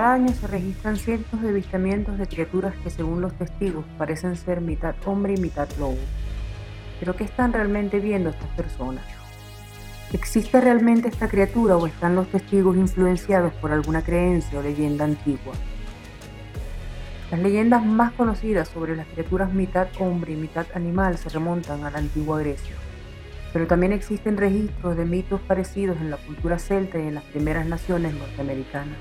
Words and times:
Cada 0.00 0.14
año 0.14 0.32
se 0.32 0.46
registran 0.46 0.96
cientos 0.96 1.42
de 1.42 1.50
avistamientos 1.50 2.16
de 2.16 2.26
criaturas 2.26 2.74
que 2.82 2.88
según 2.88 3.20
los 3.20 3.34
testigos 3.34 3.84
parecen 3.98 4.34
ser 4.34 4.62
mitad 4.62 4.94
hombre 5.04 5.34
y 5.34 5.36
mitad 5.36 5.68
lobo. 5.78 5.98
Pero 6.98 7.14
¿qué 7.16 7.24
están 7.24 7.52
realmente 7.52 8.00
viendo 8.00 8.30
estas 8.30 8.48
personas? 8.56 9.04
¿Existe 10.14 10.58
realmente 10.58 11.08
esta 11.08 11.28
criatura 11.28 11.76
o 11.76 11.86
están 11.86 12.16
los 12.16 12.28
testigos 12.28 12.78
influenciados 12.78 13.52
por 13.52 13.72
alguna 13.72 14.00
creencia 14.00 14.58
o 14.58 14.62
leyenda 14.62 15.04
antigua? 15.04 15.52
Las 17.30 17.40
leyendas 17.40 17.84
más 17.84 18.12
conocidas 18.12 18.68
sobre 18.68 18.96
las 18.96 19.06
criaturas 19.06 19.52
mitad 19.52 19.88
hombre 19.98 20.32
y 20.32 20.36
mitad 20.36 20.64
animal 20.74 21.18
se 21.18 21.28
remontan 21.28 21.84
a 21.84 21.90
la 21.90 21.98
antigua 21.98 22.38
Grecia, 22.38 22.74
pero 23.52 23.66
también 23.66 23.92
existen 23.92 24.38
registros 24.38 24.96
de 24.96 25.04
mitos 25.04 25.42
parecidos 25.42 25.98
en 25.98 26.10
la 26.10 26.16
cultura 26.16 26.58
celta 26.58 26.98
y 26.98 27.06
en 27.06 27.16
las 27.16 27.24
primeras 27.24 27.66
naciones 27.66 28.14
norteamericanas. 28.14 28.96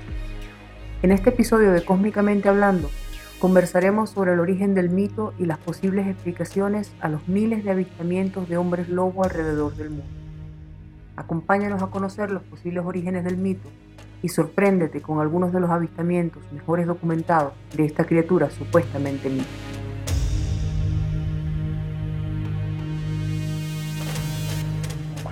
En 1.02 1.14
este 1.14 1.30
episodio 1.30 1.72
de 1.72 1.86
Cósmicamente 1.86 2.50
Hablando, 2.50 2.90
conversaremos 3.40 4.10
sobre 4.10 4.34
el 4.34 4.42
origen 4.42 4.76
del 4.76 4.90
mito 4.90 5.34
y 5.40 5.46
las 5.46 5.58
posibles 5.58 6.08
explicaciones 6.08 6.92
a 7.00 7.08
los 7.08 7.26
miles 7.30 7.64
de 7.64 7.72
avistamientos 7.72 8.50
de 8.50 8.58
hombres 8.58 8.90
lobo 8.90 9.24
alrededor 9.24 9.74
del 9.78 9.92
mundo. 9.92 10.04
Acompáñanos 11.16 11.82
a 11.82 11.88
conocer 11.88 12.32
los 12.32 12.44
posibles 12.44 12.84
orígenes 12.84 13.24
del 13.24 13.38
mito 13.38 13.70
y 14.22 14.28
sorpréndete 14.28 15.02
con 15.02 15.22
algunos 15.22 15.54
de 15.54 15.62
los 15.62 15.70
avistamientos 15.70 16.44
mejores 16.52 16.86
documentados 16.86 17.54
de 17.78 17.86
esta 17.86 18.04
criatura 18.04 18.50
supuestamente 18.50 19.30
mítica. 19.30 19.48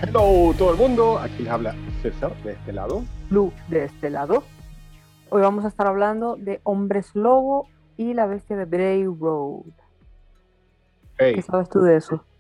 Hello 0.02 0.53
todo 0.58 0.72
el 0.72 0.78
mundo, 0.78 1.19
aquí 1.19 1.44
les 1.44 1.52
habla 1.52 1.75
César 2.02 2.34
de 2.44 2.53
este 2.53 2.72
lado. 2.72 3.03
Lu 3.30 3.52
de 3.67 3.84
este 3.84 4.09
lado. 4.09 4.45
Hoy 5.30 5.42
vamos 5.42 5.66
a 5.66 5.67
estar 5.67 5.88
hablando 5.88 6.38
de 6.38 6.61
Hombres 6.64 7.14
Lobo 7.14 7.67
y 7.97 8.14
la 8.14 8.28
bestia 8.28 8.56
de 8.56 8.64
Bray 8.64 9.03
Road. 9.03 9.66
¿Qué 11.17 11.42
sabes 11.42 11.69
tú 11.69 11.81
de 11.81 11.97
eso? 11.97 12.23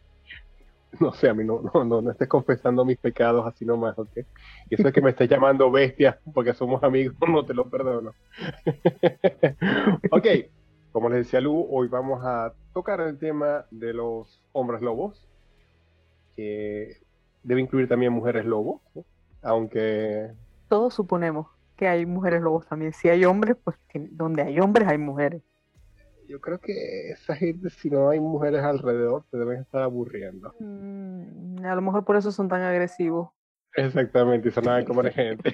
No 1.01 1.11
sé, 1.11 1.29
a 1.29 1.33
mí 1.33 1.43
no, 1.43 1.61
no, 1.61 2.01
no, 2.01 2.09
estés 2.09 2.29
confesando 2.29 2.83
mis 2.83 2.97
pecados 2.97 3.45
así 3.45 3.65
nomás, 3.65 3.99
¿ok? 3.99 4.17
Y 4.69 4.75
eso 4.75 4.87
es 4.87 4.93
que 4.93 5.01
me 5.01 5.11
estés 5.11 5.29
llamando 5.29 5.69
bestia 5.69 6.17
porque 6.33 6.53
somos 6.53 6.81
amigos, 6.81 7.15
no 7.29 7.45
te 7.45 7.53
lo 7.53 7.69
perdono. 7.69 8.13
ok, 10.11 10.25
como 10.91 11.09
les 11.09 11.25
decía 11.25 11.41
Lu, 11.41 11.67
hoy 11.69 11.87
vamos 11.87 12.21
a 12.23 12.53
tocar 12.73 13.01
el 13.01 13.19
tema 13.19 13.65
de 13.69 13.93
los 13.93 14.41
hombres 14.53 14.81
lobos, 14.81 15.27
que 16.35 16.97
debe 17.43 17.61
incluir 17.61 17.87
también 17.89 18.13
mujeres 18.13 18.45
lobos, 18.45 18.81
aunque... 19.43 20.31
Todos 20.69 20.95
suponemos 20.95 21.47
que 21.77 21.87
hay 21.87 22.05
mujeres 22.05 22.41
lobos 22.41 22.67
también. 22.67 22.91
Si 22.91 23.07
hay 23.07 23.23
hombres, 23.23 23.55
pues 23.63 23.77
donde 24.11 24.41
hay 24.41 24.59
hombres 24.59 24.87
hay 24.87 24.97
mujeres. 24.97 25.41
Yo 26.27 26.41
creo 26.41 26.59
que 26.59 27.11
esa 27.11 27.35
gente, 27.35 27.69
si 27.69 27.89
no 27.89 28.09
hay 28.09 28.19
mujeres 28.19 28.61
alrededor, 28.61 29.23
te 29.31 29.37
deben 29.37 29.61
estar 29.61 29.81
aburriendo. 29.81 30.53
Mm, 30.59 31.63
a 31.63 31.75
lo 31.75 31.81
mejor 31.81 32.03
por 32.03 32.17
eso 32.17 32.33
son 32.33 32.49
tan 32.49 32.61
agresivos. 32.63 33.29
Exactamente, 33.75 34.49
y 34.49 34.51
son 34.51 34.65
nada 34.65 34.83
como 34.83 35.03
gente. 35.11 35.53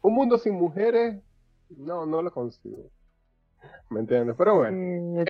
Un 0.00 0.14
mundo 0.14 0.38
sin 0.38 0.54
mujeres, 0.54 1.22
no, 1.68 2.06
no 2.06 2.22
lo 2.22 2.32
consigo. 2.32 2.90
¿Me 3.90 4.00
entiendes? 4.00 4.34
Pero 4.36 4.56
bueno, 4.56 5.20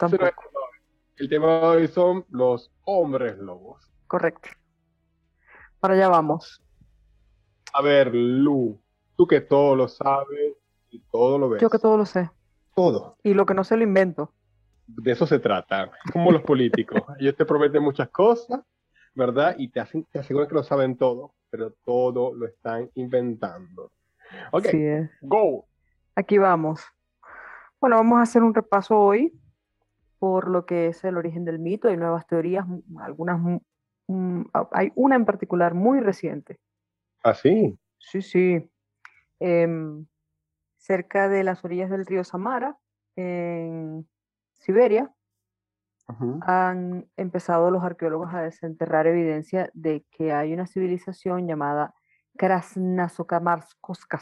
el 1.16 1.28
tema 1.28 1.46
de 1.46 1.66
hoy 1.66 1.88
son 1.88 2.24
los 2.30 2.72
hombres 2.84 3.36
lobos. 3.38 3.90
Correcto. 4.06 4.48
Para 5.80 5.94
allá 5.94 6.08
vamos. 6.08 6.62
A 7.76 7.82
ver, 7.82 8.14
Lu, 8.14 8.80
tú 9.16 9.26
que 9.26 9.42
todo 9.42 9.76
lo 9.76 9.86
sabes 9.86 10.54
y 10.90 10.98
todo 11.10 11.38
lo 11.38 11.50
ves. 11.50 11.60
Yo 11.60 11.68
que 11.68 11.78
todo 11.78 11.98
lo 11.98 12.06
sé. 12.06 12.30
Todo. 12.74 13.18
Y 13.22 13.34
lo 13.34 13.44
que 13.44 13.52
no 13.52 13.64
sé 13.64 13.76
lo 13.76 13.82
invento. 13.82 14.32
De 14.86 15.12
eso 15.12 15.26
se 15.26 15.38
trata, 15.38 15.90
como 16.10 16.32
los 16.32 16.42
políticos. 16.42 17.02
Ellos 17.18 17.36
te 17.36 17.44
prometen 17.44 17.82
muchas 17.82 18.08
cosas, 18.08 18.60
¿verdad? 19.14 19.56
Y 19.58 19.68
te, 19.68 19.80
hacen, 19.80 20.04
te 20.10 20.20
aseguran 20.20 20.48
que 20.48 20.54
lo 20.54 20.62
saben 20.62 20.96
todo, 20.96 21.34
pero 21.50 21.72
todo 21.84 22.32
lo 22.34 22.46
están 22.46 22.90
inventando. 22.94 23.90
Ok, 24.52 24.68
go. 25.20 25.66
Aquí 26.14 26.38
vamos. 26.38 26.80
Bueno, 27.78 27.96
vamos 27.96 28.20
a 28.20 28.22
hacer 28.22 28.42
un 28.42 28.54
repaso 28.54 28.98
hoy 28.98 29.38
por 30.18 30.48
lo 30.48 30.64
que 30.64 30.86
es 30.86 31.04
el 31.04 31.18
origen 31.18 31.44
del 31.44 31.58
mito. 31.58 31.88
Hay 31.88 31.98
nuevas 31.98 32.26
teorías, 32.26 32.64
algunas, 33.00 33.60
hay 34.72 34.92
una 34.94 35.16
en 35.16 35.26
particular 35.26 35.74
muy 35.74 36.00
reciente, 36.00 36.58
¿Ah, 37.26 37.34
sí? 37.34 37.76
Sí, 37.98 38.22
sí. 38.22 38.70
Em, 39.40 40.06
cerca 40.76 41.28
de 41.28 41.42
las 41.42 41.64
orillas 41.64 41.90
del 41.90 42.06
río 42.06 42.22
Samara, 42.22 42.78
en 43.16 44.08
Siberia, 44.54 45.12
han 46.42 47.10
empezado 47.16 47.72
los 47.72 47.82
arqueólogos 47.82 48.32
a 48.32 48.42
desenterrar 48.42 49.08
evidencia 49.08 49.68
de 49.74 50.06
que 50.12 50.32
hay 50.32 50.52
una 50.52 50.68
civilización 50.68 51.48
llamada 51.48 51.96
Krasnasokamarskoska. 52.38 54.20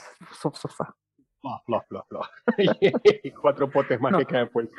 Cuatro 3.42 3.70
potes 3.70 4.00
más 4.00 4.16
que 4.16 4.24
caen 4.24 4.48
por 4.48 4.62
el 4.62 4.70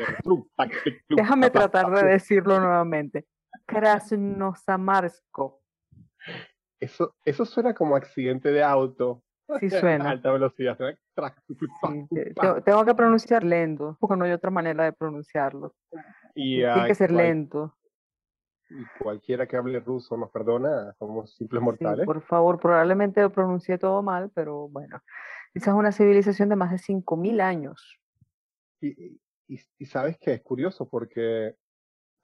Déjame 1.10 1.52
tratar 1.52 1.92
de 1.92 2.06
decirlo 2.14 2.60
nuevamente. 2.60 3.28
Krasnosamarsko. 3.68 5.62
Eso, 6.80 7.16
eso 7.24 7.46
suena 7.46 7.74
como 7.74 7.96
accidente 7.96 8.52
de 8.52 8.64
auto. 8.64 9.24
Sí 9.60 9.70
suena. 9.70 10.10
alta 10.10 10.32
velocidad. 10.32 10.78
tengo 12.66 12.86
que 12.86 12.96
pronunciar 12.96 13.44
lento, 13.44 13.98
porque 14.00 14.16
no 14.16 14.26
hay 14.26 14.32
otra 14.32 14.52
manera 14.52 14.86
de 14.86 14.94
pronunciarlo. 14.94 15.74
Tiene 16.34 16.88
que 16.88 16.96
ser 16.96 17.12
lento. 17.12 17.76
Y 18.70 18.84
cualquiera 19.00 19.46
que 19.46 19.58
hable 19.58 19.80
ruso 19.80 20.18
nos 20.18 20.32
perdona, 20.32 20.92
somos 20.98 21.36
simples 21.36 21.62
mortales. 21.62 22.06
por 22.06 22.22
favor, 22.22 22.60
probablemente 22.60 23.22
lo 23.22 23.32
pronuncié 23.32 23.78
todo 23.78 24.02
mal, 24.02 24.32
pero 24.34 24.68
bueno. 24.70 25.02
Esa 25.54 25.72
es 25.72 25.78
una 25.78 25.92
civilización 25.92 26.50
de 26.50 26.56
más 26.56 26.72
de 26.72 26.78
5.000 26.78 27.42
años. 27.42 28.00
Y, 28.82 29.20
y, 29.48 29.60
y 29.78 29.86
sabes 29.86 30.18
que 30.18 30.34
es 30.34 30.42
curioso 30.42 30.90
porque 30.90 31.56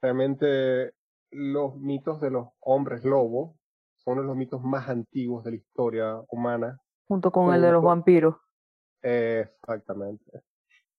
realmente 0.02 0.92
los 1.30 1.76
mitos 1.76 2.20
de 2.20 2.30
los 2.30 2.48
hombres 2.60 3.04
lobo 3.04 3.56
son 4.04 4.14
uno 4.14 4.22
de 4.22 4.28
los 4.28 4.36
mitos 4.36 4.62
más 4.62 4.88
antiguos 4.88 5.44
de 5.44 5.50
la 5.52 5.56
historia 5.56 6.20
humana. 6.28 6.78
Junto 7.08 7.30
con 7.30 7.54
el 7.54 7.62
de 7.62 7.72
los 7.72 7.82
vampiros. 7.82 8.36
exactamente. 9.02 10.42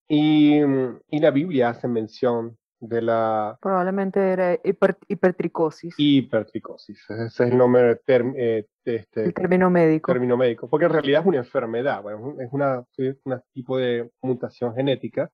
Y, 0.08 0.60
y, 0.60 1.20
la 1.20 1.32
Biblia 1.32 1.70
hace 1.70 1.88
mención 1.88 2.58
de 2.80 3.02
la... 3.02 3.58
Probablemente 3.62 4.20
era 4.20 4.60
hipertricosis. 4.64 5.96
Hipertricosis, 5.98 7.10
ese 7.10 7.26
es 7.26 7.40
el 7.40 7.58
nombre, 7.58 8.02
eh, 8.06 8.68
este, 8.84 9.24
el 9.24 9.34
término 9.34 9.70
médico. 9.70 10.12
Término 10.12 10.36
médico, 10.36 10.70
porque 10.70 10.86
en 10.86 10.92
realidad 10.92 11.22
es 11.22 11.28
una 11.28 11.38
enfermedad, 11.38 12.02
bueno, 12.04 12.36
es 12.40 12.50
una, 12.52 12.84
es 12.98 13.18
un 13.24 13.42
tipo 13.54 13.78
de 13.78 14.12
mutación 14.22 14.76
genética 14.76 15.32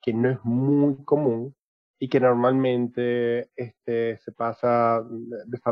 que 0.00 0.14
no 0.14 0.30
es 0.30 0.38
muy 0.44 1.04
común 1.04 1.54
y 1.98 2.08
que 2.08 2.20
normalmente 2.20 3.50
este, 3.56 4.18
se 4.18 4.32
pasa 4.32 5.04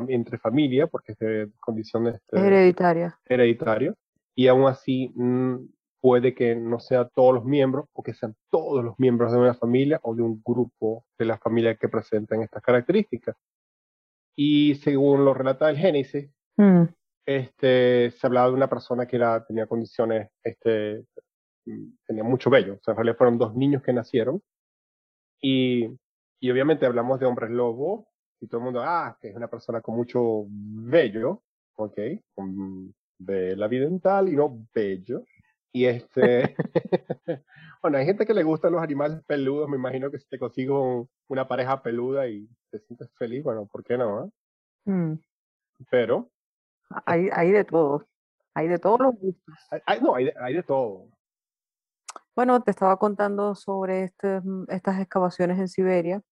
entre 0.08 0.38
familia, 0.38 0.88
porque 0.88 1.12
es 1.12 1.18
de 1.18 1.50
condiciones 1.60 2.16
este, 2.16 2.38
hereditaria. 2.38 3.18
hereditario, 3.24 3.96
y 4.34 4.48
aún 4.48 4.66
así 4.66 5.12
mm, 5.14 5.56
puede 6.00 6.34
que 6.34 6.56
no 6.56 6.80
sea 6.80 7.08
todos 7.08 7.34
los 7.34 7.44
miembros, 7.44 7.86
o 7.92 8.02
que 8.02 8.12
sean 8.12 8.34
todos 8.50 8.84
los 8.84 8.98
miembros 8.98 9.32
de 9.32 9.38
una 9.38 9.54
familia 9.54 10.00
o 10.02 10.14
de 10.14 10.22
un 10.22 10.42
grupo 10.44 11.04
de 11.16 11.26
la 11.26 11.38
familia 11.38 11.76
que 11.76 11.88
presenten 11.88 12.42
estas 12.42 12.62
características. 12.62 13.36
Y 14.34 14.74
según 14.76 15.24
lo 15.24 15.32
relata 15.32 15.70
el 15.70 15.78
Génesis, 15.78 16.28
mm. 16.56 16.82
este, 17.24 18.10
se 18.10 18.26
hablaba 18.26 18.48
de 18.48 18.54
una 18.54 18.68
persona 18.68 19.06
que 19.06 19.16
era, 19.16 19.44
tenía 19.46 19.66
condiciones, 19.66 20.28
este, 20.42 21.04
mm, 21.66 21.88
tenía 22.04 22.24
mucho 22.24 22.50
vello, 22.50 22.74
o 22.74 22.80
sea, 22.82 22.92
en 22.92 22.96
realidad 22.96 23.16
fueron 23.16 23.38
dos 23.38 23.54
niños 23.54 23.82
que 23.82 23.92
nacieron, 23.92 24.42
y 25.40 25.88
y 26.40 26.50
obviamente 26.50 26.86
hablamos 26.86 27.20
de 27.20 27.26
hombres 27.26 27.50
lobo, 27.50 28.08
y 28.40 28.48
todo 28.48 28.58
el 28.58 28.64
mundo, 28.64 28.82
ah, 28.82 29.16
que 29.20 29.28
es 29.28 29.36
una 29.36 29.48
persona 29.48 29.80
con 29.80 29.96
mucho 29.96 30.44
bello, 30.48 31.42
ok, 31.76 31.98
con 32.34 32.94
de 33.18 33.56
la 33.56 33.68
vida 33.68 33.84
dental 33.84 34.28
y 34.28 34.36
no 34.36 34.66
bello. 34.74 35.24
Y 35.72 35.86
este, 35.86 36.54
bueno, 37.82 37.98
hay 37.98 38.06
gente 38.06 38.26
que 38.26 38.34
le 38.34 38.42
gustan 38.42 38.72
los 38.72 38.82
animales 38.82 39.22
peludos, 39.26 39.68
me 39.68 39.76
imagino 39.76 40.10
que 40.10 40.18
si 40.18 40.28
te 40.28 40.38
consigo 40.38 41.08
una 41.28 41.46
pareja 41.46 41.82
peluda 41.82 42.28
y 42.28 42.48
te 42.70 42.78
sientes 42.80 43.10
feliz, 43.14 43.42
bueno, 43.42 43.66
¿por 43.66 43.84
qué 43.84 43.98
no? 43.98 44.24
Eh? 44.24 44.90
Mm. 44.90 45.18
Pero. 45.90 46.30
Hay, 47.04 47.28
hay 47.32 47.50
de 47.50 47.64
todo, 47.64 48.06
hay 48.54 48.68
de 48.68 48.78
todos 48.78 49.00
los 49.00 49.14
gustos. 49.18 49.54
Hay, 49.86 50.00
no, 50.00 50.14
hay 50.14 50.26
de, 50.26 50.34
hay 50.40 50.54
de 50.54 50.62
todo. 50.62 51.08
Bueno, 52.36 52.62
te 52.62 52.70
estaba 52.70 52.98
contando 52.98 53.54
sobre 53.54 54.04
este, 54.04 54.42
mm, 54.42 54.66
estas 54.68 55.00
excavaciones 55.00 55.58
en 55.58 55.68
Siberia 55.68 56.22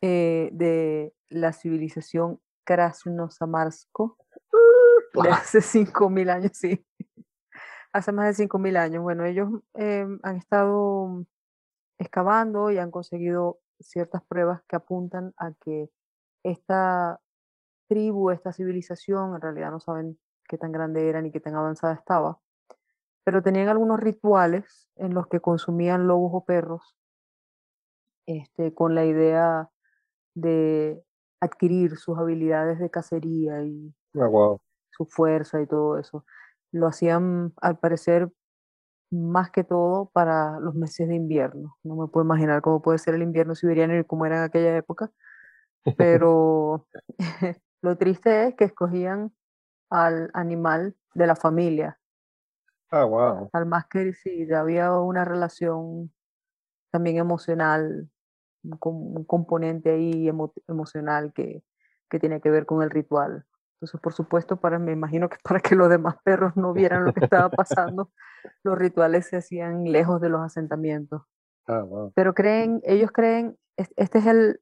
eh, 0.00 0.48
de 0.52 1.14
la 1.28 1.52
civilización 1.52 2.40
Krasnosamarsko 2.64 4.16
de 5.22 5.28
hace 5.28 5.60
5.000 5.60 6.30
años, 6.30 6.52
sí. 6.54 6.86
Hace 7.92 8.12
más 8.12 8.34
de 8.34 8.44
5.000 8.44 8.78
años. 8.78 9.02
Bueno, 9.02 9.26
ellos 9.26 9.50
em, 9.74 10.18
han 10.22 10.36
estado 10.36 11.26
excavando 11.98 12.70
y 12.70 12.78
han 12.78 12.90
conseguido 12.90 13.60
ciertas 13.78 14.22
pruebas 14.24 14.62
que 14.68 14.76
apuntan 14.76 15.34
a 15.36 15.52
que 15.52 15.90
esta 16.42 17.20
tribu, 17.88 18.30
esta 18.30 18.54
civilización, 18.54 19.34
en 19.34 19.42
realidad 19.42 19.70
no 19.70 19.80
saben 19.80 20.18
qué 20.48 20.56
tan 20.56 20.72
grande 20.72 21.10
era 21.10 21.20
ni 21.20 21.30
qué 21.30 21.40
tan 21.40 21.56
avanzada 21.56 21.92
estaba, 21.92 22.40
pero 23.24 23.42
tenían 23.42 23.68
algunos 23.68 24.00
rituales 24.00 24.88
en 24.96 25.14
los 25.14 25.26
que 25.28 25.40
consumían 25.40 26.06
lobos 26.06 26.30
o 26.34 26.44
perros 26.44 26.96
este, 28.26 28.72
con 28.74 28.94
la 28.94 29.04
idea 29.04 29.70
de 30.34 31.02
adquirir 31.40 31.96
sus 31.96 32.18
habilidades 32.18 32.78
de 32.78 32.90
cacería 32.90 33.62
y 33.62 33.94
ah, 34.20 34.56
su 34.90 35.06
fuerza 35.06 35.60
y 35.60 35.66
todo 35.66 35.98
eso. 35.98 36.24
Lo 36.72 36.86
hacían, 36.86 37.52
al 37.60 37.78
parecer, 37.78 38.30
más 39.10 39.50
que 39.50 39.64
todo 39.64 40.10
para 40.12 40.60
los 40.60 40.74
meses 40.74 41.08
de 41.08 41.16
invierno. 41.16 41.76
No 41.82 41.96
me 41.96 42.06
puedo 42.06 42.24
imaginar 42.24 42.62
cómo 42.62 42.80
puede 42.80 42.98
ser 42.98 43.14
el 43.14 43.22
invierno 43.22 43.54
siberiano 43.54 43.98
y 43.98 44.04
cómo 44.04 44.26
era 44.26 44.38
en 44.38 44.44
aquella 44.44 44.76
época, 44.76 45.10
pero 45.98 46.86
lo 47.82 47.96
triste 47.96 48.48
es 48.48 48.54
que 48.54 48.64
escogían 48.64 49.32
al 49.90 50.30
animal 50.34 50.94
de 51.14 51.26
la 51.26 51.34
familia. 51.34 51.99
Ah, 52.90 53.04
wow. 53.04 53.50
Al 53.52 53.66
más 53.66 53.86
que 53.86 54.12
sí, 54.12 54.52
había 54.52 54.92
una 54.92 55.24
relación 55.24 56.12
también 56.90 57.18
emocional, 57.18 58.10
un, 58.62 59.24
componente 59.24 59.90
ahí 59.90 60.28
emocional 60.68 61.32
que, 61.32 61.62
que 62.08 62.18
tiene 62.18 62.40
que 62.40 62.50
ver 62.50 62.66
con 62.66 62.82
el 62.82 62.90
ritual. 62.90 63.46
Entonces, 63.76 64.00
por 64.00 64.12
supuesto, 64.12 64.60
para, 64.60 64.78
me 64.78 64.92
imagino 64.92 65.28
que 65.30 65.38
para 65.42 65.60
que 65.60 65.74
los 65.74 65.88
demás 65.88 66.16
perros 66.24 66.56
no 66.56 66.72
vieran 66.74 67.04
lo 67.04 67.14
que 67.14 67.24
estaba 67.24 67.48
pasando, 67.48 68.10
los 68.62 68.78
rituales 68.78 69.26
se 69.26 69.38
hacían 69.38 69.84
lejos 69.84 70.20
de 70.20 70.28
los 70.28 70.42
asentamientos. 70.42 71.22
Ah, 71.66 71.84
Pero 72.14 72.34
creen, 72.34 72.80
ellos 72.84 73.10
creen, 73.12 73.56
este 73.76 74.18
es 74.18 74.26
el, 74.26 74.60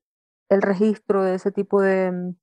el 0.50 0.62
registro 0.62 1.22
de 1.22 1.34
ese 1.34 1.50
tipo 1.50 1.80
de, 1.80 2.12
mm, 2.12 2.36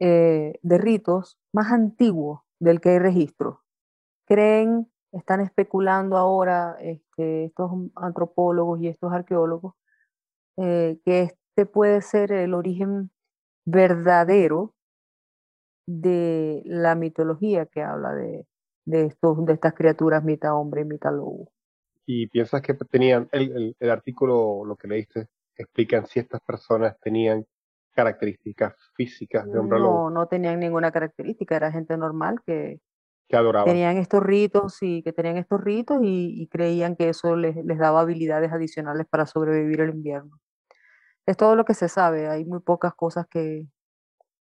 eh, 0.00 0.58
de 0.62 0.78
ritos 0.78 1.38
más 1.52 1.70
antiguo 1.70 2.44
del 2.58 2.80
que 2.80 2.90
hay 2.90 2.98
registro. 2.98 3.62
Creen, 4.26 4.90
están 5.16 5.40
especulando 5.40 6.16
ahora 6.16 6.76
este, 6.80 7.46
estos 7.46 7.70
antropólogos 7.94 8.80
y 8.80 8.88
estos 8.88 9.12
arqueólogos, 9.12 9.74
eh, 10.58 10.98
que 11.04 11.22
este 11.22 11.66
puede 11.66 12.02
ser 12.02 12.32
el 12.32 12.54
origen 12.54 13.10
verdadero 13.64 14.74
de 15.86 16.62
la 16.64 16.94
mitología 16.94 17.66
que 17.66 17.82
habla 17.82 18.12
de, 18.14 18.46
de, 18.84 19.06
estos, 19.06 19.44
de 19.44 19.52
estas 19.52 19.74
criaturas 19.74 20.24
mitad 20.24 20.54
hombre 20.54 20.82
y 20.82 20.84
mitad 20.84 21.12
lobo. 21.12 21.50
¿Y 22.04 22.28
piensas 22.28 22.62
que 22.62 22.74
tenían, 22.74 23.28
el, 23.32 23.74
el, 23.78 23.90
artículo, 23.90 24.64
lo 24.64 24.76
que 24.76 24.88
leíste, 24.88 25.28
explican 25.56 26.06
si 26.06 26.20
estas 26.20 26.40
personas 26.40 26.96
tenían 27.00 27.44
características 27.92 28.74
físicas 28.94 29.50
de 29.50 29.58
hombre 29.58 29.78
lobo? 29.80 30.10
No, 30.10 30.20
no 30.20 30.26
tenían 30.28 30.60
ninguna 30.60 30.92
característica, 30.92 31.56
era 31.56 31.72
gente 31.72 31.96
normal 31.96 32.40
que, 32.44 32.80
que 33.28 33.36
adoraban. 33.36 33.66
Tenían 33.66 33.96
estos 33.96 34.22
ritos 34.22 34.82
y 34.82 35.02
que 35.02 35.12
tenían 35.12 35.36
estos 35.36 35.60
ritos 35.60 35.98
y, 36.02 36.48
creían 36.48 36.96
que 36.96 37.08
eso 37.08 37.36
les, 37.36 37.56
les, 37.56 37.78
daba 37.78 38.00
habilidades 38.00 38.52
adicionales 38.52 39.06
para 39.08 39.26
sobrevivir 39.26 39.80
el 39.80 39.90
invierno. 39.90 40.38
Es 41.26 41.36
todo 41.36 41.56
lo 41.56 41.64
que 41.64 41.74
se 41.74 41.88
sabe, 41.88 42.28
hay 42.28 42.44
muy 42.44 42.60
pocas 42.60 42.94
cosas 42.94 43.26
que, 43.28 43.66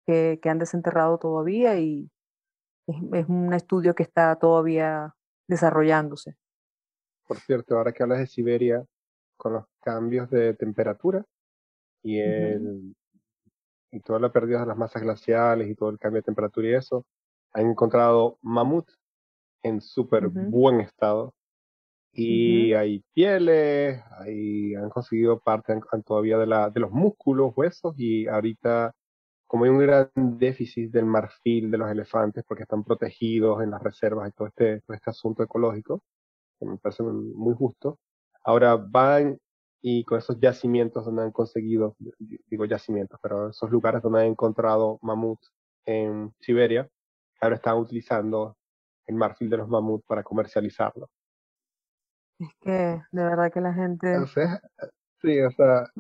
que, 0.06 0.50
han 0.50 0.60
desenterrado 0.60 1.18
todavía 1.18 1.80
y 1.80 2.10
es, 2.88 3.28
un 3.28 3.54
estudio 3.54 3.94
que 3.94 4.04
está 4.04 4.36
todavía 4.38 5.14
desarrollándose. 5.48 6.36
Por 7.25 7.38
cierto, 7.38 7.78
ahora 7.78 7.92
que 7.92 8.04
hablas 8.04 8.19
de 8.19 8.28
Siberia, 8.28 8.86
con 9.36 9.54
los 9.54 9.66
cambios 9.81 10.30
de 10.30 10.54
temperatura 10.56 11.24
y, 12.02 12.19
el, 12.19 12.96
y 13.92 14.00
toda 14.00 14.19
la 14.19 14.31
pérdida 14.31 14.62
de 14.62 14.66
las 14.66 14.78
masas 14.78 15.02
glaciales 15.02 15.69
y 15.69 15.75
todo 15.75 15.90
el 15.90 16.00
cambio 16.00 16.22
de 16.22 16.25
temperatura 16.25 16.68
y 16.68 16.74
eso, 16.74 17.06
han 17.57 17.71
encontrado 17.71 18.38
mamut 18.42 18.88
en 19.63 19.81
súper 19.81 20.27
buen 20.27 20.80
estado 20.80 21.33
y 22.13 22.74
hay 22.74 23.04
pieles, 23.13 24.01
hay, 24.19 24.75
han 24.75 24.89
conseguido 24.89 25.39
parte 25.39 25.80
todavía 26.06 26.38
de, 26.38 26.48
la, 26.48 26.69
de 26.69 26.80
los 26.80 26.92
músculos, 26.92 27.54
huesos 27.56 27.95
y 27.98 28.27
ahorita 28.27 28.94
como 29.48 29.63
hay 29.63 29.71
un 29.71 29.80
gran 29.80 30.09
déficit 30.15 30.92
del 30.92 31.06
marfil 31.06 31.71
de 31.71 31.77
los 31.77 31.89
elefantes 31.89 32.44
porque 32.48 32.63
están 32.63 32.83
protegidos 32.83 33.63
en 33.63 33.71
las 33.71 33.81
reservas 33.81 34.30
y 34.30 34.31
todo 34.33 34.48
este, 34.50 34.81
este 34.88 35.09
asunto 35.09 35.44
ecológico, 35.44 36.04
que 36.59 36.65
me 36.65 36.77
parece 36.77 37.04
muy 37.04 37.56
justo, 37.56 37.98
ahora 38.44 38.75
van 38.75 39.39
y 39.81 40.04
con 40.04 40.18
esos 40.19 40.39
yacimientos 40.39 41.06
donde 41.06 41.24
han 41.24 41.31
conseguido, 41.31 41.95
digo 42.19 42.65
yacimientos, 42.65 43.19
pero 43.21 43.50
esos 43.50 43.71
lugares 43.71 44.01
donde 44.01 44.21
han 44.21 44.27
encontrado 44.27 45.00
mamuts 45.01 45.51
en 45.86 46.33
Siberia, 46.42 46.89
ahora 47.39 47.56
están 47.56 47.78
utilizando 47.78 48.57
el 49.06 49.16
marfil 49.16 49.50
de 49.50 49.57
los 49.57 49.69
mamuts 49.69 50.06
para 50.06 50.24
comercializarlo. 50.24 51.10
Es 52.39 52.50
que 52.62 53.01
de 53.12 53.24
verdad 53.24 53.51
que 53.51 53.62
la 53.62 53.74
gente... 53.74 54.16
sí, 55.22 55.42
o 55.42 55.51
sea, 55.51 55.92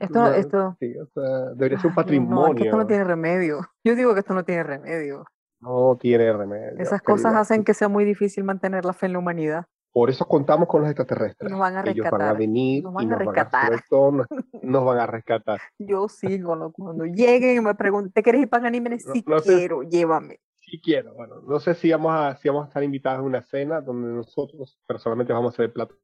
esto, 0.00 0.26
esto. 0.34 0.76
Sí, 0.80 0.96
o 0.96 1.06
sea, 1.06 1.50
debería 1.54 1.78
ser 1.78 1.90
un 1.90 1.94
patrimonio. 1.94 2.48
No, 2.48 2.54
que 2.54 2.64
esto 2.64 2.76
no 2.76 2.86
tiene 2.86 3.04
remedio. 3.04 3.60
Yo 3.84 3.94
digo 3.94 4.14
que 4.14 4.20
esto 4.20 4.34
no 4.34 4.44
tiene 4.44 4.62
remedio. 4.62 5.24
No 5.60 5.96
tiene 6.00 6.32
remedio. 6.32 6.78
Esas 6.78 7.02
cosas 7.02 7.34
hacen 7.34 7.64
que 7.64 7.74
sea 7.74 7.88
muy 7.88 8.04
difícil 8.04 8.44
mantener 8.44 8.84
la 8.84 8.92
fe 8.92 9.06
en 9.06 9.14
la 9.14 9.18
humanidad. 9.18 9.66
Por 9.92 10.10
eso 10.10 10.26
contamos 10.26 10.66
con 10.68 10.82
los 10.82 10.90
extraterrestres. 10.90 11.50
Nos 11.50 11.60
van 11.60 11.76
a 11.76 11.82
rescatar. 11.82 11.96
Ellos 11.96 12.10
van 12.10 12.22
a 12.22 12.32
venir 12.32 12.82
nos 12.82 12.94
van 12.94 13.04
y 13.04 13.06
nos 13.06 13.14
a 13.14 13.18
rescatar. 13.18 13.70
Van 13.70 14.20
a, 14.20 14.26
nos, 14.62 14.84
van 14.84 14.98
a 14.98 15.06
rescatar. 15.06 15.60
Yo 15.78 16.08
sigo 16.08 16.72
cuando 16.72 17.04
lleguen 17.04 17.58
y 17.58 17.60
me 17.60 17.74
pregunten, 17.74 18.12
¿te 18.12 18.22
quieres 18.22 18.42
ir 18.42 18.48
para 18.48 18.64
Ganímenes? 18.64 19.06
Sí 19.12 19.24
quiero, 19.44 19.82
llévame. 19.82 20.40
Quiero. 20.80 21.14
Bueno, 21.14 21.40
no 21.46 21.60
sé 21.60 21.74
si 21.74 21.90
vamos 21.90 22.12
a, 22.14 22.36
si 22.36 22.48
vamos 22.48 22.64
a 22.64 22.68
estar 22.68 22.82
invitados 22.82 23.20
a 23.20 23.22
una 23.22 23.42
cena 23.42 23.80
donde 23.80 24.08
nosotros 24.08 24.78
personalmente 24.86 25.32
vamos 25.32 25.52
a 25.52 25.54
hacer 25.54 25.66
el 25.66 25.72
plato 25.72 25.94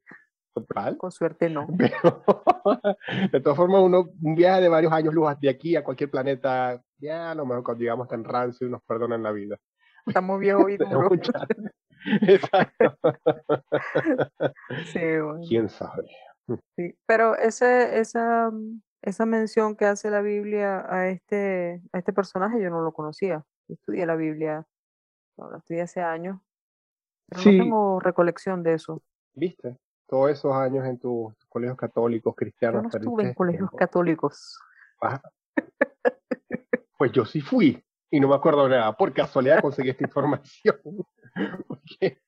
con 0.97 1.11
suerte 1.11 1.49
no. 1.49 1.65
de 3.31 3.39
todas 3.39 3.57
formas, 3.57 3.81
uno, 3.81 4.09
un 4.21 4.35
viaje 4.35 4.61
de 4.61 4.69
varios 4.69 4.91
años 4.91 5.13
luz 5.13 5.39
de 5.39 5.49
aquí 5.49 5.75
a 5.75 5.83
cualquier 5.83 6.11
planeta, 6.11 6.81
ya 6.97 7.31
a 7.31 7.35
lo 7.35 7.45
mejor 7.45 7.63
cuando 7.63 7.81
llegamos 7.81 8.07
tan 8.07 8.23
rancio 8.23 8.67
nos 8.67 8.83
perdonan 8.83 9.23
la 9.23 9.31
vida. 9.31 9.57
Estamos 10.05 10.39
viejos 10.39 10.69
y 10.69 10.77
duros. 10.77 11.19
Exacto. 12.21 12.97
sí, 14.91 14.99
¿Quién 15.47 15.69
sabe? 15.69 16.03
Sí, 16.75 16.95
pero 17.05 17.37
ese, 17.37 17.99
esa, 17.99 18.51
esa 19.01 19.25
mención 19.25 19.75
que 19.75 19.85
hace 19.85 20.09
la 20.09 20.21
Biblia 20.21 20.85
a 20.89 21.07
este, 21.07 21.81
a 21.93 21.99
este 21.99 22.11
personaje 22.11 22.61
yo 22.61 22.69
no 22.69 22.81
lo 22.81 22.91
conocía. 22.91 23.45
Yo 23.71 23.75
estudié 23.75 24.05
la 24.05 24.17
Biblia, 24.17 24.67
lo 25.37 25.55
estudié 25.55 25.83
hace 25.83 26.01
años, 26.01 26.41
pero 27.27 27.41
no 27.41 27.63
tengo 27.63 27.99
recolección 28.01 28.63
de 28.63 28.73
eso. 28.73 29.01
¿Viste? 29.33 29.79
todos 30.11 30.29
esos 30.29 30.53
años 30.53 30.85
en 30.85 30.99
tus 30.99 31.33
colegios 31.47 31.77
católicos, 31.77 32.35
cristianos. 32.35 32.83
Yo 32.83 32.89
no 32.89 32.97
estuve 32.97 33.23
en 33.23 33.33
colegios 33.33 33.71
católicos. 33.71 34.59
Pues 36.97 37.13
yo 37.13 37.25
sí 37.25 37.39
fui 37.39 37.81
y 38.11 38.19
no 38.19 38.27
me 38.27 38.35
acuerdo 38.35 38.67
nada. 38.67 38.95
Por 38.95 39.13
casualidad 39.13 39.61
conseguí 39.61 39.89
esta 39.89 40.03
información. 40.03 40.75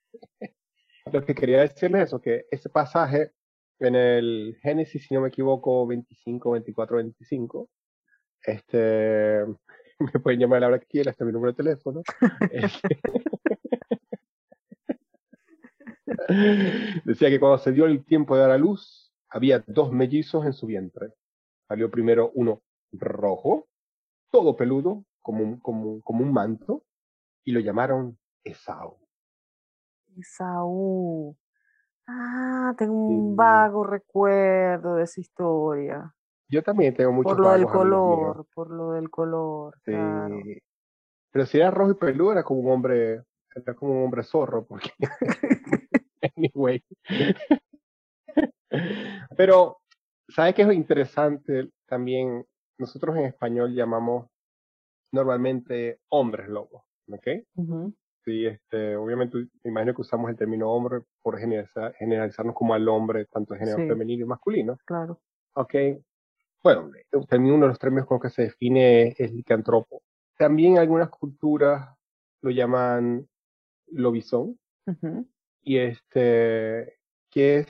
lo 1.12 1.26
que 1.26 1.36
quería 1.36 1.60
decirles 1.60 2.04
es 2.04 2.08
eso, 2.08 2.22
que 2.22 2.46
ese 2.50 2.70
pasaje 2.70 3.34
en 3.80 3.96
el 3.96 4.58
Génesis, 4.62 5.06
si 5.06 5.14
no 5.14 5.20
me 5.20 5.28
equivoco, 5.28 5.86
25, 5.86 6.52
24, 6.52 6.98
25, 6.98 7.70
este, 8.44 9.46
me 10.14 10.20
pueden 10.20 10.40
llamar 10.40 10.58
a 10.58 10.62
la 10.62 10.68
hora 10.68 10.80
que 10.80 10.88
quieran, 10.88 11.16
es 11.18 11.26
mi 11.26 11.32
número 11.32 11.52
de 11.52 11.58
teléfono. 11.58 12.02
Decía 17.06 17.30
que 17.30 17.40
cuando 17.40 17.58
se 17.58 17.72
dio 17.72 17.86
el 17.86 18.04
tiempo 18.06 18.36
de 18.36 18.42
dar 18.42 18.52
a 18.52 18.58
luz, 18.58 19.14
había 19.30 19.64
dos 19.68 19.92
mellizos 19.92 20.46
en 20.46 20.54
su 20.54 20.68
vientre. 20.68 21.14
Salió 21.68 21.90
primero 21.90 22.32
uno 22.36 22.62
rojo, 22.92 23.68
todo 24.30 24.56
peludo, 24.56 25.06
como 25.22 25.44
un, 25.44 25.60
como, 25.60 26.02
como 26.02 26.24
un 26.24 26.32
manto, 26.32 26.84
y 27.44 27.52
lo 27.52 27.60
llamaron 27.60 28.18
Esaú. 28.44 28.98
Esaú. 30.18 31.36
Ah, 32.08 32.74
tengo 32.78 32.94
un 32.94 33.36
vago 33.36 33.84
recuerdo 33.84 34.96
de 34.96 35.04
esa 35.04 35.22
historia. 35.22 36.14
Yo 36.54 36.62
también 36.62 36.94
tengo 36.94 37.12
mucho 37.12 37.30
Por 37.30 37.40
lo 37.40 37.52
del 37.52 37.66
color, 37.66 38.46
por 38.54 38.70
lo 38.70 38.92
del 38.92 39.10
color. 39.10 39.76
Sí. 39.84 39.92
Pero 41.32 41.46
si 41.48 41.58
era 41.58 41.72
rojo 41.72 41.92
y 41.92 41.96
peludo, 41.96 42.34
era 42.34 42.44
como 42.44 42.60
un 42.60 42.72
hombre, 42.72 43.24
era 43.56 43.74
como 43.74 43.94
un 43.94 44.04
hombre 44.04 44.22
zorro, 44.22 44.64
porque 44.64 44.92
anyway. 46.38 46.84
Pero, 49.36 49.78
¿sabe 50.30 50.54
qué 50.54 50.62
es 50.62 50.74
interesante 50.74 51.72
también? 51.88 52.46
Nosotros 52.78 53.16
en 53.18 53.26
español 53.26 53.74
llamamos 53.74 54.28
normalmente 55.12 56.00
hombres 56.10 56.50
lobos, 56.50 56.84
¿ok? 57.12 57.28
Sí, 58.26 58.46
este, 58.46 58.96
obviamente 58.96 59.38
me 59.64 59.72
imagino 59.72 59.96
que 59.96 60.02
usamos 60.02 60.30
el 60.30 60.38
término 60.38 60.72
hombre 60.72 61.02
por 61.24 61.40
generalizar, 61.40 61.96
generalizarnos 61.96 62.56
como 62.56 62.76
al 62.76 62.88
hombre, 62.88 63.26
tanto 63.26 63.56
en 63.56 63.62
género 63.62 63.78
Sí. 63.80 63.88
femenino 63.88 64.24
y 64.24 64.28
masculino. 64.28 64.78
Claro. 64.86 65.20
Ok. 65.56 65.74
Bueno, 66.64 66.90
también 67.28 67.56
uno 67.56 67.66
de 67.66 67.70
los 67.70 67.80
términos 67.80 68.08
con 68.08 68.16
los 68.16 68.22
que 68.24 68.30
se 68.30 68.44
define 68.44 69.08
es, 69.10 69.20
es 69.20 69.34
licantropo. 69.34 70.02
También 70.38 70.78
algunas 70.78 71.10
culturas 71.10 71.90
lo 72.42 72.50
llaman 72.52 73.28
lobizón, 73.88 74.58
y 75.62 75.78
este, 75.78 76.98
que 77.30 77.60
es 77.60 77.68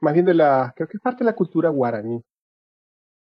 más 0.00 0.14
bien 0.14 0.26
de 0.26 0.34
la, 0.34 0.72
creo 0.76 0.88
que 0.88 0.96
es 0.96 1.02
parte 1.02 1.24
de 1.24 1.30
la 1.30 1.34
cultura 1.36 1.68
guaraní. 1.70 2.22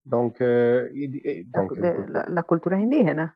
Donc, 0.05 0.37
eh, 0.41 0.91
eh, 1.25 1.45
donc, 1.47 1.73
de 1.73 2.09
la- 2.09 2.27
las 2.29 2.45
culturas 2.45 2.81
indígenas. 2.81 3.35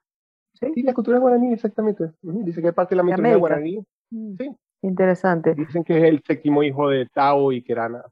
Sí. 0.54 0.66
Sí, 0.74 0.82
la 0.82 0.92
cultura 0.92 1.18
guaraní, 1.18 1.52
exactamente. 1.52 2.10
Dice 2.20 2.60
que 2.60 2.68
es 2.68 2.74
parte 2.74 2.94
de 2.94 2.96
la 2.96 3.02
De 3.02 3.06
mitología 3.06 3.34
América. 3.34 3.38
guaraní. 3.38 3.86
Mm, 4.10 4.36
Sí. 4.38 4.56
Interesante. 4.82 5.54
Dicen 5.54 5.82
que 5.82 5.96
es 5.98 6.04
el 6.04 6.22
séptimo 6.22 6.62
hijo 6.62 6.88
de 6.88 7.06
Tao 7.06 7.52
y 7.52 7.62
Kerana. 7.62 8.04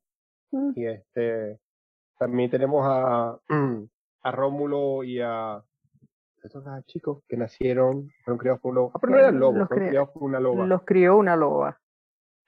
Mm, 0.52 0.72
Y 0.74 0.86
este, 0.86 1.58
también 2.18 2.50
tenemos 2.50 2.84
a, 2.86 3.38
a 4.22 4.30
Rómulo 4.32 5.04
y 5.04 5.20
a 5.20 5.62
estos 6.42 6.64
ah, 6.66 6.80
chicos 6.86 7.22
que 7.28 7.36
nacieron, 7.36 8.08
fueron 8.24 8.38
criados 8.38 8.60
por 8.60 8.70
un 8.70 8.74
lobo. 8.76 8.92
Ah, 8.94 8.98
pero 9.00 9.12
no 9.12 9.18
eran 9.18 9.40
lobos, 9.40 9.58
los 9.58 9.68
fueron 9.68 9.84
cri- 9.86 9.88
criados 9.90 10.10
por 10.10 10.22
una 10.22 10.40
loba. 10.40 10.66
Los 10.66 10.82
crió 10.84 11.16
una 11.16 11.36
loba. 11.36 11.80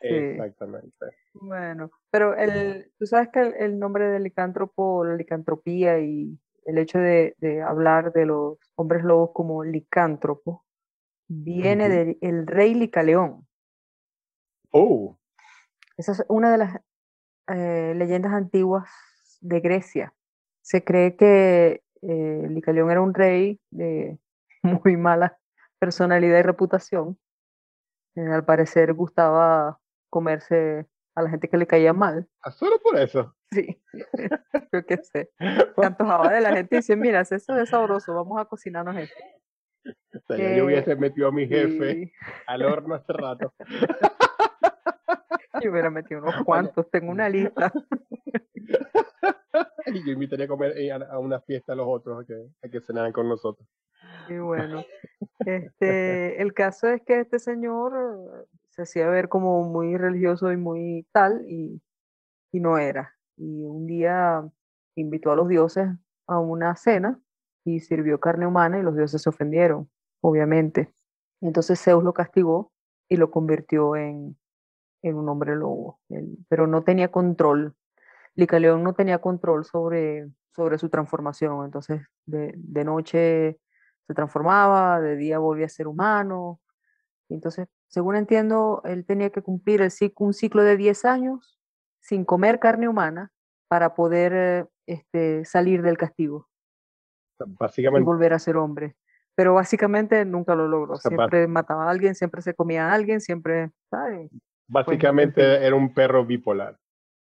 sí. 0.01 0.07
Exactamente. 0.09 1.07
Bueno, 1.35 1.91
pero 2.11 2.35
el, 2.37 2.91
tú 2.99 3.07
sabes 3.07 3.29
que 3.33 3.41
el, 3.41 3.55
el 3.55 3.79
nombre 3.79 4.09
de 4.09 4.19
licántropo, 4.21 5.05
la 5.05 5.15
licantropía 5.15 5.99
y 6.01 6.37
el 6.65 6.79
hecho 6.79 6.99
de, 6.99 7.35
de 7.39 7.63
hablar 7.63 8.13
de 8.13 8.27
los 8.27 8.59
hombres 8.77 9.05
lobos 9.05 9.31
como 9.35 9.63
licántropo 9.65 10.65
viene 11.29 11.89
del 11.89 12.47
rey 12.47 12.75
Licaleón. 12.75 13.47
Oh, 14.73 15.17
Esa 15.97 16.13
es 16.13 16.25
una 16.29 16.51
de 16.51 16.59
las 16.59 16.81
eh, 17.49 17.95
leyendas 17.97 18.33
antiguas 18.33 18.89
de 19.41 19.61
Grecia. 19.61 20.15
Se 20.63 20.85
cree 20.85 21.17
que 21.17 21.83
eh, 22.03 22.47
Licaleón 22.51 22.91
era 22.91 23.01
un 23.01 23.15
rey 23.15 23.61
de 23.71 24.19
muy 24.63 24.97
mala 24.97 25.39
personalidad 25.79 26.39
y 26.39 26.43
reputación. 26.43 27.19
Eh, 28.17 28.27
al 28.27 28.45
parecer 28.45 28.93
gustaba 28.95 29.79
comerse 30.11 30.87
a 31.15 31.23
la 31.23 31.31
gente 31.31 31.49
que 31.49 31.57
le 31.57 31.67
caía 31.67 31.93
mal. 31.93 32.29
ah, 32.43 32.51
solo 32.51 32.81
por 32.81 32.99
eso. 32.99 33.35
Sí, 33.51 33.83
yo 34.73 34.85
qué 34.85 34.99
sé. 34.99 35.31
Se 35.39 35.87
antojaba 35.87 36.31
de 36.31 36.43
la 36.43 36.53
gente 36.55 36.77
y 36.77 36.79
dice, 36.81 36.97
mira, 36.97 37.23
eso 37.23 37.35
es 37.35 37.71
sabroso, 37.71 38.13
vamos 38.13 38.39
a 38.39 38.45
cocinarnos 38.45 38.95
esto. 38.95 39.25
O 39.87 40.21
sea, 40.27 40.37
ya 40.37 40.55
yo 40.55 40.67
hubiese 40.67 40.95
metido 40.97 41.29
a 41.29 41.33
mi 41.33 41.49
jefe 41.49 41.93
Y 41.93 42.13
al 42.47 42.63
horno 42.63 42.97
hace 42.97 43.11
rato. 43.11 43.55
yo 45.65 45.71
hubiera 45.71 45.91
metido 45.91 46.21
unos 46.23 46.35
cuantos, 46.45 46.91
tengo 46.91 47.11
una 47.11 47.29
lista. 47.29 47.73
y 49.87 50.05
yo 50.05 50.13
invitaría 50.13 50.47
a 50.47 50.49
comer 50.49 50.77
eh, 50.77 50.93
a, 50.93 50.97
a 50.97 51.19
una 51.19 51.41
fiesta 51.41 51.73
a 51.73 51.77
los 51.77 51.87
otros 51.89 52.23
a 52.23 52.27
que, 52.27 52.35
a 52.63 52.69
que 52.69 52.81
cenaran 52.81 53.13
con 53.13 53.29
nosotros. 53.29 53.67
Y 54.29 54.39
bueno, 54.39 54.85
este, 55.45 56.41
el 56.41 56.53
caso 56.53 56.89
es 56.89 57.03
que 57.03 57.21
este 57.21 57.39
señor 57.39 58.47
se 58.69 58.83
hacía 58.83 59.09
ver 59.09 59.29
como 59.29 59.65
muy 59.65 59.97
religioso 59.97 60.53
y 60.53 60.57
muy 60.57 61.07
tal, 61.13 61.45
y, 61.49 61.81
y 62.53 62.61
no 62.61 62.79
era. 62.79 63.17
Y 63.37 63.65
un 63.65 63.87
día 63.87 64.49
invitó 64.95 65.33
a 65.33 65.37
los 65.37 65.49
dioses 65.49 65.89
a 66.27 66.39
una 66.39 66.77
cena 66.77 67.21
y 67.65 67.81
sirvió 67.81 68.21
carne 68.21 68.47
humana 68.47 68.79
y 68.79 68.83
los 68.83 68.97
dioses 68.97 69.23
se 69.23 69.29
ofendieron, 69.29 69.91
obviamente. 70.21 70.93
Entonces 71.41 71.83
Zeus 71.83 72.05
lo 72.05 72.13
castigó 72.13 72.73
y 73.09 73.17
lo 73.17 73.31
convirtió 73.31 73.97
en, 73.97 74.37
en 75.03 75.17
un 75.17 75.29
hombre 75.29 75.55
lobo, 75.57 76.01
él- 76.09 76.39
pero 76.49 76.67
no 76.67 76.83
tenía 76.83 77.11
control. 77.11 77.75
Licaleón 78.35 78.83
no 78.83 78.95
tenía 78.95 79.19
control 79.19 79.65
sobre, 79.65 80.29
sobre 80.55 80.79
su 80.79 80.89
transformación, 80.89 81.65
entonces 81.65 82.03
de, 82.27 82.53
de 82.57 82.85
noche 82.85 83.61
se 84.07 84.15
transformaba, 84.15 85.01
de 85.01 85.17
día 85.17 85.39
volvía 85.39 85.67
a 85.67 85.69
ser 85.71 85.87
humano. 85.87 86.61
Entonces, 87.29 87.69
según 87.89 88.17
entiendo, 88.17 88.81
él 88.85 89.05
tenía 89.05 89.31
que 89.31 89.43
cumplir 89.43 89.83
el 89.83 89.93
un 90.19 90.33
ciclo 90.33 90.63
de 90.63 90.77
10 90.77 91.05
años 91.05 91.59
sin 92.01 92.25
comer 92.25 92.59
carne 92.59 92.89
humana 92.89 93.33
para 93.69 93.95
poder 93.95 94.69
este, 94.87 95.45
salir 95.45 95.83
del 95.83 95.99
castigo 95.99 96.49
sea, 97.39 97.47
y 97.47 97.55
básicamente, 97.59 98.05
volver 98.05 98.33
a 98.33 98.39
ser 98.39 98.57
hombre. 98.57 98.97
Pero 99.35 99.55
básicamente 99.55 100.25
nunca 100.25 100.55
lo 100.55 100.67
logró. 100.67 100.97
Siempre 100.97 101.47
mataba 101.47 101.87
a 101.87 101.91
alguien, 101.91 102.15
siempre 102.15 102.43
se 102.43 102.55
comía 102.55 102.89
a 102.89 102.95
alguien, 102.95 103.21
siempre, 103.21 103.71
¿sabes? 103.91 104.31
Básicamente 104.69 105.41
en 105.43 105.57
fin. 105.59 105.67
era 105.67 105.77
un 105.77 105.95
perro 105.95 106.25
bipolar. 106.25 106.79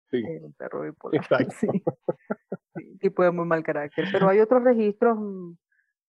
Sí, 0.10 0.24
Era 0.26 0.46
un 0.46 0.54
perro 0.54 0.82
bipolar. 0.82 1.22
exacto. 1.22 1.54
Sí. 1.60 1.68
Sí, 2.78 2.98
tipo 3.00 3.24
de 3.24 3.32
muy 3.32 3.46
mal 3.46 3.64
carácter. 3.64 4.06
Pero 4.12 4.28
hay 4.28 4.40
otros 4.42 4.62
registros. 4.64 5.18
mm, 5.18 5.52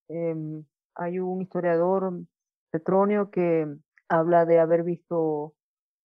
em, 0.08 0.64
hay 0.96 1.20
un 1.20 1.40
historiador, 1.42 2.10
mm, 2.10 2.26
Petronio, 2.72 3.30
que 3.30 3.68
habla 4.08 4.44
de 4.46 4.58
haber 4.58 4.82
visto 4.82 5.54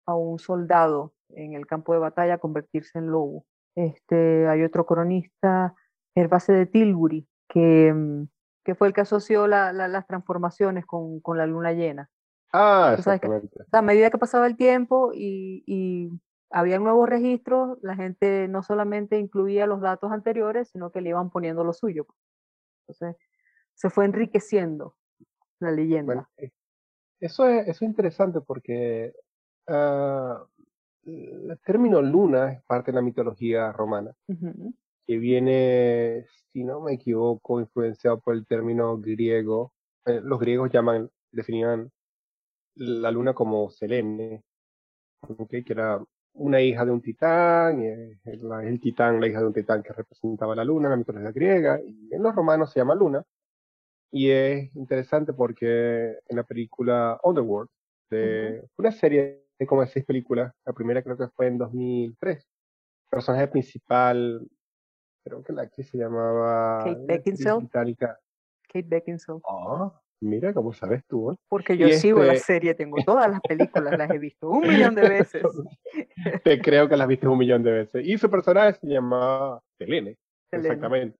a 0.06 0.14
un 0.14 0.38
soldado 0.38 1.14
en 1.30 1.54
el 1.54 1.66
campo 1.66 1.94
de 1.94 1.98
batalla 2.00 2.36
convertirse 2.38 2.98
en 2.98 3.06
lobo. 3.06 3.46
Este, 3.74 4.46
hay 4.48 4.62
otro 4.64 4.84
cronista, 4.84 5.74
Gervase 6.14 6.52
de 6.52 6.66
Tilbury, 6.66 7.26
que, 7.48 7.92
mm, 7.94 8.24
que 8.64 8.74
fue 8.74 8.88
el 8.88 8.92
que 8.94 9.00
asoció 9.00 9.46
la- 9.46 9.72
la- 9.72 9.88
las 9.88 10.06
transformaciones 10.06 10.84
con, 10.84 11.20
con 11.20 11.38
la 11.38 11.46
luna 11.46 11.72
llena. 11.72 12.10
Ah, 12.52 12.94
exactamente. 12.98 13.62
O 13.62 13.70
sea, 13.70 13.78
a 13.78 13.82
medida 13.82 14.10
que 14.10 14.18
pasaba 14.18 14.46
el 14.46 14.56
tiempo 14.56 15.12
y, 15.14 15.62
y 15.66 16.10
había 16.50 16.78
nuevos 16.78 17.08
registros, 17.08 17.78
la 17.82 17.94
gente 17.94 18.48
no 18.48 18.62
solamente 18.62 19.18
incluía 19.18 19.66
los 19.66 19.80
datos 19.80 20.10
anteriores, 20.12 20.68
sino 20.70 20.90
que 20.90 21.00
le 21.00 21.10
iban 21.10 21.30
poniendo 21.30 21.64
lo 21.64 21.72
suyo. 21.72 22.06
Entonces, 22.86 23.16
se 23.74 23.88
fue 23.88 24.04
enriqueciendo 24.04 24.96
la 25.60 25.70
leyenda. 25.70 26.06
Bueno, 26.06 26.28
eh, 26.36 26.50
eso 27.20 27.46
es, 27.46 27.68
eso 27.68 27.84
es 27.84 27.88
interesante 27.88 28.40
porque 28.40 29.12
ah, 29.68 30.44
el 31.04 31.58
término 31.64 32.02
luna 32.02 32.52
es 32.52 32.62
parte 32.64 32.90
de 32.90 32.96
la 32.96 33.02
mitología 33.02 33.72
romana, 33.72 34.14
que 35.06 35.18
viene, 35.18 36.26
si 36.52 36.64
no 36.64 36.80
me 36.80 36.94
equivoco, 36.94 37.60
influenciado 37.60 38.20
por 38.20 38.34
el 38.34 38.46
término 38.46 38.98
griego. 38.98 39.72
Eh, 40.06 40.20
los 40.22 40.40
griegos 40.40 40.70
llaman, 40.72 41.10
definían 41.30 41.90
la 42.80 43.10
luna 43.10 43.34
como 43.34 43.70
Selene, 43.70 44.42
¿ok? 45.22 45.48
que 45.50 45.64
era 45.72 46.02
una 46.32 46.60
hija 46.60 46.84
de 46.84 46.90
un 46.92 47.02
titán, 47.02 47.82
el, 47.82 48.18
la- 48.48 48.64
el 48.64 48.80
titán, 48.80 49.20
la 49.20 49.26
hija 49.26 49.40
de 49.40 49.46
un 49.46 49.52
titán 49.52 49.82
que 49.82 49.92
representaba 49.92 50.54
la 50.54 50.64
luna 50.64 50.86
en 50.86 50.90
la 50.92 50.96
mitología 50.96 51.32
griega, 51.32 51.80
y 51.84 52.08
en 52.14 52.22
los 52.22 52.34
romanos 52.34 52.72
se 52.72 52.80
llama 52.80 52.94
luna. 52.94 53.22
Y 54.12 54.30
es 54.30 54.74
interesante 54.74 55.32
porque 55.32 56.18
en 56.28 56.36
la 56.36 56.42
película 56.44 57.20
Underworld, 57.22 57.68
de 58.10 58.64
una 58.76 58.90
serie 58.92 59.44
de 59.58 59.66
como 59.66 59.82
de 59.82 59.86
seis 59.88 60.04
películas, 60.04 60.52
la 60.64 60.72
primera 60.72 61.02
creo 61.02 61.16
que 61.16 61.28
fue 61.28 61.46
en 61.46 61.58
2003, 61.58 62.38
el 62.38 62.44
personaje 63.10 63.46
principal, 63.48 64.48
creo 65.24 65.42
que 65.44 65.52
la 65.52 65.62
actriz 65.62 65.88
se 65.90 65.98
llamaba... 65.98 66.84
Kate 66.84 67.00
Beckinsale. 67.06 67.68
Kate 68.68 68.86
Beckinsale. 68.88 69.40
Ah, 69.48 70.00
mira, 70.20 70.52
cómo 70.52 70.72
sabes 70.72 71.02
tú, 71.06 71.32
¿eh? 71.32 71.36
Porque 71.48 71.74
Y 71.74 71.78
yo 71.78 71.88
sigo 71.90 72.22
la 72.22 72.34
este- 72.34 72.44
serie, 72.54 72.74
tengo 72.74 72.96
todas 73.04 73.30
las 73.30 73.40
películas, 73.40 73.96
las 73.98 74.10
he 74.10 74.18
visto 74.18 74.48
un 74.50 74.60
millón 74.92 74.94
de 74.94 75.08
veces. 75.08 75.42
Te 76.44 76.60
creo 76.60 76.88
que 76.88 76.96
las 76.96 77.08
viste 77.08 77.26
un 77.28 77.38
millón 77.38 77.62
de 77.62 77.72
veces. 77.72 78.06
Y 78.06 78.18
su 78.18 78.30
personaje 78.30 78.78
se 78.80 78.86
llama 78.86 79.60
Selene, 79.78 80.16
Selene. 80.50 80.68
exactamente. 80.68 81.18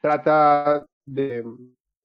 Trata 0.00 0.86
de, 1.06 1.44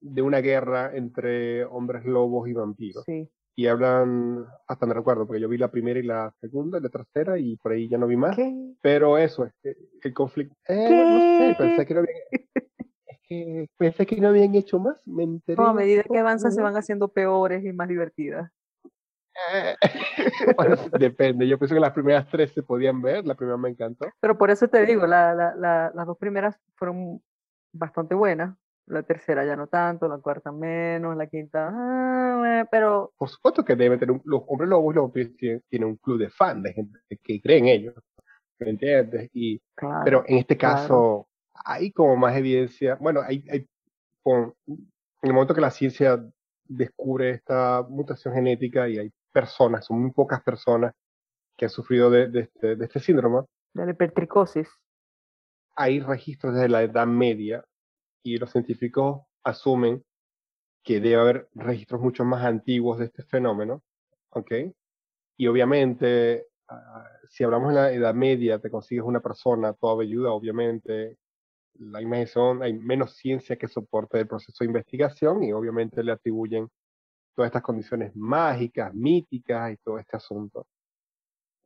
de 0.01 0.21
una 0.21 0.39
guerra 0.41 0.91
entre 0.95 1.65
hombres 1.65 2.05
lobos 2.05 2.47
y 2.49 2.53
vampiros. 2.53 3.03
Sí. 3.05 3.29
Y 3.57 3.67
hablan, 3.67 4.45
hasta 4.67 4.85
me 4.85 4.93
recuerdo, 4.93 5.25
porque 5.25 5.39
yo 5.41 5.47
vi 5.47 5.57
la 5.57 5.71
primera 5.71 5.97
y 5.97 6.03
la 6.03 6.29
segunda, 6.41 6.77
y 6.77 6.81
la 6.81 6.89
tercera, 6.89 7.39
y 7.39 7.55
por 7.55 7.71
ahí 7.71 7.87
ya 7.87 7.97
no 7.97 8.05
vi 8.05 8.17
más. 8.17 8.35
¿Qué? 8.35 8.53
Pero 8.81 9.17
eso, 9.17 9.45
es 9.45 9.53
que 9.63 9.75
el 10.03 10.13
conflicto. 10.13 10.53
Eh, 10.67 10.89
no 10.89 11.47
sé, 11.47 11.55
pensé 11.57 11.85
que 11.85 11.93
no 11.93 11.99
habían. 12.01 12.15
Que 13.27 13.67
pensé 13.77 14.05
que 14.05 14.17
no 14.17 14.27
habían 14.29 14.53
hecho 14.55 14.79
más. 14.79 15.01
Me 15.07 15.23
enteré. 15.23 15.61
No, 15.61 15.69
a 15.69 15.73
medida 15.73 16.03
que 16.03 16.09
poco, 16.09 16.19
avanzan 16.19 16.51
se 16.51 16.61
van 16.61 16.75
haciendo 16.77 17.07
peores 17.07 17.63
y 17.65 17.73
más 17.73 17.87
divertidas. 17.87 18.51
Bueno, 20.57 20.75
depende. 20.97 21.47
Yo 21.47 21.57
pienso 21.57 21.75
que 21.75 21.81
las 21.81 21.91
primeras 21.93 22.27
tres 22.29 22.51
se 22.53 22.63
podían 22.63 23.01
ver. 23.01 23.25
La 23.25 23.35
primera 23.35 23.57
me 23.57 23.69
encantó. 23.69 24.07
Pero 24.21 24.37
por 24.37 24.49
eso 24.49 24.67
te 24.67 24.85
digo, 24.85 25.05
la- 25.05 25.33
la- 25.33 25.55
la- 25.55 25.91
las 25.93 26.05
dos 26.07 26.17
primeras 26.17 26.57
fueron 26.75 27.21
bastante 27.73 28.15
buenas. 28.15 28.55
La 28.87 29.01
tercera 29.01 29.43
ya 29.43 29.55
no 29.55 29.65
tanto, 29.67 30.07
la 30.07 30.19
cuarta 30.19 30.51
menos, 30.51 31.17
la 31.17 31.25
quinta, 31.25 31.69
ah, 31.73 32.61
eh, 32.61 32.65
pero 32.69 33.11
Por 33.17 33.27
supuesto 33.29 33.65
que 33.65 33.75
deben 33.75 33.97
tener 33.99 34.11
un- 34.15 34.21
los 34.25 34.43
hombres 34.47 34.69
lobos 34.69 34.93
los 34.93 35.11
tienen, 35.11 35.63
tienen 35.67 35.89
un 35.89 35.95
club 35.97 36.19
de 36.19 36.29
fans, 36.29 36.61
de 36.61 36.73
gente 36.73 36.99
que 37.23 37.41
cree 37.41 37.57
en 37.57 37.65
ellos. 37.65 37.95
¿Me 38.59 38.69
entiendes? 38.69 39.29
Y, 39.33 39.59
claro, 39.75 40.01
pero 40.05 40.23
en 40.27 40.37
este 40.37 40.55
claro. 40.55 41.27
Hay 41.63 41.91
como 41.91 42.15
más 42.15 42.35
evidencia. 42.35 42.95
Bueno, 42.95 43.21
hay, 43.21 43.43
hay 43.49 43.67
con- 44.23 44.53
en 44.67 44.89
el 45.29 45.33
momento 45.33 45.55
que 45.55 45.61
la 45.61 45.71
ciencia 45.71 46.23
descubre 46.67 47.31
esta 47.31 47.85
mutación 47.87 48.33
genética 48.33 48.89
y 48.89 48.97
hay 48.97 49.11
personas, 49.31 49.85
son 49.85 50.01
muy 50.01 50.11
pocas 50.11 50.41
personas 50.43 50.93
que 51.57 51.65
han 51.65 51.71
sufrido 51.71 52.09
de, 52.09 52.29
este, 52.39 52.75
de 52.75 52.85
este, 52.85 52.99
síndrome. 52.99 53.41
De 53.73 53.85
la 53.85 53.91
hipertricosis. 53.91 54.67
Hay 55.75 55.99
registros 55.99 56.53
desde 56.53 56.69
la 56.69 56.83
Edad 56.83 57.07
Media 57.07 57.63
y 58.23 58.37
los 58.37 58.51
científicos 58.51 59.21
asumen 59.43 60.03
que 60.83 60.99
debe 60.99 61.15
haber 61.15 61.49
registros 61.53 62.01
mucho 62.01 62.23
más 62.23 62.45
antiguos 62.45 62.99
de 62.99 63.05
este 63.05 63.23
fenómeno, 63.23 63.83
¿ok? 64.29 64.51
Y 65.37 65.47
obviamente, 65.47 66.47
ah, 66.69 67.07
si 67.29 67.43
hablamos 67.43 67.69
de 67.69 67.75
la 67.75 67.91
Edad 67.91 68.13
Media, 68.13 68.59
te 68.59 68.69
consigues 68.69 69.03
una 69.03 69.19
persona 69.19 69.73
toda 69.73 69.95
velluda, 69.97 70.31
obviamente, 70.31 71.17
la 71.79 72.01
imagen 72.01 72.61
hay 72.61 72.73
menos 72.73 73.15
ciencia 73.15 73.55
que 73.57 73.67
soporte 73.67 74.19
el 74.19 74.27
proceso 74.27 74.63
de 74.63 74.67
investigación 74.67 75.43
y 75.43 75.53
obviamente 75.53 76.03
le 76.03 76.11
atribuyen 76.11 76.69
todas 77.35 77.49
estas 77.49 77.63
condiciones 77.63 78.15
mágicas, 78.15 78.93
míticas 78.93 79.73
y 79.73 79.77
todo 79.77 79.99
este 79.99 80.15
asunto. 80.15 80.67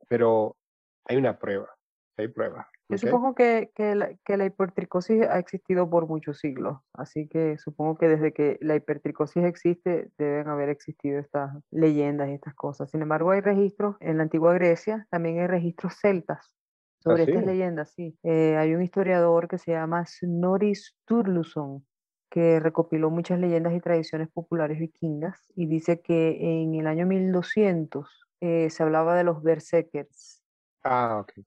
Pero 0.08 0.56
hay 1.04 1.16
una 1.16 1.38
prueba, 1.38 1.68
hay 2.16 2.28
pruebas. 2.28 2.66
Yo 2.88 2.98
supongo 2.98 3.36
que, 3.36 3.70
que, 3.76 3.94
la, 3.94 4.10
que, 4.24 4.36
la, 4.36 4.46
hipertricosis 4.46 5.22
ha 5.22 5.38
existido 5.38 5.88
por 5.88 6.08
muchos 6.08 6.40
siglos, 6.40 6.78
así 6.92 7.28
que 7.28 7.56
supongo 7.56 7.96
que 7.96 8.08
desde 8.08 8.32
que 8.32 8.58
la 8.60 8.74
hipertricosis 8.74 9.44
existe 9.44 10.10
deben 10.18 10.48
haber 10.48 10.70
existido 10.70 11.20
estas 11.20 11.52
leyendas 11.70 12.30
y 12.30 12.32
estas 12.32 12.54
cosas. 12.54 12.90
Sin 12.90 13.02
embargo, 13.02 13.30
hay 13.30 13.42
registros 13.42 13.94
en 14.00 14.16
la 14.16 14.24
antigua 14.24 14.54
Grecia, 14.54 15.06
también 15.08 15.38
hay 15.38 15.46
registros 15.46 15.94
celtas 16.00 16.52
sobre 17.00 17.22
¿Ah, 17.22 17.26
estas 17.26 17.46
leyendas, 17.46 17.92
sí. 17.92 18.16
Eh, 18.22 18.56
hay 18.56 18.74
un 18.74 18.82
historiador 18.82 19.48
que 19.48 19.58
se 19.58 19.72
llama 19.72 20.04
Snorri 20.06 20.74
Sturluson, 20.74 21.86
que 22.30 22.60
recopiló 22.60 23.10
muchas 23.10 23.40
leyendas 23.40 23.74
y 23.74 23.80
tradiciones 23.80 24.28
populares 24.28 24.78
vikingas 24.78 25.42
y 25.56 25.66
dice 25.66 26.00
que 26.00 26.62
en 26.62 26.74
el 26.74 26.86
año 26.86 27.06
1200 27.06 28.28
eh, 28.40 28.70
se 28.70 28.82
hablaba 28.82 29.16
de 29.16 29.24
los 29.24 29.42
berserkers. 29.42 30.42
Ah, 30.84 31.20
ok. 31.22 31.44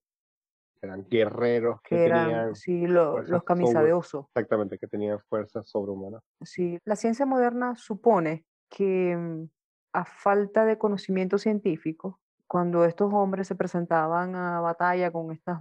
Eran 0.81 1.07
guerreros 1.07 1.81
que, 1.81 2.03
eran, 2.03 2.25
tenían 2.25 2.55
sí, 2.55 2.87
los 2.87 3.43
camisa 3.45 3.81
de 3.81 3.93
oso. 3.93 4.29
Exactamente, 4.35 4.77
que 4.77 4.87
tenían 4.87 5.19
fuerza 5.29 5.63
sobrehumana. 5.63 6.19
Sí, 6.41 6.77
la 6.83 6.97
ciencia 6.97 7.25
moderna 7.25 7.75
supone 7.77 8.45
que 8.69 9.15
mm, 9.15 9.45
a 9.93 10.03
falta 10.03 10.65
de 10.65 10.77
conocimiento 10.77 11.37
científico, 11.37 12.19
cuando 12.53 12.85
estos 12.85 13.11
hombres 13.11 13.47
se 13.47 13.55
presentaban 13.55 14.35
a 14.35 14.61
batalla 14.61 15.09
con 15.09 15.31
estas 15.31 15.59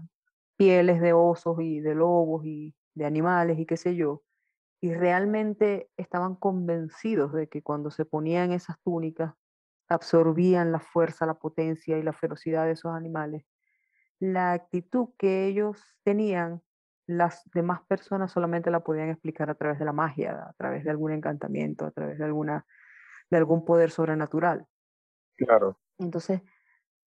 pieles 0.58 1.00
de 1.00 1.14
osos 1.14 1.56
y 1.62 1.80
de 1.80 1.94
lobos 1.94 2.44
y 2.44 2.74
de 2.92 3.06
animales 3.06 3.58
y 3.58 3.64
qué 3.64 3.78
sé 3.78 3.96
yo, 3.96 4.22
y 4.78 4.92
realmente 4.92 5.88
estaban 5.96 6.34
convencidos 6.34 7.32
de 7.32 7.48
que 7.48 7.62
cuando 7.62 7.90
se 7.90 8.04
ponían 8.04 8.52
esas 8.52 8.78
túnicas 8.82 9.32
absorbían 9.88 10.70
la 10.70 10.80
fuerza, 10.80 11.24
la 11.24 11.38
potencia 11.38 11.96
y 11.96 12.02
la 12.02 12.12
ferocidad 12.12 12.66
de 12.66 12.72
esos 12.72 12.94
animales. 12.94 13.46
La 14.20 14.52
actitud 14.52 15.14
que 15.16 15.46
ellos 15.46 15.96
tenían, 16.04 16.60
las 17.06 17.40
demás 17.54 17.80
personas 17.88 18.32
solamente 18.32 18.70
la 18.70 18.84
podían 18.84 19.08
explicar 19.08 19.48
a 19.48 19.54
través 19.54 19.78
de 19.78 19.86
la 19.86 19.94
magia, 19.94 20.32
a 20.50 20.52
través 20.58 20.84
de 20.84 20.90
algún 20.90 21.12
encantamiento, 21.12 21.86
a 21.86 21.90
través 21.90 22.18
de, 22.18 22.24
alguna, 22.26 22.66
de 23.30 23.38
algún 23.38 23.64
poder 23.64 23.90
sobrenatural. 23.90 24.66
Claro. 25.38 25.80
Entonces, 25.98 26.42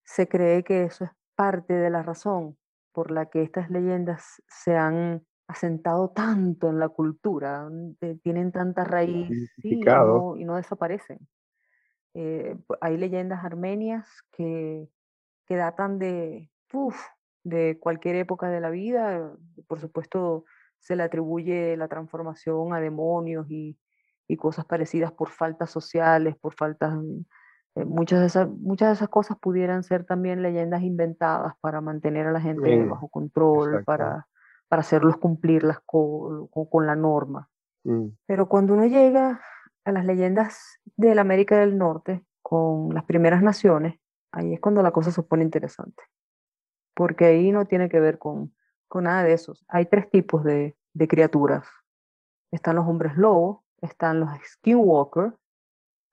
se 0.05 0.27
cree 0.27 0.63
que 0.63 0.83
eso 0.83 1.05
es 1.05 1.11
parte 1.35 1.73
de 1.73 1.89
la 1.89 2.03
razón 2.03 2.57
por 2.93 3.11
la 3.11 3.25
que 3.25 3.41
estas 3.41 3.69
leyendas 3.69 4.41
se 4.47 4.77
han 4.77 5.25
asentado 5.47 6.09
tanto 6.09 6.69
en 6.69 6.79
la 6.79 6.89
cultura, 6.89 7.67
tienen 8.23 8.51
tanta 8.51 8.83
raíz 8.83 9.29
y, 9.57 9.81
no, 9.81 10.55
desaparecen. 10.55 11.19
Eh, 12.13 12.57
hay 12.79 12.97
leyendas 12.97 13.43
armenias 13.43 14.07
que, 14.31 14.87
que 15.45 15.55
datan 15.55 15.99
de, 15.99 16.49
de 17.43 17.77
cualquier 17.79 18.15
época 18.15 18.49
de 18.49 18.61
la 18.61 18.69
vida. 18.69 19.33
Por 19.67 19.79
supuesto, 19.79 20.45
se 20.79 20.95
le 20.95 21.03
atribuye 21.03 21.75
la 21.77 21.87
transformación 21.87 22.73
a 22.73 22.79
demonios 22.79 23.45
y, 23.49 23.77
y 24.27 24.37
cosas 24.37 24.65
parecidas 24.65 25.11
por 25.11 25.29
faltas 25.29 25.69
sociales, 25.69 26.35
por 26.37 26.53
faltas 26.53 26.93
eh, 27.75 27.83
muchas, 27.85 28.21
de 28.21 28.27
esas, 28.27 28.49
muchas 28.49 28.89
de 28.89 28.93
esas 28.93 29.09
cosas 29.09 29.37
pudieran 29.37 29.83
ser 29.83 30.05
también 30.05 30.41
leyendas 30.41 30.81
inventadas 30.81 31.55
para 31.59 31.81
mantener 31.81 32.27
a 32.27 32.31
la 32.31 32.41
gente 32.41 32.83
bajo 32.85 33.09
control, 33.09 33.83
para, 33.83 34.27
para 34.69 34.79
hacerlos 34.79 35.17
cumplir 35.17 35.63
las 35.63 35.79
con, 35.85 36.85
la 36.85 36.95
norma. 36.95 37.49
Mm. 37.83 38.07
Pero 38.25 38.47
cuando 38.47 38.73
uno 38.73 38.85
llega 38.85 39.41
a 39.83 39.91
las 39.91 40.05
leyendas 40.05 40.79
de 40.95 41.15
la 41.15 41.21
América 41.21 41.59
del 41.59 41.77
Norte, 41.77 42.23
con 42.41 42.93
las 42.93 43.03
primeras 43.03 43.41
naciones, 43.41 43.99
ahí 44.31 44.53
es 44.53 44.59
cuando 44.59 44.81
la 44.81 44.91
cosa 44.91 45.11
se 45.11 45.23
pone 45.23 45.43
interesante. 45.43 46.03
Porque 46.93 47.25
ahí 47.25 47.51
no 47.51 47.65
tiene 47.65 47.89
que 47.89 47.99
ver 47.99 48.19
con, 48.19 48.53
con 48.87 49.05
nada 49.05 49.23
de 49.23 49.33
eso. 49.33 49.53
Hay 49.67 49.87
tres 49.87 50.09
tipos 50.09 50.43
de, 50.43 50.77
de 50.93 51.07
criaturas. 51.07 51.67
Están 52.51 52.77
los 52.77 52.87
hombres 52.87 53.17
lobos, 53.17 53.65
están 53.81 54.19
los 54.19 54.29
skinwalkers, 54.45 55.33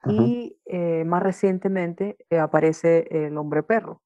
y 0.07 0.59
eh, 0.67 1.05
más 1.05 1.23
recientemente 1.23 2.17
eh, 2.31 2.39
aparece 2.39 3.07
el 3.11 3.37
hombre 3.39 3.63
perro, 3.63 4.03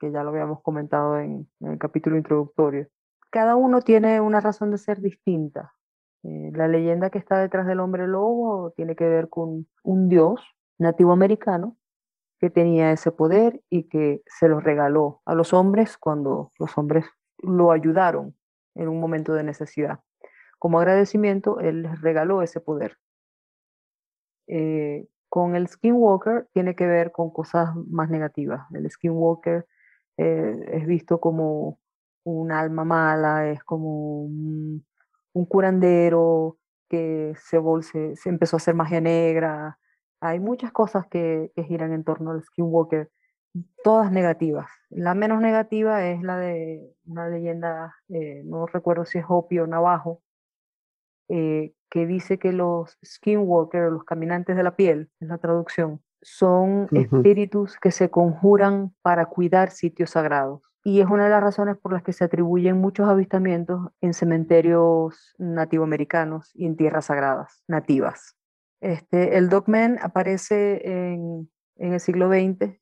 que 0.00 0.10
ya 0.10 0.22
lo 0.22 0.30
habíamos 0.30 0.60
comentado 0.62 1.18
en, 1.18 1.48
el 1.60 1.78
capítulo 1.78 2.16
introductorio. 2.16 2.88
Cada 3.30 3.56
uno 3.56 3.80
tiene 3.82 4.20
una 4.20 4.40
razón 4.40 4.70
de 4.70 4.78
ser 4.78 5.00
distinta. 5.00 5.74
Eh, 6.24 6.50
la 6.52 6.68
leyenda 6.68 7.10
que 7.10 7.18
está 7.18 7.38
detrás 7.38 7.66
del 7.66 7.80
hombre 7.80 8.06
lobo 8.06 8.72
tiene 8.72 8.96
que 8.96 9.08
ver 9.08 9.28
con 9.28 9.68
un 9.84 10.08
dios 10.08 10.40
nativo 10.78 11.12
americano 11.12 11.76
que 12.40 12.50
tenía 12.50 12.92
ese 12.92 13.12
poder 13.12 13.62
y 13.70 13.84
que 13.84 14.22
se 14.26 14.48
lo 14.48 14.60
regaló 14.60 15.22
a 15.24 15.34
los 15.34 15.52
hombres 15.52 15.96
cuando 15.96 16.52
los 16.58 16.76
hombres 16.76 17.06
lo 17.38 17.70
ayudaron 17.70 18.36
en 18.74 18.88
un 18.88 19.00
momento 19.00 19.32
de 19.32 19.44
necesidad. 19.44 20.00
Como 20.58 20.78
agradecimiento, 20.78 21.60
él 21.60 21.82
les 21.82 22.00
regaló 22.00 22.42
ese 22.42 22.60
poder. 22.60 22.98
Con 25.36 25.54
el 25.54 25.68
skinwalker 25.68 26.48
tiene 26.54 26.74
que 26.74 26.86
ver 26.86 27.12
con 27.12 27.30
cosas 27.30 27.68
más 27.90 28.08
negativas. 28.08 28.62
El 28.72 28.90
skinwalker 28.90 29.66
eh, 30.16 30.54
es 30.72 30.86
visto 30.86 31.20
como 31.20 31.78
un 32.24 32.52
alma 32.52 32.86
mala, 32.86 33.50
es 33.50 33.62
como 33.62 34.22
un, 34.22 34.82
curandero 35.46 36.56
que 36.88 37.34
se, 37.36 37.60
se, 38.16 38.28
empezó 38.30 38.56
a 38.56 38.60
hacer 38.60 38.74
magia 38.74 39.02
negra. 39.02 39.78
Hay 40.20 40.40
muchas 40.40 40.72
cosas 40.72 41.06
que, 41.06 41.52
giran 41.68 41.92
en 41.92 42.02
torno 42.02 42.30
al 42.30 42.42
skinwalker, 42.42 43.10
todas 43.84 44.10
negativas. 44.10 44.70
La 44.88 45.14
menos 45.14 45.42
negativa 45.42 46.02
es 46.06 46.22
la 46.22 46.38
de 46.38 46.94
una 47.04 47.28
leyenda, 47.28 47.94
eh, 48.08 48.40
no 48.46 48.64
recuerdo 48.64 49.04
si 49.04 49.18
es 49.18 49.26
Hopi 49.28 49.58
o 49.58 49.66
Navajo, 49.66 50.22
eh, 51.28 51.72
que 51.90 52.06
dice 52.06 52.38
que 52.38 52.52
los 52.52 52.98
skinwalkers, 53.04 53.92
los 53.92 54.04
caminantes 54.04 54.56
de 54.56 54.62
la 54.62 54.76
piel, 54.76 55.10
es 55.20 55.28
la 55.28 55.38
traducción, 55.38 56.00
son 56.22 56.88
espíritus 56.92 57.76
que 57.80 57.90
se 57.90 58.10
conjuran 58.10 58.94
para 59.02 59.26
cuidar 59.26 59.70
sitios 59.70 60.10
sagrados. 60.10 60.62
Y 60.82 61.00
es 61.00 61.06
una 61.08 61.24
de 61.24 61.30
las 61.30 61.42
razones 61.42 61.76
por 61.76 61.92
las 61.92 62.02
que 62.02 62.12
se 62.12 62.24
atribuyen 62.24 62.78
muchos 62.78 63.08
avistamientos 63.08 63.88
en 64.00 64.14
cementerios 64.14 65.34
nativoamericanos 65.38 66.50
y 66.54 66.66
en 66.66 66.76
tierras 66.76 67.06
sagradas, 67.06 67.62
nativas. 67.66 68.36
Este, 68.80 69.36
el 69.36 69.48
Dogman 69.48 69.98
aparece 70.00 70.80
en, 70.84 71.50
en 71.76 71.92
el 71.94 72.00
siglo 72.00 72.28
XX 72.28 72.78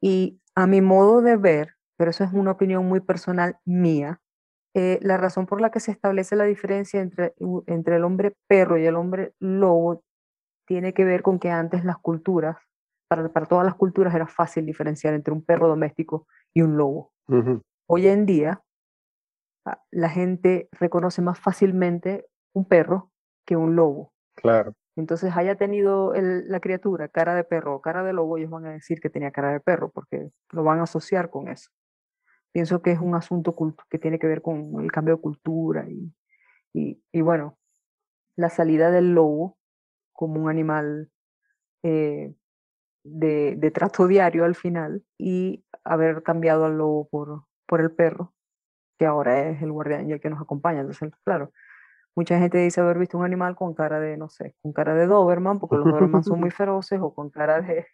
y 0.00 0.40
a 0.54 0.66
mi 0.66 0.80
modo 0.80 1.22
de 1.22 1.36
ver, 1.36 1.74
pero 1.96 2.10
eso 2.10 2.24
es 2.24 2.32
una 2.32 2.52
opinión 2.52 2.86
muy 2.86 3.00
personal 3.00 3.58
mía, 3.64 4.20
eh, 4.74 4.98
la 5.02 5.16
razón 5.16 5.46
por 5.46 5.60
la 5.60 5.70
que 5.70 5.80
se 5.80 5.90
establece 5.90 6.36
la 6.36 6.44
diferencia 6.44 7.00
entre, 7.00 7.34
entre 7.66 7.96
el 7.96 8.04
hombre 8.04 8.34
perro 8.46 8.78
y 8.78 8.86
el 8.86 8.96
hombre 8.96 9.32
lobo 9.38 10.02
tiene 10.66 10.92
que 10.92 11.04
ver 11.04 11.22
con 11.22 11.38
que 11.38 11.50
antes 11.50 11.84
las 11.84 11.98
culturas, 11.98 12.56
para, 13.08 13.28
para 13.30 13.46
todas 13.46 13.64
las 13.64 13.74
culturas 13.74 14.14
era 14.14 14.26
fácil 14.26 14.66
diferenciar 14.66 15.14
entre 15.14 15.32
un 15.32 15.42
perro 15.42 15.68
doméstico 15.68 16.26
y 16.52 16.62
un 16.62 16.76
lobo. 16.76 17.12
Hoy 17.86 18.06
en 18.06 18.26
día, 18.26 18.62
ah, 19.64 19.82
la 19.90 20.10
gente 20.10 20.68
reconoce 20.72 21.22
más 21.22 21.38
fácilmente 21.38 22.26
un 22.52 22.66
perro 22.66 23.10
que 23.46 23.56
un 23.56 23.76
lobo. 23.76 24.12
Claro. 24.34 24.74
Entonces, 24.96 25.34
haya 25.36 25.54
tenido 25.54 26.12
la 26.14 26.60
criatura 26.60 27.08
cara 27.08 27.34
de 27.34 27.44
perro 27.44 27.76
o 27.76 27.80
cara 27.80 28.02
de 28.02 28.12
lobo, 28.12 28.36
ellos 28.36 28.50
van 28.50 28.66
a 28.66 28.72
decir 28.72 29.00
que 29.00 29.08
tenía 29.08 29.30
cara 29.30 29.52
de 29.52 29.60
perro 29.60 29.90
porque 29.90 30.30
lo 30.50 30.64
van 30.64 30.80
a 30.80 30.82
asociar 30.82 31.30
con 31.30 31.48
eso. 31.48 31.70
Pienso 32.52 32.82
que 32.82 32.92
es 32.92 33.00
un 33.00 33.14
asunto 33.14 33.54
que 33.88 33.98
tiene 33.98 34.18
que 34.18 34.26
ver 34.26 34.42
con 34.42 34.80
el 34.80 34.90
cambio 34.90 35.16
de 35.16 35.20
cultura 35.20 35.86
y, 35.88 37.02
y, 37.12 37.20
bueno, 37.20 37.58
la 38.36 38.48
salida 38.48 38.90
del 38.90 39.14
lobo 39.14 39.58
como 40.12 40.42
un 40.42 40.50
animal 40.50 41.10
eh, 41.82 42.34
de, 43.04 43.54
de, 43.56 43.70
trato 43.70 44.06
diario 44.08 44.44
al 44.44 44.54
final 44.54 45.04
y 45.18 45.64
haber 45.84 46.22
cambiado 46.22 46.64
al 46.64 46.78
lobo 46.78 47.08
por, 47.08 47.44
por 47.66 47.80
el 47.80 47.92
perro, 47.92 48.34
que 48.98 49.06
ahora 49.06 49.48
es 49.48 49.62
el 49.62 49.72
guardián 49.72 50.08
y 50.08 50.12
el 50.12 50.20
que 50.20 50.30
nos 50.30 50.40
acompaña. 50.40 50.80
Entonces, 50.80 51.10
claro, 51.24 51.52
Mucha 52.18 52.36
gente 52.40 52.58
dice 52.58 52.80
haber 52.80 52.98
visto 52.98 53.16
un 53.16 53.24
animal 53.24 53.54
con 53.54 53.74
cara 53.74 54.00
de, 54.00 54.16
no 54.16 54.28
sé, 54.28 54.56
con 54.60 54.72
cara 54.72 54.92
de 54.92 55.06
Doberman, 55.06 55.60
porque 55.60 55.76
los 55.76 55.84
Doberman 55.84 56.24
son 56.24 56.40
muy 56.40 56.50
feroces, 56.50 56.98
o 57.00 57.14
con 57.14 57.30
cara 57.30 57.60
de, 57.60 57.86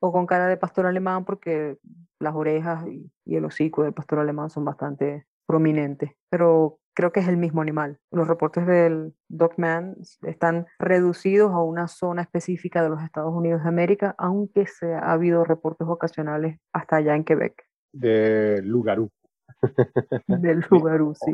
o 0.00 0.12
con 0.12 0.26
cara 0.26 0.48
de 0.48 0.56
pastor 0.56 0.86
alemán, 0.86 1.24
porque 1.24 1.78
las 2.18 2.34
orejas 2.34 2.86
y, 2.88 3.10
y 3.24 3.36
el 3.36 3.44
hocico 3.44 3.82
del 3.82 3.94
pastor 3.94 4.18
alemán 4.18 4.50
son 4.50 4.64
bastante 4.64 5.26
prominentes. 5.46 6.10
Pero 6.30 6.80
creo 6.94 7.12
que 7.12 7.20
es 7.20 7.28
el 7.28 7.36
mismo 7.36 7.62
animal. 7.62 7.98
Los 8.10 8.28
reportes 8.28 8.66
del 8.66 9.14
Dogman 9.28 9.96
están 10.22 10.66
reducidos 10.78 11.52
a 11.52 11.62
una 11.62 11.88
zona 11.88 12.22
específica 12.22 12.82
de 12.82 12.90
los 12.90 13.02
Estados 13.02 13.32
Unidos 13.34 13.62
de 13.62 13.68
América, 13.68 14.14
aunque 14.18 14.66
se 14.66 14.94
ha 14.94 15.12
habido 15.12 15.44
reportes 15.44 15.86
ocasionales 15.88 16.58
hasta 16.72 16.96
allá 16.96 17.14
en 17.14 17.24
Quebec. 17.24 17.64
De 17.92 18.60
Lugarú. 18.62 19.10
Del 20.26 20.64
Lugarú, 20.70 21.14
sí. 21.14 21.32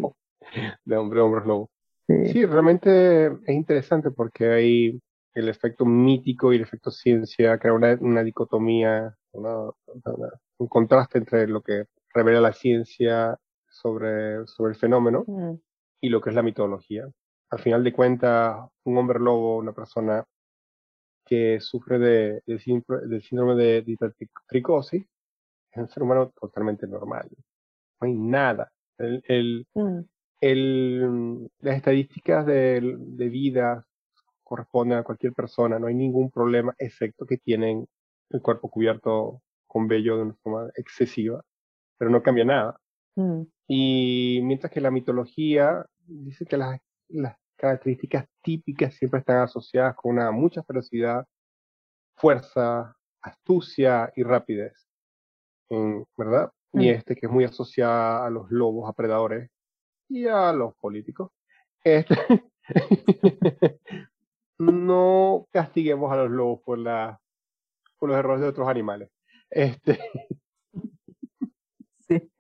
De 0.85 0.97
hombre, 0.97 1.21
hombres 1.21 1.47
lobo. 1.47 1.71
Sí. 2.07 2.47
realmente 2.47 3.27
es 3.27 3.49
interesante 3.49 4.13
porque 4.13 4.49
hay 4.49 5.01
el 5.37 5.51
efecto 5.51 5.85
mítico 5.85 6.53
y 6.53 6.57
el 6.57 6.63
efecto 6.63 6.91
ciencia, 6.91 7.59
crea 7.59 7.75
una, 7.75 7.95
una 8.01 8.23
dicotomía, 8.23 9.15
un 9.33 10.69
contraste 10.69 11.19
entre 11.19 11.47
lo 11.47 11.61
que 11.61 11.85
revela 12.15 12.41
la 12.41 12.55
ciencia 12.55 13.39
sobre, 13.69 14.47
sobre 14.47 14.73
el 14.73 14.79
fenómeno 14.79 15.25
mm. 15.27 15.55
y 16.01 16.09
lo 16.09 16.23
que 16.23 16.31
es 16.31 16.37
la 16.37 16.43
mitología. 16.43 17.07
Al 17.51 17.59
final 17.59 17.85
de 17.85 17.93
cuentas, 17.93 18.67
un 18.85 18.97
hombre 18.97 19.21
lobo, 19.21 19.59
una 19.59 19.75
persona 19.75 20.25
que 21.27 21.61
sufre 21.61 21.99
de, 21.99 22.43
del 22.47 23.23
síndrome 23.23 23.57
de 23.57 23.85
hipertricosis, 23.87 25.03
es 25.71 25.79
un 25.79 25.89
ser 25.89 26.03
humano 26.03 26.33
totalmente 26.41 26.87
normal. 26.87 27.29
No 28.01 28.07
hay 28.07 28.15
nada. 28.15 28.73
El, 28.97 29.23
el, 29.29 29.67
mm. 29.75 29.99
el, 30.41 31.51
las 31.59 31.77
estadísticas 31.77 32.47
de, 32.47 32.97
de 32.97 33.29
vida 33.29 33.87
corresponden 34.47 34.99
a 34.99 35.03
cualquier 35.03 35.33
persona, 35.33 35.79
no 35.79 35.89
hay 35.89 35.95
ningún 35.95 36.31
problema, 36.31 36.73
excepto 36.79 37.27
que 37.27 37.37
tienen 37.37 37.89
el 38.31 38.41
cuerpo 38.41 38.71
cubierto 38.71 39.43
con 39.67 39.89
vello 39.89 40.17
de 40.17 40.23
una 40.23 40.35
forma 40.35 40.71
excesiva, 40.77 41.43
pero 41.99 42.13
no 42.13 42.23
cambia 42.23 42.45
nada. 42.45 42.81
Mm. 43.17 43.43
Y 43.67 44.41
mientras 44.45 44.73
que 44.73 44.81
la 44.81 44.93
mitología 44.93 45.85
dice 46.07 46.47
que 46.47 46.57
las, 46.57 46.81
las 47.09 47.37
características 47.57 48.29
típicas 48.41 48.95
siempre 48.95 49.19
están 49.19 49.39
asociadas 49.39 49.97
con 49.97 50.13
una 50.13 50.31
mucha 50.31 50.63
ferocidad, 50.63 51.27
fuerza, 52.17 52.97
astucia 53.21 54.13
y 54.15 54.23
rapidez, 54.23 54.87
¿verdad? 56.17 56.53
Y 56.73 56.87
mm. 56.87 56.95
este 56.95 57.17
que 57.17 57.27
es 57.27 57.33
muy 57.33 57.43
asociada 57.43 58.25
a 58.25 58.31
los 58.31 58.49
lobos, 58.53 58.89
a 58.89 58.93
predadores 58.93 59.51
y 60.09 60.29
a 60.29 60.53
los 60.53 60.73
políticos. 60.77 61.33
Este 61.83 62.15
no 64.59 65.47
castiguemos 65.53 66.13
a 66.13 66.17
los 66.17 66.31
lobos 66.31 66.61
por, 66.65 66.79
la, 66.79 67.21
por 67.99 68.09
los 68.09 68.19
errores 68.19 68.41
de 68.43 68.49
otros 68.49 68.69
animales. 68.69 69.11
Este. 69.51 69.99
Sí. 72.09 72.31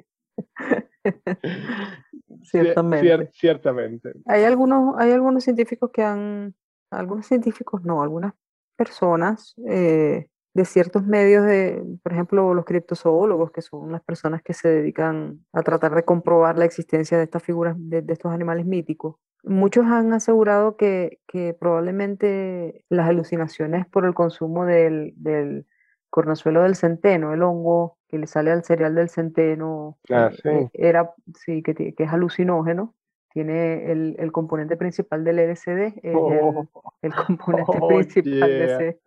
ciertamente. 2.44 3.30
ciertamente. 3.32 4.12
Hay 4.26 4.44
algunos, 4.44 4.94
hay 4.96 5.10
algunos 5.10 5.42
científicos 5.42 5.90
que 5.92 6.04
han, 6.04 6.54
algunos 6.90 7.26
científicos 7.26 7.82
no, 7.82 8.00
algunas 8.02 8.34
personas 8.76 9.54
eh, 9.68 10.28
de 10.54 10.64
ciertos 10.64 11.04
medios 11.04 11.44
de, 11.44 11.82
por 12.02 12.12
ejemplo, 12.12 12.54
los 12.54 12.64
criptozoólogos, 12.64 13.50
que 13.50 13.60
son 13.60 13.92
las 13.92 14.02
personas 14.02 14.42
que 14.42 14.54
se 14.54 14.68
dedican 14.68 15.44
a 15.52 15.62
tratar 15.62 15.94
de 15.94 16.04
comprobar 16.04 16.56
la 16.58 16.64
existencia 16.64 17.18
de 17.18 17.24
estas 17.24 17.42
figuras, 17.42 17.76
de, 17.78 18.04
estos 18.08 18.32
animales 18.32 18.64
míticos. 18.64 19.16
Muchos 19.42 19.86
han 19.86 20.12
asegurado 20.12 20.76
que, 20.76 21.20
que, 21.28 21.54
probablemente 21.54 22.84
las 22.88 23.08
alucinaciones 23.08 23.86
por 23.86 24.04
el 24.04 24.14
consumo 24.14 24.64
del, 24.64 25.14
del 25.16 25.66
cornazuelo 26.10 26.62
del 26.62 26.76
centeno, 26.76 27.32
el 27.32 27.42
hongo 27.42 27.98
que 28.08 28.18
le 28.18 28.26
sale 28.26 28.50
al 28.50 28.64
cereal 28.64 28.94
del 28.94 29.08
centeno, 29.08 29.98
ah, 30.10 30.30
eh, 30.44 30.68
era, 30.72 31.12
sí, 31.34 31.62
que, 31.62 31.74
que, 31.74 31.94
es 31.96 32.12
alucinógeno, 32.12 32.94
tiene 33.32 33.92
el, 33.92 34.16
el 34.18 34.32
componente 34.32 34.76
principal 34.76 35.24
del 35.24 35.38
LSD, 35.38 36.00
el, 36.02 36.16
oh. 36.16 36.66
el, 37.02 37.12
componente 37.26 37.78
oh, 37.80 37.88
principal 37.88 38.48
de, 38.48 38.64
ese, 38.64 39.00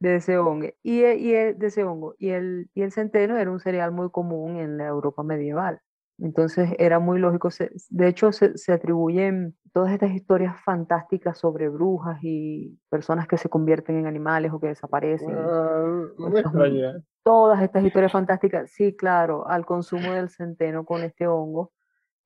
de 0.00 0.16
ese 0.16 0.38
hongo. 0.38 0.68
Y, 0.82 1.02
e, 1.02 1.16
y 1.16 1.34
el, 1.34 1.58
de 1.58 1.66
ese 1.68 1.84
hongo. 1.84 2.14
Y 2.18 2.30
el, 2.30 2.68
y 2.74 2.82
el 2.82 2.92
centeno 2.92 3.36
era 3.36 3.50
un 3.50 3.60
cereal 3.60 3.92
muy 3.92 4.10
común 4.10 4.56
en 4.56 4.76
la 4.76 4.86
Europa 4.86 5.22
medieval. 5.22 5.80
Entonces 6.18 6.70
era 6.78 6.98
muy 6.98 7.20
lógico, 7.20 7.48
de 7.90 8.08
hecho 8.08 8.32
se, 8.32 8.58
se, 8.58 8.72
atribuyen 8.72 9.56
todas 9.72 9.92
estas 9.92 10.10
historias 10.10 10.60
fantásticas 10.64 11.38
sobre 11.38 11.68
brujas 11.68 12.18
y 12.22 12.76
personas 12.90 13.28
que 13.28 13.36
se 13.38 13.48
convierten 13.48 13.98
en 13.98 14.06
animales 14.06 14.52
o 14.52 14.58
que 14.58 14.66
desaparecen. 14.66 15.36
Ah, 15.38 16.06
todas 17.22 17.62
estas 17.62 17.84
historias 17.84 18.10
fantásticas, 18.10 18.70
sí, 18.70 18.96
claro, 18.96 19.46
al 19.46 19.64
consumo 19.64 20.12
del 20.12 20.28
centeno 20.28 20.84
con 20.84 21.02
este 21.02 21.28
hongo. 21.28 21.72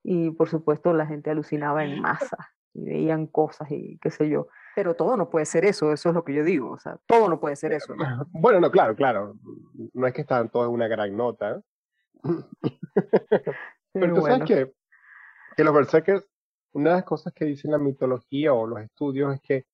Y 0.02 0.30
por 0.30 0.48
supuesto 0.48 0.92
la 0.94 1.06
gente 1.06 1.30
alucinaba 1.30 1.84
en 1.84 2.00
masa 2.00 2.38
y 2.74 2.84
veían 2.84 3.26
cosas 3.26 3.70
y 3.70 3.98
qué 3.98 4.10
sé 4.10 4.28
yo. 4.28 4.48
Pero 4.74 4.94
todo 4.94 5.18
no 5.18 5.28
puede 5.28 5.44
ser 5.44 5.66
eso, 5.66 5.92
eso 5.92 6.08
es 6.08 6.14
lo 6.14 6.24
que 6.24 6.32
yo 6.32 6.44
digo, 6.44 6.70
o 6.70 6.78
sea, 6.78 6.98
todo 7.06 7.28
no 7.28 7.38
puede 7.38 7.56
ser 7.56 7.72
eso. 7.72 7.94
Bueno, 8.32 8.58
no, 8.58 8.70
claro, 8.70 8.96
claro, 8.96 9.34
no 9.92 10.06
es 10.06 10.14
que 10.14 10.22
están 10.22 10.48
todas 10.48 10.68
en 10.68 10.74
una 10.74 10.88
gran 10.88 11.14
nota. 11.14 11.60
Pero, 13.92 14.14
tú 14.14 14.22
sabes 14.22 14.44
que, 14.46 14.72
que 15.56 15.64
los 15.64 15.74
berserkers, 15.74 16.26
una 16.72 16.90
de 16.90 16.96
las 16.96 17.04
cosas 17.04 17.32
que 17.32 17.44
dicen 17.44 17.70
la 17.70 17.78
mitología 17.78 18.52
o 18.52 18.66
los 18.66 18.80
estudios 18.80 19.34
es 19.34 19.40
que 19.42 19.66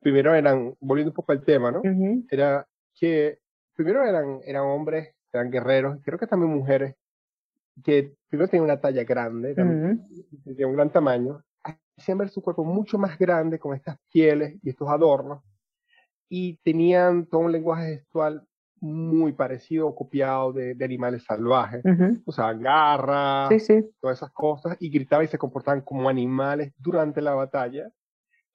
primero 0.00 0.34
eran, 0.34 0.74
volviendo 0.80 1.10
un 1.10 1.14
poco 1.14 1.32
al 1.32 1.44
tema, 1.44 1.70
¿no? 1.70 1.82
Era 2.30 2.66
que 2.94 3.38
primero 3.74 4.04
eran, 4.04 4.40
eran 4.44 4.62
hombres, 4.62 5.14
eran 5.32 5.50
guerreros, 5.50 5.98
creo 6.02 6.18
que 6.18 6.26
también 6.26 6.52
mujeres, 6.52 6.94
que 7.84 8.14
primero 8.28 8.48
tenían 8.48 8.64
una 8.64 8.80
talla 8.80 9.04
grande, 9.04 9.54
tenían 9.54 10.70
un 10.70 10.76
gran 10.76 10.90
tamaño, 10.90 11.42
hacían 11.98 12.18
ver 12.18 12.30
su 12.30 12.40
cuerpo 12.40 12.64
mucho 12.64 12.98
más 12.98 13.18
grande 13.18 13.58
con 13.58 13.74
estas 13.74 13.98
pieles 14.10 14.58
y 14.62 14.70
estos 14.70 14.88
adornos, 14.88 15.42
y 16.28 16.56
tenían 16.58 17.26
todo 17.26 17.42
un 17.42 17.52
lenguaje 17.52 17.98
gestual 17.98 18.46
muy 18.80 19.32
parecido 19.32 19.88
o 19.88 19.94
copiado 19.94 20.52
de, 20.52 20.76
animales 20.82 21.24
salvajes. 21.24 21.82
O 22.24 22.32
sea, 22.32 22.52
garras, 22.52 23.48
todas 24.00 24.18
esas 24.18 24.32
cosas, 24.32 24.76
y 24.80 24.90
gritaban 24.90 25.24
y 25.24 25.28
se 25.28 25.38
comportaban 25.38 25.80
como 25.80 26.08
animales 26.08 26.72
durante 26.78 27.20
la 27.22 27.34
batalla. 27.34 27.90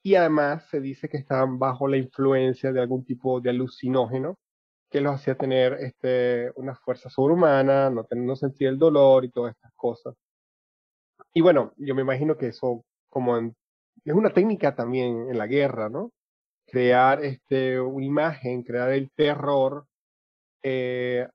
Y 0.04 0.16
además 0.16 0.68
se 0.70 0.82
dice 0.82 1.10
que 1.10 1.18
estaban 1.18 1.60
bajo 1.60 1.88
la 1.88 1.98
influencia 1.98 2.72
de 2.72 2.82
algún 2.82 3.06
tipo 3.06 3.40
de 3.40 3.52
alucinógeno 3.52 4.38
que 4.90 5.00
los 5.00 5.16
hacía 5.16 5.36
tener 5.36 5.74
este, 5.80 6.52
una 6.56 6.76
fuerza 6.76 7.10
sobrehumana, 7.10 7.90
no, 7.90 8.04
tener, 8.04 8.26
no 8.26 8.36
sentir 8.36 8.68
el 8.68 8.78
dolor 8.78 9.24
y 9.24 9.30
todas 9.30 9.56
estas 9.56 9.72
cosas. 9.76 10.16
Y 11.34 11.42
bueno, 11.42 11.74
yo 11.78 11.96
me 11.96 12.02
imagino 12.02 12.38
que 12.38 12.48
eso 12.48 12.84
como 13.10 13.38
es 13.38 14.14
una 14.14 14.34
técnica 14.34 14.76
también 14.76 15.30
en 15.30 15.38
la 15.38 15.48
guerra, 15.48 15.90
¿no? 15.90 16.12
Crear 16.66 17.24
este, 17.24 17.80
una 17.80 18.06
imagen, 18.06 18.64
crear 18.64 18.92
el 18.92 19.12
terror 19.12 19.86
eh, 20.64 21.28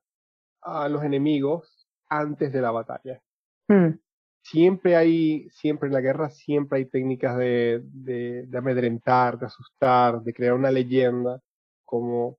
a 0.62 0.88
los 0.88 1.02
enemigos 1.04 1.86
antes 2.08 2.52
de 2.52 2.60
la 2.60 2.70
batalla. 2.70 3.20
Mm. 3.68 3.98
Siempre 4.42 4.94
hay, 4.94 5.48
siempre 5.50 5.88
en 5.88 5.94
la 5.94 6.00
guerra, 6.00 6.30
siempre 6.30 6.78
hay 6.78 6.84
técnicas 6.86 7.36
de, 7.36 7.82
de, 7.82 8.48
amedrentar, 8.56 9.38
de 9.38 9.46
asustar, 9.46 10.22
de 10.22 10.32
crear 10.32 10.54
una 10.54 10.70
leyenda, 10.70 11.40
como, 11.84 12.38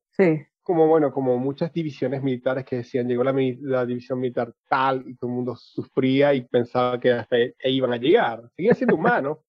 como, 0.63 0.87
bueno, 0.87 1.11
como 1.11 1.37
muchas 1.37 1.73
divisiones 1.73 2.23
militares 2.23 2.63
que 2.63 2.77
decían, 2.77 3.09
llegó 3.09 3.25
la, 3.25 3.33
la 3.61 3.85
división 3.85 4.21
militar 4.21 4.53
tal, 4.69 5.03
y 5.05 5.15
todo 5.15 5.29
el 5.29 5.35
mundo 5.35 5.55
sufría 5.57 6.33
y 6.33 6.45
pensaba 6.45 6.97
que 6.97 7.11
hasta 7.11 7.35
e 7.37 7.71
iban 7.71 7.91
a 7.91 7.97
llegar. 7.97 8.49
Seguían 8.55 8.75
siendo 8.75 8.95
humanos, 8.95 9.39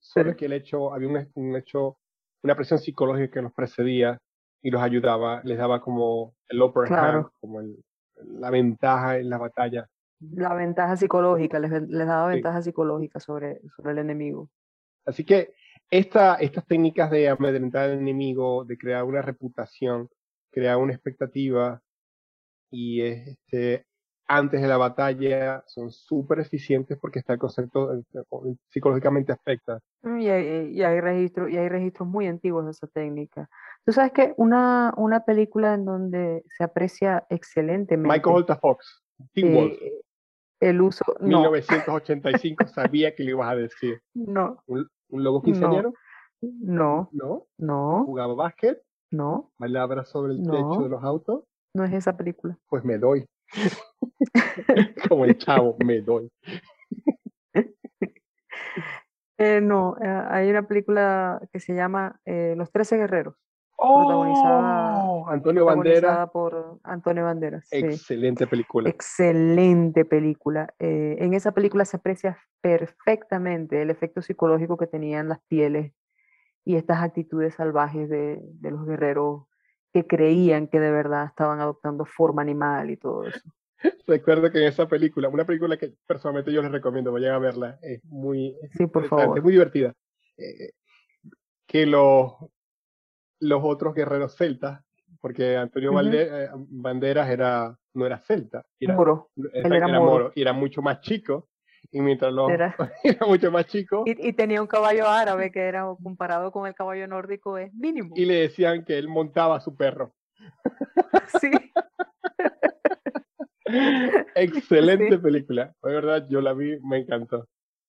solo 0.00 0.34
que 0.36 0.46
el 0.46 0.54
hecho, 0.54 0.92
había 0.92 1.08
un, 1.08 1.30
un 1.34 1.56
hecho, 1.56 1.98
una 2.42 2.56
presión 2.56 2.80
psicológica 2.80 3.34
que 3.34 3.42
nos 3.42 3.52
precedía 3.52 4.18
y 4.64 4.70
los 4.70 4.80
ayudaba, 4.80 5.42
les 5.44 5.58
daba 5.58 5.82
como 5.82 6.34
el 6.48 6.62
upper 6.62 6.90
hand, 6.90 7.26
como 7.38 7.60
la 8.16 8.48
ventaja 8.48 9.18
en 9.18 9.28
la 9.28 9.36
batalla. 9.36 9.86
La 10.18 10.54
ventaja 10.54 10.96
psicológica, 10.96 11.58
les, 11.58 11.70
les 11.70 12.06
daba 12.06 12.28
ventaja 12.28 12.62
psicológica 12.62 13.20
sobre, 13.20 13.60
sobre 13.76 13.92
el 13.92 13.98
enemigo. 13.98 14.48
Así 15.04 15.22
que 15.22 15.52
esta, 15.90 16.36
estas 16.36 16.66
técnicas 16.66 17.10
de 17.10 17.28
amedrentar 17.28 17.90
al 17.90 17.98
enemigo, 17.98 18.64
de 18.64 18.78
crear 18.78 19.04
una 19.04 19.20
reputación, 19.20 20.08
crear 20.50 20.78
una 20.78 20.94
expectativa 20.94 21.82
y 22.70 23.02
este, 23.02 23.84
antes 24.26 24.62
de 24.62 24.68
la 24.68 24.76
batalla 24.78 25.62
son 25.66 25.90
súper 25.90 26.40
eficientes 26.40 26.98
porque 26.98 27.18
está 27.18 27.34
el 27.34 27.38
concepto 27.38 27.90
psicológicamente 28.68 29.32
afecta. 29.32 29.80
Mm, 30.02 30.18
y 30.20 30.28
hay, 30.28 30.68
y 30.72 30.82
hay, 30.82 31.00
registros, 31.00 31.50
y 31.50 31.56
hay 31.58 31.68
registros 31.68 32.08
muy 32.08 32.26
antiguos 32.26 32.64
de 32.64 32.70
esa 32.70 32.86
técnica. 32.86 33.48
Tú 33.84 33.92
sabes 33.92 34.12
que 34.12 34.32
una, 34.38 34.94
una 34.96 35.24
película 35.24 35.74
en 35.74 35.84
donde 35.84 36.42
se 36.56 36.64
aprecia 36.64 37.26
excelentemente. 37.28 38.08
Michael 38.08 38.36
Holta 38.36 38.56
Fox, 38.56 39.04
el 40.60 40.80
uso. 40.80 41.04
1985, 41.20 42.66
sabía 42.68 43.14
que 43.14 43.22
le 43.24 43.30
ibas 43.32 43.50
a 43.50 43.56
decir. 43.56 44.00
No. 44.14 44.62
¿Un 44.66 44.88
lobo 45.10 45.42
quinceañero? 45.42 45.92
No, 46.40 47.08
No. 47.12 47.46
no, 47.58 48.04
¿Jugaba 48.04 48.34
básquet? 48.34 48.82
no, 49.10 49.52
¿Bailaba 49.58 50.04
sobre 50.04 50.32
el 50.32 50.42
No. 50.42 50.52
techo 50.52 50.82
de 50.84 50.88
los 50.88 51.02
autos? 51.04 51.44
no 51.74 51.84
es 51.84 51.92
esa 51.92 52.16
película. 52.16 52.56
Pues 52.68 52.84
me 52.84 52.98
doy. 52.98 53.26
Como 55.08 55.24
el 55.24 55.36
chavo, 55.38 55.76
me 55.84 56.00
doy. 56.00 56.30
Eh, 59.36 59.60
no, 59.60 59.96
eh, 60.00 60.06
hay 60.30 60.48
una 60.50 60.66
película 60.68 61.40
que 61.52 61.58
se 61.58 61.74
llama 61.74 62.20
eh, 62.24 62.54
Los 62.56 62.70
Trece 62.70 62.96
Guerreros, 62.96 63.34
Protagonizada- 63.76 65.02
¡Oh! 65.04 65.28
Antonio 65.28 65.66
por 66.32 66.78
Antonio 66.84 67.24
Banderas. 67.24 67.66
sí. 67.68 67.78
Excelente 67.78 68.46
película. 68.46 68.88
Excelente 68.88 70.04
película. 70.04 70.72
En 70.78 71.34
esa 71.34 71.52
película 71.52 71.84
se 71.84 71.96
aprecia 71.96 72.38
perfectamente 72.60 73.82
el 73.82 73.90
efecto 73.90 74.22
psicológico 74.22 74.76
que 74.76 74.86
tenían 74.86 75.28
las 75.28 75.40
pieles 75.48 75.92
y 76.64 76.76
estas 76.76 77.02
actitudes 77.02 77.54
salvajes 77.54 78.08
de, 78.08 78.38
de 78.40 78.70
los 78.70 78.86
guerreros 78.86 79.46
que 79.92 80.06
creían 80.06 80.68
que 80.68 80.78
de 80.80 80.90
verdad 80.90 81.26
estaban 81.26 81.60
adoptando 81.60 82.04
forma 82.04 82.42
animal 82.42 82.90
y 82.90 82.96
todo 82.96 83.24
eso. 83.24 83.50
Recuerdo 84.06 84.50
que 84.50 84.58
en 84.58 84.68
esa 84.68 84.86
película, 84.88 85.28
una 85.28 85.44
película 85.44 85.76
que 85.76 85.94
personalmente 86.06 86.52
yo 86.52 86.62
les 86.62 86.72
recomiendo, 86.72 87.12
vayan 87.12 87.34
a 87.34 87.38
verla, 87.38 87.78
es 87.82 88.02
muy 88.04 88.56
Sí, 88.72 88.86
por 88.86 89.08
favor. 89.08 89.42
muy 89.42 89.52
divertida. 89.52 89.92
Eh, 90.36 90.70
que 91.66 91.86
los, 91.86 92.32
los 93.40 93.60
otros 93.64 93.94
guerreros 93.94 94.36
celtas, 94.36 94.80
porque 95.20 95.56
Antonio. 95.56 95.92
Valde- 95.92 96.28
eh, 96.44 96.48
Banderas 96.54 97.28
era, 97.30 97.76
no 97.94 98.06
era 98.06 98.18
celta, 98.20 98.64
era, 98.78 98.94
Moro. 98.94 99.30
era 99.52 99.88
moro. 99.98 100.32
y 100.34 100.42
era 100.42 100.52
mucho 100.52 100.82
más 100.82 101.00
chico, 101.00 101.48
y 101.90 102.00
mientras 102.00 102.32
los 102.32 102.50
Era- 102.50 102.76
era 103.04 103.26
mucho 103.26 103.50
más 103.50 103.66
chico, 103.66 104.04
Y, 104.06 104.28
y 104.28 104.32
tenía 104.34 104.60
un 104.60 104.66
caballo 104.68 105.08
árabe 105.08 105.50
que 105.50 105.60
era 105.60 105.84
comparado 106.02 106.52
con 106.52 106.66
el 106.66 106.74
caballo 106.74 107.06
nórdico 107.08 107.56
es 107.58 107.72
mínimo. 107.74 108.14
y 108.16 108.24
le 108.24 108.34
decían 108.34 108.84
que 108.84 108.98
él 108.98 109.08
montaba 109.08 109.56
a 109.56 109.60
su 109.60 109.74
perro. 109.76 110.14
Sí, 111.40 111.50
Excelente 114.34 115.16
Sí. 115.16 115.18
película, 115.18 115.74
de 115.82 115.92
verdad, 115.92 116.26
yo 116.28 116.40
la 116.40 116.52
vi, 116.54 116.78
me 116.80 116.98
encantó. 116.98 117.46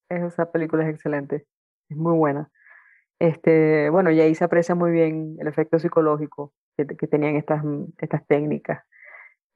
esa 0.08 0.50
película 0.50 0.84
es 0.84 0.94
excelente. 0.94 1.46
Es 1.88 1.96
muy 1.96 2.16
buena. 2.16 2.50
Este, 3.20 3.90
bueno, 3.90 4.10
y 4.10 4.20
ahí 4.20 4.34
se 4.34 4.44
aprecia 4.44 4.74
muy 4.74 4.90
bien 4.92 5.36
el 5.40 5.46
efecto 5.48 5.78
psicológico 5.78 6.52
que, 6.76 6.86
que 6.86 7.06
tenían 7.06 7.36
estas, 7.36 7.64
mm, 7.64 7.84
estas 7.98 8.26
técnicas. 8.26 8.84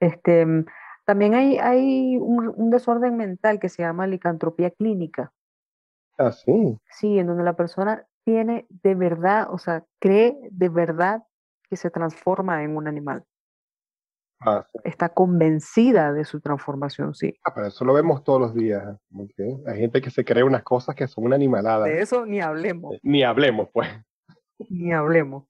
Este, 0.01 0.47
mm, 0.47 0.67
también 1.05 1.35
hay, 1.35 1.59
hay 1.59 2.17
un, 2.19 2.53
un 2.57 2.71
desorden 2.71 3.17
mental 3.17 3.61
que 3.61 3.69
se 3.69 3.83
llama 3.83 4.07
licantropía 4.07 4.71
clínica, 4.71 5.33
Ah, 6.19 6.33
sí. 6.33 6.79
sí, 6.91 7.19
en 7.19 7.27
donde 7.29 7.45
la 7.45 7.57
persona 7.57 8.07
tiene 8.25 8.67
de 8.71 8.95
verdad, 8.95 9.49
o 9.51 9.59
sea, 9.59 9.85
cree 10.01 10.37
de 10.51 10.69
verdad 10.69 11.23
que 11.69 11.77
se 11.77 11.91
transforma 11.91 12.63
en 12.65 12.77
un 12.77 12.87
animal. 12.89 13.25
Ah, 14.41 14.67
sí. 14.73 14.79
Está 14.85 15.11
convencida 15.11 16.13
de 16.13 16.25
su 16.25 16.41
transformación, 16.41 17.15
sí. 17.15 17.39
Ah, 17.45 17.53
pero 17.55 17.67
eso 17.67 17.85
lo 17.85 17.93
vemos 17.93 18.25
todos 18.25 18.41
los 18.41 18.55
días. 18.55 18.83
ok. 19.15 19.67
Hay 19.67 19.81
gente 19.81 20.01
que 20.01 20.11
se 20.11 20.25
cree 20.25 20.43
unas 20.43 20.63
cosas 20.63 20.95
que 20.95 21.07
son 21.07 21.25
una 21.25 21.37
animalada. 21.37 21.85
De 21.85 22.01
eso 22.01 22.25
ni 22.25 22.41
hablemos. 22.41 22.97
Ni 23.03 23.23
hablemos, 23.23 23.69
pues. 23.73 23.89
Ni 24.69 24.93
hablemos. 24.93 25.45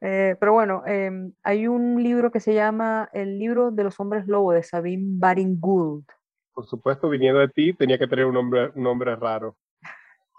Eh, 0.00 0.36
pero 0.38 0.52
bueno, 0.52 0.82
em, 0.86 1.32
hay 1.42 1.66
un 1.66 2.02
libro 2.02 2.30
que 2.30 2.40
se 2.40 2.54
llama 2.54 3.08
El 3.12 3.38
libro 3.38 3.70
de 3.70 3.84
los 3.84 3.98
hombres 4.00 4.26
lobo 4.26 4.52
de 4.52 4.62
Sabine 4.62 5.04
Baring 5.18 5.58
Gould. 5.60 6.04
Por 6.52 6.66
supuesto, 6.66 7.08
viniendo 7.08 7.40
de 7.40 7.48
ti, 7.48 7.72
tenía 7.72 7.98
que 7.98 8.06
tener 8.06 8.26
un 8.26 8.34
nombre, 8.34 8.70
un 8.74 8.82
nombre 8.82 9.16
raro. 9.16 9.56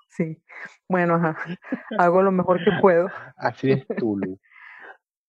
Sí, 0.09 0.41
bueno, 0.87 1.15
ajá, 1.15 1.35
hago 1.97 2.21
lo 2.21 2.31
mejor 2.31 2.63
que 2.63 2.71
puedo. 2.79 3.09
Así 3.37 3.71
es 3.71 3.85
Tulu. 3.97 4.39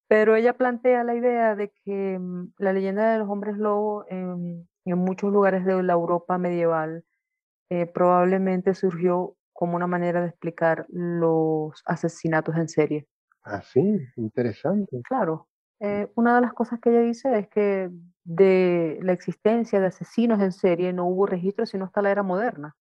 Pero 0.09 0.37
ella 0.37 0.55
plantea 0.57 1.05
la 1.05 1.15
idea 1.15 1.57
de 1.57 1.73
que 1.85 2.19
mm, 2.19 2.53
la 2.59 2.73
leyenda 2.73 3.13
de 3.13 3.19
los 3.19 3.29
hombres 3.29 3.57
lobo 3.57 4.05
en, 4.09 4.69
en 4.85 4.99
muchos 4.99 5.33
lugares 5.33 5.65
de 5.65 5.83
la 5.83 5.95
Europa 5.95 6.39
medieval 6.39 7.05
eh, 7.71 7.87
probablemente 7.87 8.75
surgió 8.75 9.37
como 9.53 9.77
una 9.77 9.87
manera 9.87 10.21
de 10.21 10.29
explicar 10.29 10.87
los 10.91 11.83
asesinatos 11.87 12.57
en 12.57 12.69
serie. 12.69 13.09
Así, 13.43 13.81
interesante. 14.17 15.01
Claro, 15.05 15.49
eh, 15.81 16.11
una 16.17 16.35
de 16.37 16.41
las 16.43 16.53
cosas 16.53 16.81
que 16.81 16.91
ella 16.91 17.01
dice 17.01 17.39
es 17.39 17.49
que 17.49 17.91
de 18.25 18.99
la 19.03 19.13
existencia 19.13 19.81
de 19.81 19.87
asesinos 19.87 20.41
en 20.41 20.53
serie 20.53 20.93
no 20.93 21.07
hubo 21.07 21.27
registro 21.27 21.67
sino 21.67 21.85
hasta 21.85 22.03
la 22.03 22.11
era 22.11 22.23
moderna. 22.23 22.77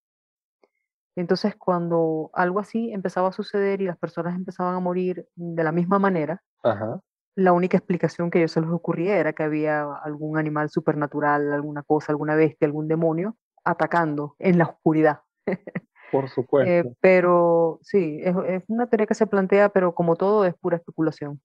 Entonces, 1.16 1.56
cuando 1.56 2.30
algo 2.34 2.60
así 2.60 2.92
empezaba 2.92 3.30
a 3.30 3.32
suceder 3.32 3.82
y 3.82 3.86
las 3.86 3.98
personas 3.98 4.36
empezaban 4.36 4.76
a 4.76 4.80
morir 4.80 5.28
de 5.36 5.64
la 5.64 5.72
misma 5.72 5.98
manera, 5.98 6.44
Ajá. 6.64 7.00
La 7.36 7.54
única 7.54 7.78
explicación 7.78 8.30
que 8.32 8.40
a 8.40 8.42
ellos 8.42 8.52
se 8.54 8.62
les 8.62 8.70
ocurría 8.70 9.18
era 9.18 9.34
que 9.34 9.44
había 9.44 9.84
algún 10.04 10.38
animal 10.38 10.70
supernatural, 10.70 11.54
alguna 11.54 11.84
cosa, 11.84 12.12
alguna 12.12 12.36
bestia, 12.36 12.66
algún 12.68 12.88
demonio 12.88 13.38
atacando 13.64 14.36
en 14.40 14.58
la 14.58 14.66
oscuridad. 14.66 15.22
Por 16.10 16.28
Eh, 16.58 16.86
supuesto. 16.86 16.96
pero 17.02 17.80
sí, 17.84 18.20
es, 18.24 18.36
es 18.48 18.64
una 18.68 18.88
teoría 18.88 19.08
que 19.08 19.16
se 19.16 19.28
plantea, 19.28 19.70
pero 19.70 19.94
como 19.96 20.16
todo 20.16 20.46
es 20.46 20.56
pura 20.56 20.78
especulación. 20.78 21.42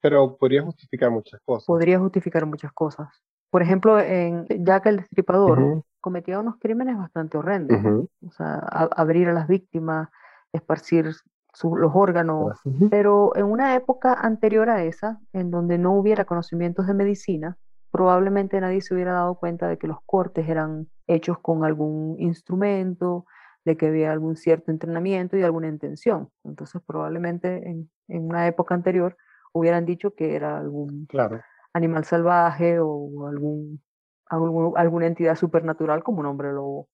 Pero 0.00 0.38
podría 0.38 0.62
justificar 0.62 1.10
muchas 1.10 1.38
cosas. 1.44 1.66
Podría 1.66 1.98
justificar 1.98 2.46
muchas 2.46 2.72
cosas. 2.72 3.08
Por 3.50 3.62
ejemplo, 3.62 3.98
en 4.00 4.46
Jack 4.64 4.86
el 4.86 4.98
Destripador 4.98 5.58
Ujú, 5.62 5.84
cometía 6.00 6.38
unos 6.40 6.56
crímenes 6.58 6.96
bastante 6.96 7.38
horrendos. 7.38 7.86
O 8.26 8.30
sea, 8.30 8.54
a- 8.56 8.88
abrir 8.96 9.28
a 9.28 9.32
las 9.32 9.48
víctimas, 9.48 10.08
esparcir 10.52 11.10
su- 11.56 11.74
los 11.76 11.92
órganos. 11.94 12.60
Pero 12.90 13.34
en 13.34 13.46
una 13.46 13.74
época 13.74 14.12
anterior 14.12 14.68
a 14.68 14.84
esa, 14.84 15.18
en 15.32 15.50
donde 15.50 15.78
no 15.78 15.94
hubiera 15.94 16.24
conocimientos 16.26 16.86
de 16.86 16.94
medicina, 16.94 17.56
probablemente 17.90 18.60
nadie 18.60 18.82
se 18.82 18.92
hubiera 18.94 19.12
dado 19.14 19.36
cuenta 19.36 19.66
de 19.68 19.78
que 19.78 19.86
los 19.86 19.98
cortes 20.04 20.48
eran 20.48 20.88
hechos 21.06 21.38
con 21.38 21.64
algún 21.64 22.16
instrumento, 22.20 23.24
de 23.64 23.76
que 23.76 23.86
había 23.86 24.12
algún 24.12 24.36
cierto 24.36 24.70
entrenamiento 24.70 25.36
y 25.36 25.42
alguna 25.42 25.68
intención. 25.68 26.28
Entonces, 26.44 26.82
probablemente 26.86 27.68
en, 27.68 27.90
en 28.08 28.26
una 28.28 28.46
época 28.46 28.74
anterior 28.74 29.16
hubieran 29.52 29.86
dicho 29.86 30.14
que 30.14 30.36
era 30.36 30.58
algún 30.58 31.06
Claro. 31.06 31.40
animal 31.72 32.04
salvaje 32.04 32.78
o 32.80 33.26
algún, 33.26 33.82
algún- 34.26 34.74
alguna 34.76 35.06
entidad 35.06 35.34
supernatural 35.36 36.02
como 36.04 36.20
un 36.20 36.26
hombre 36.26 36.52
lobo. 36.52 36.88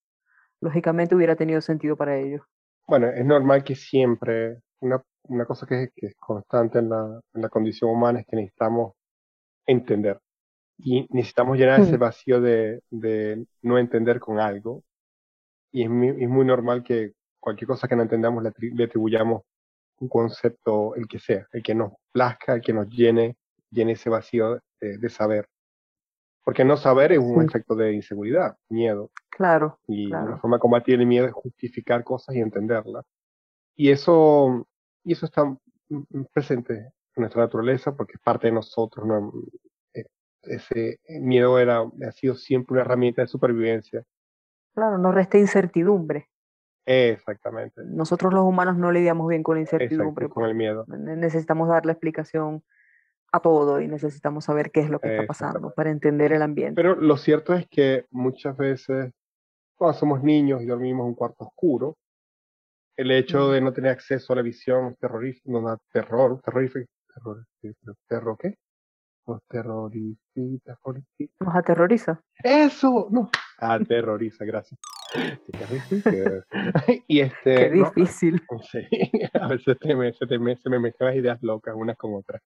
Lógicamente 0.60 1.14
hubiera 1.16 1.34
tenido 1.36 1.60
sentido 1.60 1.96
para 1.96 2.16
ellos. 2.16 2.42
Bueno, 2.86 3.08
es 3.08 3.24
normal 3.24 3.64
que 3.64 3.74
siempre, 3.74 4.58
una, 4.80 5.02
una 5.24 5.44
cosa 5.46 5.66
que, 5.66 5.84
es- 5.84 5.90
que 5.94 6.06
es 6.08 6.14
constante 6.16 6.78
en 6.78 6.90
la, 6.90 7.20
en 7.34 7.42
la 7.42 7.48
condición 7.48 7.90
humana 7.90 8.20
es 8.20 8.26
que 8.26 8.36
necesitamos 8.36 8.94
entender. 9.66 10.20
Y 10.78 11.06
necesitamos 11.10 11.58
llenar 11.58 11.80
ese 11.82 11.96
Mm. 11.96 12.00
vacío 12.00 12.40
de, 12.40 12.82
de 12.90 13.46
no 13.62 13.78
entender 13.78 14.20
con 14.20 14.40
algo. 14.40 14.82
Y 15.72 15.84
es 15.84 15.90
muy, 15.90 16.08
es 16.10 16.28
muy 16.28 16.44
normal 16.46 16.82
que 16.84 17.12
cualquier 17.40 17.68
cosa 17.68 17.88
que 17.88 17.96
no 17.96 18.02
entendamos 18.02 18.42
le, 18.44 18.52
le 18.58 18.84
atribuyamos 18.84 19.42
un 20.00 20.08
concepto, 20.08 20.94
el 20.96 21.06
que 21.08 21.18
sea, 21.20 21.46
el 21.52 21.62
que 21.62 21.74
nos 21.74 21.92
plazca, 22.12 22.54
el 22.54 22.62
que 22.62 22.72
nos 22.72 22.88
llene, 22.88 23.36
llene 23.70 23.92
ese 23.92 24.10
vacío 24.10 24.60
de, 24.80 24.98
de 24.98 25.08
saber. 25.10 25.48
Porque 26.44 26.64
no 26.64 26.76
saber 26.76 27.12
es 27.12 27.18
un 27.20 27.40
Sí. 27.42 27.46
efecto 27.46 27.74
de 27.76 27.92
inseguridad, 27.94 28.56
miedo. 28.68 29.10
Claro, 29.34 29.78
Y 29.88 30.08
Claro. 30.10 30.30
la 30.32 30.36
forma 30.38 30.58
combatir 30.58 31.00
el 31.00 31.06
miedo 31.06 31.26
es 31.26 31.32
justificar 31.32 32.04
cosas 32.04 32.34
y 32.36 32.40
entenderlas. 32.40 33.04
Y 33.74 33.90
eso, 33.90 34.66
y 35.04 35.12
eso 35.14 35.24
está 35.26 35.56
presente 36.34 36.74
en 36.74 36.92
nuestra 37.22 37.42
naturaleza 37.42 37.96
porque 37.96 38.12
es 38.16 38.20
parte 38.20 38.48
de 38.48 38.52
nosotros. 38.52 39.06
¿no? 39.06 39.32
E- 39.94 40.04
Ese 40.42 41.00
miedo 41.20 41.58
era, 41.58 41.80
ha 41.80 42.12
sido 42.12 42.34
siempre 42.34 42.74
una 42.74 42.82
herramienta 42.82 43.22
de 43.22 43.28
supervivencia. 43.28 44.02
claro, 44.74 44.98
no 44.98 45.12
resta 45.12 45.38
incertidumbre. 45.38 46.28
Exactamente. 46.86 47.80
Nosotros 47.84 48.32
los 48.34 48.44
humanos 48.44 48.76
no 48.76 48.90
lidiamos 48.92 49.28
bien 49.28 49.42
con 49.42 49.56
la 49.56 49.62
Exacto, 49.62 49.84
incertidumbre. 49.84 50.28
con 50.28 50.44
el 50.44 50.54
miedo. 50.54 50.84
ne- 50.88 51.16
necesitamos 51.16 51.68
darle 51.68 51.92
explicación 51.92 52.62
a 53.32 53.40
todo 53.40 53.80
y 53.80 53.88
necesitamos 53.88 54.44
saber 54.44 54.70
qué 54.70 54.80
es 54.80 54.90
lo 54.90 54.98
que 55.00 55.08
está 55.14 55.26
pasando 55.26 55.72
para 55.74 55.90
entender 55.90 56.32
el 56.32 56.42
ambiente. 56.42 56.74
Pero 56.74 56.96
lo 56.96 57.16
cierto 57.16 57.54
es 57.54 57.66
que 57.68 58.04
muchas 58.10 58.56
veces, 58.56 59.12
cuando 59.82 59.98
somos 59.98 60.22
niños 60.22 60.62
y 60.62 60.66
dormimos 60.66 61.02
en 61.02 61.08
un 61.08 61.14
cuarto 61.16 61.44
oscuro, 61.44 61.96
el 62.96 63.10
hecho 63.10 63.50
de 63.50 63.60
no 63.60 63.72
tener 63.72 63.90
acceso 63.90 64.32
a 64.32 64.36
la 64.36 64.42
visión 64.42 64.94
terrorífica, 64.94 65.50
no 65.50 65.76
terror, 65.92 66.40
terrorífico, 66.40 66.86
terror, 67.12 67.44
terror, 68.06 68.36
¿qué? 68.38 68.58
Nos 71.40 71.54
aterroriza. 71.56 72.22
Eso, 72.44 73.08
no, 73.10 73.28
aterroriza, 73.58 74.44
gracias. 74.44 74.78
Y 77.08 77.20
este, 77.20 77.54
Qué 77.56 77.70
no, 77.74 77.90
difícil. 77.90 78.40
Sí, 78.70 78.86
a 79.34 79.48
veces 79.48 79.76
te 79.80 79.96
me, 79.96 80.12
se, 80.12 80.26
te 80.26 80.38
me, 80.38 80.56
se 80.56 80.70
me 80.70 80.78
mezclan 80.78 81.08
las 81.08 81.16
ideas 81.16 81.42
locas 81.42 81.74
unas 81.76 81.96
con 81.96 82.14
otras. 82.14 82.40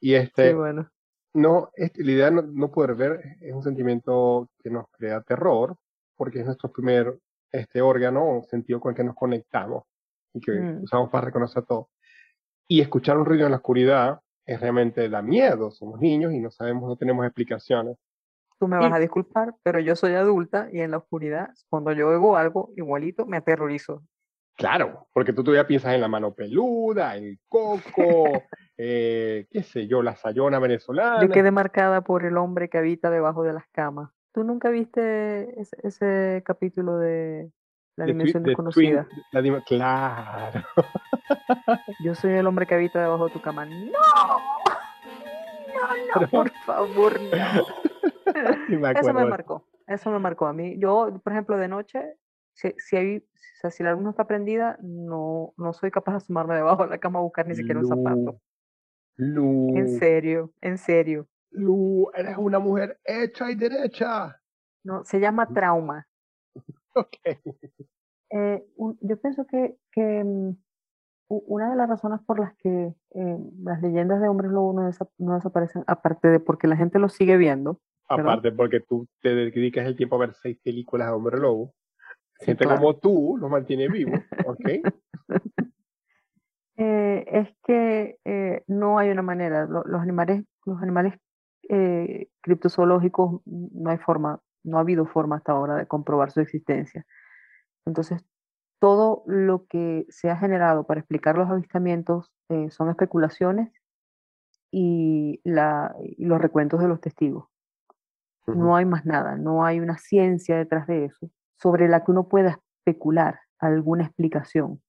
Y 0.00 0.08
Sí, 0.08 0.14
este, 0.14 0.54
bueno. 0.54 0.88
no, 1.34 1.68
este, 1.74 2.02
la 2.02 2.10
idea 2.12 2.24
de 2.30 2.32
no, 2.32 2.42
no 2.42 2.70
poder 2.70 2.94
ver 2.94 3.20
es 3.42 3.52
un 3.52 3.62
sentimiento 3.62 4.48
que 4.62 4.70
nos 4.70 4.86
crea 4.90 5.20
terror, 5.20 5.76
porque 6.20 6.40
es 6.40 6.44
nuestro 6.44 6.70
primer 6.70 7.18
este 7.50 7.80
órgano 7.80 8.22
o 8.40 8.42
sentido 8.44 8.78
con 8.78 8.90
el 8.90 8.96
que 8.96 9.04
nos 9.04 9.14
conectamos. 9.16 9.84
y 10.34 10.40
que 10.40 10.52
Mm. 10.52 10.82
usamos 10.84 11.10
para 11.10 11.24
reconocer 11.24 11.64
todo. 11.64 11.88
Y 12.68 12.80
escuchar 12.82 13.18
un 13.18 13.24
ruido 13.24 13.46
en 13.46 13.50
la 13.50 13.56
oscuridad 13.56 14.20
es 14.46 14.60
realmente 14.60 15.08
da 15.08 15.22
miedo. 15.22 15.72
Somos 15.72 15.98
niños 15.98 16.32
y 16.32 16.38
no 16.38 16.52
sabemos, 16.52 16.88
no 16.88 16.96
tenemos 16.96 17.26
explicaciones. 17.26 17.96
Tú 18.60 18.68
me 18.68 18.76
Y- 18.76 18.80
vas 18.80 18.92
a 18.92 18.98
disculpar, 19.00 19.56
pero 19.64 19.80
yo 19.80 19.96
soy 19.96 20.12
adulta 20.14 20.68
y 20.70 20.80
en 20.82 20.92
la 20.92 20.98
oscuridad, 20.98 21.48
cuando 21.68 21.90
yo 21.92 22.06
oigo 22.10 22.36
algo 22.36 22.70
igualito, 22.76 23.26
me 23.26 23.38
aterrorizo. 23.38 24.04
Claro, 24.56 25.08
porque 25.12 25.32
tú 25.32 25.42
todavía 25.42 25.66
piensas 25.66 25.94
en 25.94 26.00
la 26.02 26.06
mano 26.08 26.32
peluda, 26.32 27.16
el 27.16 27.40
coco, 27.48 27.72
eh, 28.78 29.48
qué 29.50 29.62
sé 29.64 29.88
yo, 29.88 30.00
la 30.02 30.14
sayona 30.14 30.60
venezolana. 30.60 31.22
Yo 31.22 31.28
quedé 31.30 31.50
marcada 31.50 32.02
por 32.02 32.24
el 32.24 32.36
hombre 32.36 32.68
que 32.68 32.78
habita 32.78 33.10
debajo 33.10 33.42
de 33.42 33.52
las 33.54 33.66
camas. 33.72 34.10
¿Tú 34.32 34.44
nunca 34.44 34.68
viste 34.70 35.60
ese, 35.60 35.76
ese 35.82 36.42
capítulo 36.44 36.98
de 36.98 37.50
La 37.96 38.04
de 38.06 38.12
Dimensión 38.12 38.42
de 38.44 38.50
Desconocida? 38.50 39.06
Twin- 39.08 39.24
la 39.32 39.40
dim- 39.42 39.62
claro. 39.66 40.62
Yo 42.04 42.14
soy 42.14 42.32
el 42.34 42.46
hombre 42.46 42.66
que 42.66 42.74
habita 42.74 43.00
debajo 43.00 43.26
de 43.26 43.32
tu 43.32 43.40
cama. 43.40 43.64
¡No! 43.66 43.74
No, 45.74 46.20
no, 46.20 46.28
por 46.28 46.50
favor, 46.64 47.20
no. 47.20 47.30
Me 48.68 48.90
Eso 49.00 49.12
me 49.12 49.24
marcó, 49.26 49.66
eso 49.88 50.10
me 50.10 50.18
marcó 50.20 50.46
a 50.46 50.52
mí. 50.52 50.78
Yo, 50.78 51.20
por 51.22 51.32
ejemplo, 51.32 51.56
de 51.56 51.66
noche, 51.68 52.14
si, 52.52 52.72
si 52.78 52.96
hay, 52.96 53.16
o 53.18 53.22
sea, 53.60 53.70
si 53.70 53.82
la 53.82 53.92
luz 53.92 54.02
no 54.02 54.10
está 54.10 54.24
prendida, 54.26 54.78
no, 54.82 55.52
no 55.56 55.72
soy 55.72 55.90
capaz 55.90 56.12
de 56.12 56.16
asomarme 56.18 56.54
debajo 56.54 56.84
de 56.84 56.90
la 56.90 56.98
cama 56.98 57.18
a 57.18 57.22
buscar 57.22 57.46
ni 57.48 57.54
siquiera 57.56 57.80
un 57.80 57.86
zapato. 57.88 58.40
En 59.76 59.88
serio, 59.88 60.52
en 60.60 60.78
serio. 60.78 61.26
Lu, 61.50 62.10
eres 62.14 62.36
una 62.38 62.58
mujer 62.58 62.98
hecha 63.04 63.50
y 63.50 63.54
derecha. 63.54 64.40
No, 64.84 65.04
se 65.04 65.18
llama 65.20 65.46
trauma. 65.48 66.06
Ok. 66.94 67.16
Eh, 68.30 68.64
un- 68.76 68.98
yo 69.00 69.16
pienso 69.20 69.46
que, 69.46 69.76
que 69.92 70.24
mm, 70.24 70.56
una 71.28 71.70
de 71.70 71.76
las 71.76 71.88
razones 71.88 72.20
por 72.26 72.40
las 72.40 72.56
que 72.56 72.94
eh, 73.14 73.38
las 73.62 73.80
leyendas 73.80 74.20
de 74.20 74.28
hombres 74.28 74.50
lobo 74.50 74.72
no, 74.72 74.88
desa- 74.88 75.08
no 75.18 75.34
desaparecen, 75.36 75.84
aparte 75.86 76.28
de 76.28 76.40
porque 76.40 76.66
la 76.66 76.76
gente 76.76 76.98
los 76.98 77.12
sigue 77.14 77.36
viendo. 77.36 77.80
Aparte 78.08 78.50
porque 78.50 78.80
tú 78.80 79.06
te 79.22 79.32
dedicas 79.34 79.86
el 79.86 79.94
tiempo 79.96 80.16
a 80.16 80.20
ver 80.20 80.34
seis 80.34 80.58
películas 80.64 81.08
de 81.08 81.14
Hombre 81.14 81.38
Lobo. 81.38 81.74
sí, 82.40 82.46
Gente 82.46 82.64
claro, 82.64 82.80
como 82.80 82.96
tú 82.98 83.36
los 83.40 83.48
mantiene 83.48 83.88
vivos, 83.88 84.20
¿ok? 84.44 84.60
eh, 86.76 87.24
es 87.26 87.48
que 87.64 88.18
eh, 88.24 88.64
no 88.66 88.98
hay 88.98 89.10
una 89.10 89.22
manera. 89.22 89.66
lo- 89.66 89.84
los 89.84 90.00
animales, 90.02 90.44
los 90.66 90.82
animales 90.82 91.14
eh, 91.72 92.28
criptozoológicos, 92.40 93.42
no 93.46 93.90
hay 93.90 93.98
forma, 93.98 94.40
no 94.64 94.78
ha 94.78 94.80
habido 94.80 95.06
forma 95.06 95.36
hasta 95.36 95.52
ahora 95.52 95.76
de 95.76 95.86
comprobar 95.86 96.32
su 96.32 96.40
existencia. 96.40 97.06
Entonces, 97.86 98.24
todo 98.80 99.22
lo 99.26 99.66
que 99.66 100.04
se 100.08 100.30
ha 100.30 100.36
generado 100.36 100.84
para 100.84 100.98
explicar 100.98 101.38
los 101.38 101.48
avistamientos 101.48 102.32
eh, 102.48 102.70
son 102.70 102.90
especulaciones 102.90 103.72
y, 104.72 105.40
la, 105.44 105.94
y 106.02 106.24
los 106.24 106.40
recuentos 106.40 106.80
de 106.80 106.88
los 106.88 107.00
testigos. 107.00 107.46
No 108.46 108.74
hay 108.74 108.84
más 108.84 109.06
nada, 109.06 109.36
no 109.36 109.64
hay 109.64 109.78
una 109.78 109.96
ciencia 109.96 110.56
detrás 110.56 110.88
de 110.88 111.04
eso 111.04 111.30
sobre 111.56 111.86
la 111.86 112.04
que 112.04 112.10
uno 112.10 112.26
pueda 112.26 112.58
especular 112.78 113.38
alguna 113.60 114.06
explicación. 114.06 114.82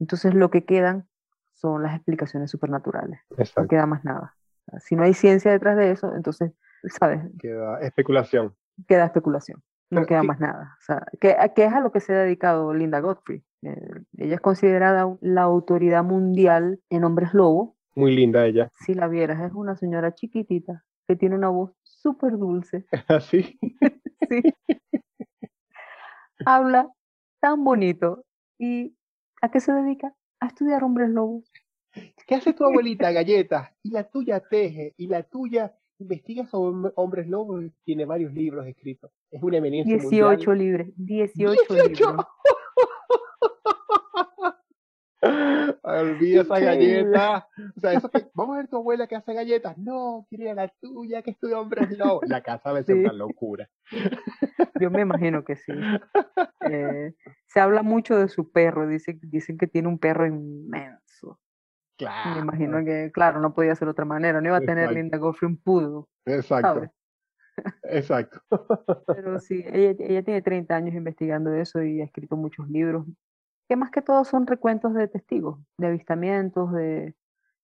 Entonces 0.00 0.34
lo 0.34 0.50
que 0.50 0.66
quedan 0.66 1.08
son 1.54 1.82
las 1.82 1.94
explicaciones 1.94 2.50
supernaturales, 2.50 3.20
no 3.56 3.68
queda 3.68 3.86
más 3.86 4.04
nada. 4.04 4.37
Si 4.80 4.96
no 4.96 5.02
hay 5.04 5.14
ciencia 5.14 5.50
detrás 5.50 5.76
de 5.76 5.90
eso, 5.90 6.14
entonces, 6.14 6.52
¿sabes? 6.98 7.20
Queda 7.38 7.80
especulación. 7.80 8.54
Queda 8.86 9.06
especulación, 9.06 9.62
no 9.90 10.00
Pero 10.02 10.06
queda 10.06 10.20
sí. 10.22 10.26
más 10.26 10.40
nada. 10.40 10.76
O 10.80 10.82
sea, 10.84 11.06
que, 11.20 11.32
a- 11.38 11.48
que 11.54 11.64
es 11.64 11.72
a 11.72 11.80
lo 11.80 11.90
que 11.92 12.00
se 12.00 12.14
ha 12.14 12.18
dedicado 12.18 12.72
Linda 12.74 13.00
Godfrey. 13.00 13.42
Eh, 13.62 13.90
ella 14.18 14.34
es 14.36 14.40
considerada 14.40 15.16
la 15.20 15.42
autoridad 15.42 16.04
mundial 16.04 16.80
en 16.90 17.04
hombres 17.04 17.34
lobo. 17.34 17.76
Muy 17.96 18.14
linda 18.14 18.46
ella. 18.46 18.70
Si 18.84 18.94
la 18.94 19.08
vieras, 19.08 19.40
es 19.40 19.52
una 19.52 19.74
señora 19.76 20.14
chiquitita 20.14 20.84
que 21.08 21.16
tiene 21.16 21.34
una 21.34 21.48
voz 21.48 21.72
súper 21.82 22.36
dulce. 22.38 22.86
Así. 23.08 23.58
Sí. 24.28 24.42
Habla 26.44 26.88
tan 27.40 27.64
bonito. 27.64 28.24
¿Y 28.58 28.96
a 29.40 29.50
qué 29.50 29.60
se 29.60 29.72
dedica? 29.72 30.14
A 30.40 30.46
estudiar 30.48 30.84
hombres 30.84 31.08
lobos. 31.10 31.50
¿Qué 32.26 32.34
hace 32.34 32.52
tu 32.52 32.64
abuelita? 32.64 33.10
Galletas. 33.10 33.70
Y 33.82 33.90
la 33.90 34.04
tuya 34.08 34.40
teje. 34.40 34.94
Y 34.96 35.06
la 35.08 35.22
tuya 35.22 35.74
investiga 35.98 36.46
sobre 36.46 36.72
hom- 36.76 36.92
hombres 36.96 37.26
lobos. 37.28 37.64
Tiene 37.84 38.04
varios 38.04 38.32
libros 38.32 38.66
escritos. 38.66 39.10
Es 39.30 39.42
una 39.42 39.56
eminencia 39.58 39.94
18 39.96 40.50
mundial. 40.50 40.58
libros. 40.58 40.86
18, 40.96 41.74
18. 41.74 41.88
libros. 41.88 42.26
Olvida 45.82 46.42
esa 46.42 46.60
galleta. 46.60 47.48
O 47.76 47.80
sea, 47.80 47.92
eso 47.94 48.08
que, 48.10 48.26
vamos 48.34 48.54
a 48.54 48.58
ver 48.60 48.68
tu 48.68 48.76
abuela 48.76 49.06
que 49.08 49.16
hace 49.16 49.32
galletas. 49.34 49.76
No, 49.78 50.26
quería 50.30 50.54
la 50.54 50.68
tuya 50.80 51.22
que 51.22 51.32
estudia 51.32 51.58
hombres 51.58 51.96
lobos. 51.98 52.22
La 52.28 52.42
casa 52.42 52.70
debe 52.70 52.84
ser 52.84 52.96
Sí. 52.96 53.02
una 53.02 53.12
locura. 53.14 53.68
Yo 54.80 54.90
me 54.90 55.00
imagino 55.00 55.44
que 55.44 55.56
sí. 55.56 55.72
Eh, 56.70 57.14
se 57.46 57.60
habla 57.60 57.82
mucho 57.82 58.16
de 58.16 58.28
su 58.28 58.50
perro. 58.52 58.86
Dicen, 58.86 59.18
dicen 59.22 59.58
que 59.58 59.66
tiene 59.66 59.88
un 59.88 59.98
perro 59.98 60.26
inmenso. 60.26 60.98
Claro. 61.98 62.36
Me 62.36 62.40
imagino 62.42 62.84
que, 62.84 63.10
claro, 63.12 63.40
no 63.40 63.52
podía 63.52 63.74
ser 63.74 63.86
de 63.86 63.90
otra 63.92 64.04
manera. 64.04 64.40
No 64.40 64.46
iba 64.46 64.56
a 64.56 64.60
tener. 64.60 64.92
Linda 64.92 65.18
Godfrey 65.18 65.50
un 65.50 65.56
pudo, 65.58 66.08
Exacto. 66.24 66.74
¿sabes? 66.74 66.90
Exacto. 67.82 68.40
Pero 69.08 69.40
sí, 69.40 69.64
ella, 69.66 69.96
ella 69.98 70.22
tiene 70.22 70.42
30 70.42 70.76
años 70.76 70.94
investigando 70.94 71.52
eso 71.52 71.82
y 71.82 72.00
ha 72.00 72.04
escrito 72.04 72.36
muchos 72.36 72.68
libros, 72.68 73.04
que 73.68 73.74
más 73.76 73.90
que 73.90 74.00
todo 74.00 74.24
son 74.24 74.46
recuentos 74.46 74.94
de 74.94 75.08
testigos, 75.08 75.58
de 75.76 75.88
avistamientos, 75.88 76.72
de, 76.72 77.16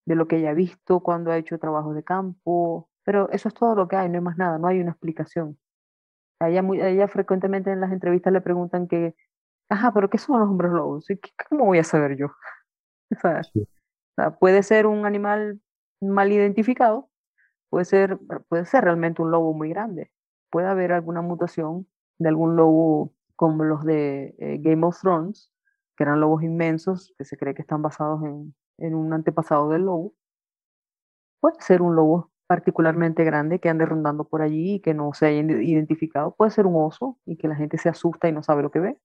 de 0.05 0.15
lo 0.17 0.27
que 0.27 0.39
ella 0.39 0.51
ha 0.51 0.55
visto 0.55 1.01
cuando 1.01 1.31
ha 1.31 1.37
hecho 1.37 1.59
trabajos 1.59 1.95
de 1.95 2.03
campo, 2.03 2.91
pero 3.05 3.31
eso 3.31 3.49
es 3.49 3.55
todo 3.55 3.77
lo 3.77 3.87
que 3.87 3.95
hay, 3.97 4.09
no 4.09 4.17
hay 4.17 4.21
más 4.21 4.37
nada, 4.37 4.59
no 4.59 4.67
hay 4.67 4.81
una 4.81 4.91
explicación. 4.91 5.59
A 6.41 6.49
ella, 6.51 6.63
muy, 6.63 6.81
a 6.81 6.89
ella 6.89 7.07
frecuentemente 7.07 7.71
en 7.71 7.81
las 7.81 7.93
entrevistas 7.93 8.33
le 8.33 8.41
preguntan 8.41 8.89
que, 8.89 9.15
ajá, 9.69 9.93
pero 9.95 10.11
¿qué 10.11 10.19
son 10.19 10.41
los 10.41 10.49
hombres 10.49 10.73
lobos? 10.73 11.09
¿Y 11.09 11.19
qué- 11.19 11.31
¿Cómo 11.49 11.67
voy 11.67 11.79
a 11.79 11.85
saber 11.85 12.17
yo? 12.17 12.27
O 13.17 13.21
sea, 13.21 13.45
Sí. 13.45 13.69
O 14.17 14.23
sea, 14.23 14.31
puede 14.39 14.63
ser 14.63 14.87
un 14.87 15.07
animal 15.07 15.61
mal 16.01 16.33
identificado, 16.33 17.11
puede 17.71 17.85
ser, 17.87 18.19
puede 18.49 18.67
ser 18.67 18.85
realmente 18.85 19.23
un 19.23 19.31
lobo 19.31 19.55
muy 19.55 19.71
grande. 19.71 20.13
Puede 20.51 20.69
haber 20.69 20.93
alguna 20.93 21.23
mutación 21.23 21.89
de 22.19 22.29
algún 22.31 22.57
lobo 22.57 23.15
como 23.37 23.65
los 23.65 23.85
de 23.85 24.35
eh, 24.39 24.59
Game 24.61 24.87
of 24.87 25.01
Thrones, 25.01 25.51
que 25.97 26.05
eran 26.05 26.21
lobos 26.21 26.43
inmensos, 26.43 27.15
que 27.19 27.25
se 27.25 27.37
cree 27.37 27.55
que 27.55 27.63
están 27.63 27.83
basados 27.83 28.23
en, 28.25 28.55
en 28.79 28.95
un 28.95 29.13
antepasado 29.13 29.71
del 29.71 29.83
lobo. 29.85 30.15
Puede 31.41 31.57
ser 31.61 31.83
un 31.83 31.95
lobo 31.97 32.31
particularmente 32.47 33.25
grande 33.25 33.59
que 33.59 33.69
ande 33.69 33.87
rondando 33.87 34.25
por 34.25 34.43
allí 34.43 34.75
y 34.77 34.81
que 34.81 34.95
no 34.95 35.13
se 35.15 35.27
haya 35.27 35.41
ide- 35.41 35.65
identificado. 35.65 36.35
Puede 36.35 36.51
ser 36.51 36.67
un 36.67 36.77
oso 36.77 37.19
y 37.25 37.37
que 37.37 37.49
la 37.49 37.57
gente 37.57 37.79
se 37.79 37.89
asusta 37.89 38.29
y 38.29 38.33
no 38.33 38.43
sabe 38.43 38.63
lo 38.63 38.71
que 38.71 38.81
ve. 38.81 38.99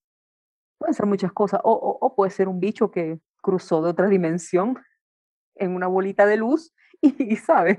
Pueden 0.80 0.94
ser 0.94 1.06
muchas 1.08 1.34
cosas. 1.34 1.62
O, 1.64 1.74
o- 1.74 2.00
o 2.06 2.16
puede 2.16 2.32
ser 2.32 2.48
un 2.50 2.60
bicho 2.60 2.92
que 2.92 3.20
cruzó 3.42 3.82
de 3.84 3.92
otra 3.92 4.08
dimensión 4.10 4.78
en 5.60 5.76
una 5.76 5.88
bolita 5.88 6.26
de 6.26 6.38
luz 6.38 6.74
y, 7.02 7.14
y 7.34 7.36
sabe, 7.36 7.76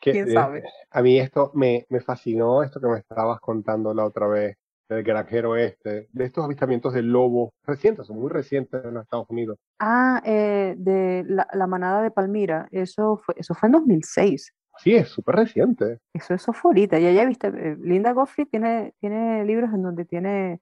Que, 0.00 0.12
quién 0.12 0.28
eh, 0.28 0.32
sabe. 0.32 0.62
A 0.90 1.02
mí 1.02 1.18
esto 1.18 1.50
me, 1.54 1.86
me 1.88 2.00
fascinó, 2.00 2.62
esto 2.62 2.80
que 2.80 2.88
me 2.88 2.98
estabas 2.98 3.40
contando 3.40 3.94
la 3.94 4.04
otra 4.04 4.26
vez, 4.26 4.56
del 4.88 5.02
granjero 5.02 5.56
este, 5.56 6.08
de 6.12 6.24
estos 6.24 6.44
avistamientos 6.44 6.92
de 6.92 7.02
lobos 7.02 7.50
recientes, 7.64 8.06
son 8.06 8.18
muy 8.18 8.30
recientes 8.30 8.84
en 8.84 8.94
los 8.94 9.04
Estados 9.04 9.26
Unidos. 9.30 9.58
Ah, 9.78 10.22
eh, 10.24 10.74
de 10.76 11.24
la, 11.26 11.46
la 11.52 11.66
manada 11.66 12.02
de 12.02 12.10
Palmira, 12.10 12.68
eso 12.70 13.16
fue, 13.24 13.34
eso 13.38 13.54
fue 13.54 13.68
en 13.68 13.72
2006. 13.72 14.52
Sí, 14.78 14.94
es 14.94 15.08
súper 15.08 15.36
reciente. 15.36 16.00
Eso, 16.14 16.34
eso 16.34 16.52
fue 16.52 16.70
ahorita. 16.70 16.98
Ya 16.98 17.12
ya 17.12 17.24
viste, 17.24 17.48
eh, 17.48 17.76
Linda 17.80 18.12
Goffrey 18.12 18.46
tiene, 18.46 18.94
tiene 19.00 19.44
libros 19.44 19.72
en 19.72 19.82
donde 19.82 20.04
tiene 20.04 20.60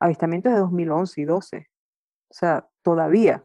avistamientos 0.00 0.52
de 0.52 0.58
2011 0.58 1.20
y 1.20 1.24
12. 1.24 1.68
O 2.28 2.34
sea, 2.34 2.66
todavía. 2.82 3.44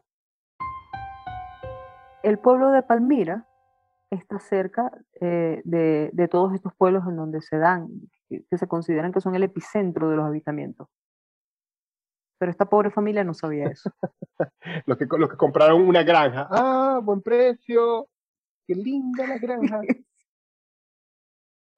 El 2.22 2.38
pueblo 2.38 2.70
de 2.70 2.82
Palmira 2.82 3.46
está 4.10 4.38
cerca 4.38 4.90
eh, 5.20 5.60
de, 5.64 6.10
de 6.12 6.28
todos 6.28 6.54
estos 6.54 6.74
pueblos 6.74 7.04
en 7.06 7.16
donde 7.16 7.40
se 7.40 7.58
dan, 7.58 7.88
que, 8.28 8.44
que 8.50 8.58
se 8.58 8.66
consideran 8.66 9.12
que 9.12 9.20
son 9.20 9.34
el 9.34 9.42
epicentro 9.42 10.08
de 10.10 10.16
los 10.16 10.26
avistamientos. 10.26 10.88
Pero 12.38 12.50
esta 12.50 12.66
pobre 12.66 12.90
familia 12.90 13.24
no 13.24 13.34
sabía 13.34 13.66
eso. 13.66 13.90
Los 14.86 14.96
que, 14.96 15.06
los 15.10 15.28
que 15.28 15.36
compraron 15.36 15.82
una 15.82 16.04
granja. 16.04 16.46
Ah, 16.50 17.00
buen 17.02 17.20
precio. 17.20 18.08
Qué 18.66 18.74
linda 18.74 19.26
la 19.26 19.38
granja. 19.38 19.80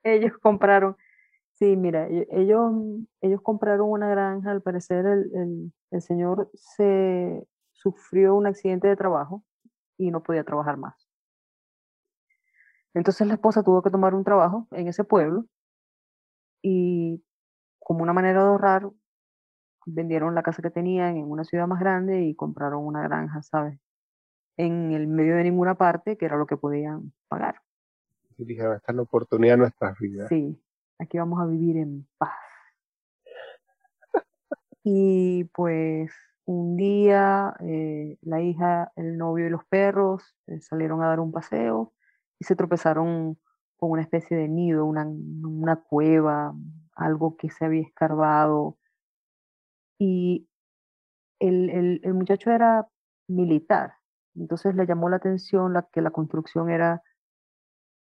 Ellos 0.03 0.33
compraron, 0.39 0.97
sí, 1.55 1.77
mira, 1.77 2.09
e- 2.09 2.27
ellos, 2.31 2.73
ellos 3.21 3.41
compraron 3.43 3.91
una 3.91 4.09
granja, 4.09 4.51
al 4.51 4.63
parecer 4.63 5.05
el, 5.07 5.31
el, 5.35 5.73
el 5.91 6.03
señor 6.03 6.51
se 6.55 7.47
sufrió 7.73 8.35
un 8.35 8.47
accidente 8.47 8.89
de 8.89 8.97
trabajo 8.97 9.45
y 10.01 10.11
no 10.11 10.23
podía 10.23 10.45
trabajar 10.45 10.79
más. 10.79 10.95
Entonces 12.95 13.27
la 13.27 13.35
esposa 13.35 13.63
tuvo 13.63 13.83
que 13.83 13.91
tomar 13.91 14.15
un 14.15 14.25
trabajo 14.25 14.67
en 14.73 14.89
ese 14.89 15.05
pueblo 15.05 15.45
y 16.63 17.23
como 17.79 18.03
una 18.03 18.13
manera 18.13 18.43
de 18.43 18.49
ahorrar, 18.49 18.91
vendieron 19.87 20.35
la 20.35 20.43
casa 20.43 20.63
que 20.63 20.71
tenían 20.71 21.17
en 21.17 21.31
una 21.31 21.45
ciudad 21.45 21.67
más 21.67 21.81
grande 21.81 22.23
y 22.23 22.35
compraron 22.35 22.85
una 22.85 23.03
granja, 23.03 23.43
¿sabes? 23.43 23.79
En 24.57 24.93
el 24.93 25.07
medio 25.07 25.37
de 25.37 25.45
ninguna 25.45 25.75
parte, 25.75 26.17
que 26.17 26.25
era 26.25 26.37
lo 26.37 26.47
que 26.47 26.57
podían 26.57 27.13
pagar. 27.29 27.61
Y 28.39 28.45
dijeron, 28.45 28.77
esta 28.77 28.93
es 28.93 28.97
la 28.97 29.03
oportunidad 29.03 29.55
de 29.55 29.59
nuestras 29.59 29.99
vidas. 29.99 30.29
Sí, 30.29 30.61
aquí 30.99 31.19
vamos 31.19 31.41
a 31.41 31.47
vivir 31.47 31.77
en 31.77 32.07
paz. 32.19 32.31
y 34.85 35.45
pues 35.45 36.11
un 36.47 36.77
día 36.77 37.55
eh, 37.61 38.19
la 38.23 38.41
hija, 38.41 38.93
el 38.97 39.17
novio 39.19 39.47
y 39.47 39.51
los 39.51 39.65
perros 39.67 40.37
eh, 40.47 40.61
salieron 40.61 41.03
a 41.03 41.09
dar 41.09 41.21
un 41.21 41.33
paseo 41.33 41.93
y 42.39 42.45
se 42.45 42.57
tropezaron 42.57 43.39
con 43.77 43.91
una 43.93 44.03
especie 44.03 44.37
de 44.37 44.49
nido, 44.49 44.85
una, 44.85 45.77
cueva, 45.77 46.55
algo 46.95 47.37
que 47.37 47.51
se 47.51 47.65
había 47.65 47.83
escarbado. 47.83 48.79
Y 49.99 50.49
el, 51.39 52.01
muchacho 52.15 52.51
era 52.51 52.89
militar, 53.29 53.95
entonces 54.35 54.75
le 54.75 54.87
llamó 54.87 55.09
la 55.09 55.17
atención 55.17 55.73
la, 55.73 55.89
que 55.91 56.03
la 56.03 56.11
construcción 56.11 56.71
era 56.71 57.03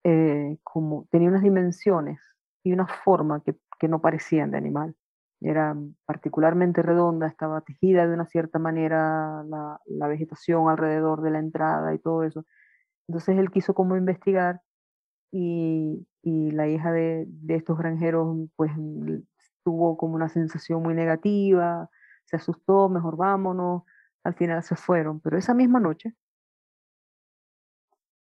eh, 0.04 0.58
como, 0.64 1.08
tenía 1.12 1.30
unas 1.30 1.44
dimensiones 1.44 2.20
y 2.64 2.74
una 2.74 2.88
forma 2.88 3.44
que 3.44 3.88
no 3.88 4.02
parecían 4.02 4.52
de 4.52 4.58
animal. 4.58 4.96
Era 5.42 5.76
particularmente 6.06 6.82
redonda, 6.82 7.28
estaba 7.28 7.62
tejida 7.62 8.08
de 8.08 8.14
una 8.14 8.26
cierta 8.26 8.60
manera 8.60 9.44
la, 9.48 9.80
la 9.86 10.08
vegetación 10.08 10.70
alrededor 10.70 11.22
de 11.22 11.32
la 11.32 11.40
entrada 11.40 11.94
y 11.94 12.00
todo 12.00 12.24
eso. 12.24 12.46
Entonces 13.08 13.38
él 13.38 13.52
quiso 13.52 13.74
como 13.74 13.98
investigar 13.98 14.62
y, 15.32 16.08
y 16.24 16.52
la 16.52 16.68
hija 16.68 16.92
de, 16.92 17.26
de, 17.28 17.56
estos 17.56 17.78
granjeros 17.78 18.50
pues 18.56 18.72
tuvo 19.64 19.98
como 19.98 20.16
una 20.16 20.30
sensación 20.30 20.82
muy 20.84 20.94
negativa, 20.94 21.90
se 22.26 22.38
asustó, 22.38 22.90
mejor 22.90 23.18
vámonos, 23.18 23.84
al 24.24 24.36
final 24.36 24.64
se 24.64 24.76
fueron, 24.76 25.20
pero 25.22 25.38
esa 25.38 25.54
misma 25.54 25.80
noche 25.80 26.14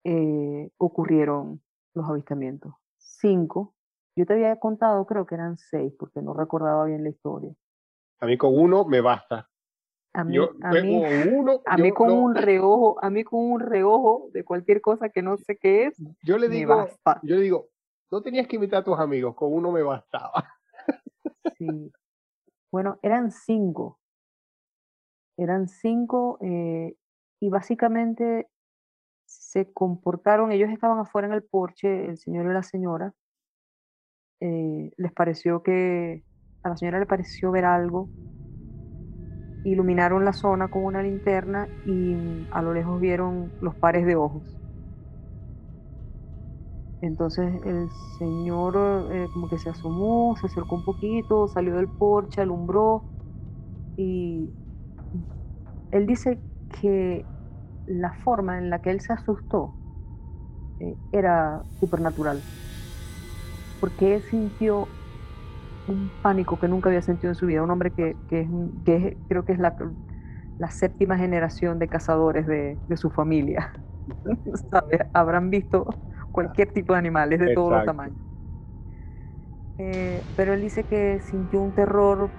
eh, 0.04 0.70
ocurrieron 0.78 1.62
los 1.94 2.10
avistamientos. 2.10 2.74
Cinco, 2.98 3.75
yo 4.16 4.26
te 4.26 4.34
había 4.34 4.56
contado, 4.58 5.06
creo 5.06 5.26
que 5.26 5.36
eran 5.36 5.58
seis, 5.58 5.94
porque 5.98 6.22
no 6.22 6.34
recordaba 6.34 6.86
bien 6.86 7.04
la 7.04 7.10
historia. 7.10 7.54
A 8.20 8.26
mí 8.26 8.38
con 8.38 8.58
uno 8.58 8.86
me 8.86 9.02
basta. 9.02 9.50
A 10.14 10.24
mí, 10.24 10.38
a 10.38 10.72
mí, 10.72 11.04
uno, 11.30 11.62
a 11.66 11.76
mí 11.76 11.92
con 11.92 12.10
un 12.10 12.36
reojo, 12.36 13.04
a 13.04 13.10
mí 13.10 13.26
con 13.26 13.52
un 13.52 13.60
reojo 13.60 14.30
de 14.32 14.46
cualquier 14.46 14.80
cosa 14.80 15.10
que 15.10 15.22
no 15.22 15.36
sé 15.36 15.58
qué 15.58 15.88
es. 15.88 16.02
Yo 16.24 16.38
le 16.38 16.48
digo, 16.48 16.88
yo 17.24 17.36
le 17.36 17.42
digo, 17.42 17.68
no 18.10 18.22
tenías 18.22 18.48
que 18.48 18.56
invitar 18.56 18.80
a 18.80 18.84
tus 18.86 18.98
amigos, 18.98 19.36
con 19.36 19.54
uno 19.54 19.72
me 19.74 19.84
bastaba. 19.84 20.46
Sí. 21.58 21.92
Bueno, 22.72 22.98
eran 23.02 23.32
cinco. 23.32 24.00
Eran 25.38 25.68
cinco 25.68 26.38
eh, 26.42 26.96
y 27.42 27.50
básicamente 27.50 28.48
se 29.26 29.72
comportaron, 29.74 30.52
ellos 30.52 30.70
estaban 30.70 31.00
afuera 31.00 31.28
en 31.28 31.34
el 31.34 31.44
porche, 31.44 32.06
el 32.06 32.18
señor 32.18 32.46
y 32.46 32.54
la 32.54 32.64
señora. 32.64 33.14
Eh, 34.42 34.92
les 34.98 35.14
pareció 35.14 35.64
que, 35.64 36.24
a 36.64 36.70
la 36.70 36.78
señora 36.78 37.00
le 37.00 37.06
pareció 37.06 37.52
ver 37.52 37.66
algo 37.66 38.12
iluminaron 39.66 40.24
la 40.26 40.32
zona 40.34 40.68
con 40.70 40.84
una 40.86 41.02
linterna 41.02 41.72
y 41.84 42.14
a 42.52 42.62
lo 42.62 42.72
lejos 42.74 43.00
vieron 43.02 43.52
los 43.60 43.76
pares 43.76 44.06
de 44.06 44.16
ojos. 44.16 44.46
Entonces 47.02 47.62
el 47.66 47.90
señor 48.18 48.76
eh, 49.12 49.28
como 49.34 49.50
que 49.50 49.58
se 49.58 49.70
asomó, 49.70 50.36
se 50.40 50.48
acercó 50.48 50.76
un 50.76 50.84
poquito, 50.84 51.48
salió 51.48 51.76
del 51.76 51.90
porche, 51.90 52.42
alumbró 52.42 53.06
y 53.98 54.56
él 55.92 56.06
dice 56.06 56.44
que 56.70 57.28
la 57.86 58.14
forma 58.14 58.58
en 58.60 58.70
la 58.70 58.80
que 58.82 58.92
él 58.92 59.02
se 59.02 59.14
asustó 59.14 59.78
eh, 60.80 60.98
era 61.12 61.66
supernatural, 61.80 62.46
porque 63.80 64.16
él 64.16 64.24
sintió 64.24 64.88
un 65.88 66.10
pánico 66.22 66.60
que 66.60 66.68
nunca 66.68 66.90
había 66.90 67.02
sentido 67.02 67.32
en 67.32 67.36
su 67.36 67.46
vida. 67.46 67.64
Un 67.64 67.72
hombre 67.72 67.92
que, 67.92 68.16
que, 68.28 68.42
es, 68.42 68.50
que 68.86 69.18
creo 69.28 69.46
que 69.46 69.54
es 69.54 69.60
la, 69.60 69.76
la, 70.58 70.70
séptima 70.72 71.18
generación 71.18 71.80
de 71.80 71.88
cazadores 71.88 72.48
de, 72.48 72.78
de 72.88 72.98
su 72.98 73.10
familia. 73.10 73.72
Habrán 75.14 75.50
visto 75.50 75.86
cualquier 76.32 76.72
tipo 76.74 76.94
de 76.94 77.00
animales 77.00 77.40
de 77.40 77.54
todos 77.54 77.72
los 77.72 77.86
tamaños. 77.86 78.18
Eh, 79.78 80.22
pero 80.36 80.54
él 80.54 80.62
dice 80.62 80.84
que 80.84 81.20
sintió 81.22 81.62
un 81.62 81.74
terror 81.74 82.30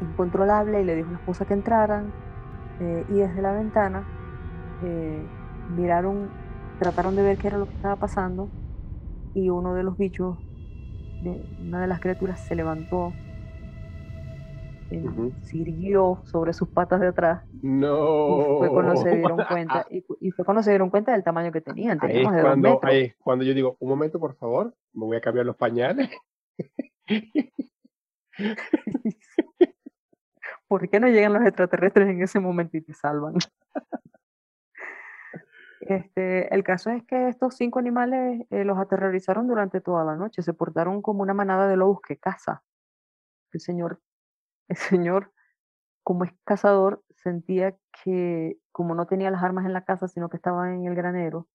incontrolable 0.00 0.80
y 0.80 0.84
le 0.84 0.96
dijo 0.96 1.08
a 1.08 1.12
la 1.12 1.18
esposa 1.18 1.44
que 1.44 1.54
entraran. 1.54 2.12
Eh, 2.78 3.04
y 3.08 3.14
desde 3.14 3.42
la 3.42 3.52
ventana 3.52 4.08
eh, 4.82 5.28
miraron, 5.68 6.30
trataron 6.78 7.14
de 7.16 7.22
ver 7.22 7.38
qué 7.38 7.48
era 7.48 7.58
lo 7.58 7.66
que 7.66 7.74
estaba 7.74 7.96
pasando. 7.96 8.48
Y 9.34 9.50
uno 9.50 9.74
de 9.74 9.82
los 9.82 9.96
bichos 9.96 10.36
una 11.22 11.82
de 11.82 11.86
las 11.86 12.00
criaturas 12.00 12.40
se 12.40 12.54
levantó, 12.54 13.12
eh, 14.90 15.04
sirvió 15.42 16.22
sobre 16.24 16.52
sus 16.52 16.68
patas 16.68 17.00
de 17.00 17.08
atrás. 17.08 17.44
No. 17.62 18.40
Y 18.40 18.58
fue 18.58 18.68
cuando 18.70 18.96
se 18.96 19.16
dieron 19.16 19.38
cuenta, 19.48 19.86
y, 19.90 20.30
fue 20.30 20.44
cuando 20.44 20.62
se 20.62 20.70
dieron 20.70 20.90
cuenta 20.90 21.12
del 21.12 21.24
tamaño 21.24 21.52
que 21.52 21.60
tenían. 21.60 21.98
Ahí 22.02 22.22
es, 22.22 22.28
cuando, 22.28 22.80
cuando 23.18 23.44
yo 23.44 23.54
digo, 23.54 23.76
un 23.80 23.88
momento 23.88 24.18
por 24.18 24.34
favor, 24.36 24.74
me 24.92 25.06
voy 25.06 25.16
a 25.16 25.20
cambiar 25.20 25.46
los 25.46 25.56
pañales. 25.56 26.10
¿Por 30.66 30.88
qué 30.88 31.00
no 31.00 31.08
llegan 31.08 31.32
los 31.32 31.44
extraterrestres 31.44 32.08
en 32.08 32.22
ese 32.22 32.40
momento 32.40 32.76
y 32.76 32.80
te 32.80 32.94
salvan? 32.94 33.34
Este, 35.90 36.54
el 36.54 36.62
caso 36.62 36.90
es 36.90 37.02
que 37.02 37.26
estos 37.26 37.56
cinco 37.56 37.80
animales 37.80 38.46
eh, 38.50 38.62
los 38.64 38.78
aterrorizaron 38.78 39.48
durante 39.48 39.80
toda 39.80 40.04
la 40.04 40.14
noche, 40.14 40.40
se 40.40 40.54
portaron 40.54 41.02
como 41.02 41.22
una 41.22 41.34
manada 41.34 41.66
de 41.66 41.76
lobos 41.76 41.98
que 42.00 42.16
caza. 42.16 42.62
El 43.52 43.58
señor, 43.58 44.00
el 44.68 44.76
señor, 44.76 45.32
como 46.04 46.22
es 46.22 46.32
cazador, 46.44 47.02
sentía 47.16 47.76
que 48.04 48.56
como 48.70 48.94
no 48.94 49.06
tenía 49.06 49.32
las 49.32 49.42
armas 49.42 49.66
en 49.66 49.72
la 49.72 49.84
casa, 49.84 50.06
sino 50.06 50.28
que 50.30 50.36
estaba 50.36 50.72
en 50.72 50.86
el 50.86 50.94
granero, 50.94 51.48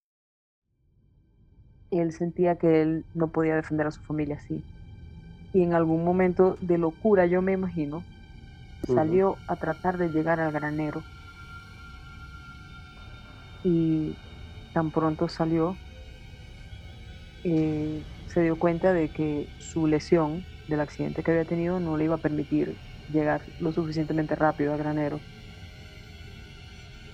él 1.91 2.11
sentía 2.11 2.57
que 2.57 2.81
él 2.81 3.05
no 3.13 3.31
podía 3.31 3.55
defender 3.55 3.87
a 3.87 3.91
su 3.91 4.01
familia 4.01 4.35
así. 4.35 4.67
Y 5.53 5.63
en 5.63 5.73
algún 5.73 6.03
momento 6.03 6.57
de 6.59 6.77
locura, 6.77 7.25
yo 7.25 7.41
me 7.41 7.53
imagino, 7.53 8.05
salió 8.83 9.37
a 9.47 9.55
tratar 9.55 9.97
de 9.97 10.09
llegar 10.09 10.41
al 10.41 10.51
granero 10.51 11.05
y 13.65 14.24
tan 14.75 14.91
pronto 14.91 15.29
salió, 15.29 15.81
eh, 17.43 18.05
se 18.25 18.41
dio 18.41 18.57
cuenta 18.59 18.93
de 18.93 19.11
que 19.11 19.49
su 19.57 19.87
lesión 19.87 20.47
del 20.67 20.81
accidente 20.81 21.23
que 21.23 21.31
había 21.31 21.45
tenido 21.45 21.79
no 21.79 21.95
le 21.97 22.05
iba 22.05 22.15
a 22.15 22.21
permitir 22.21 22.79
llegar 23.07 23.45
lo 23.57 23.71
suficientemente 23.71 24.35
rápido 24.35 24.73
a 24.73 24.77
granero. 24.77 25.25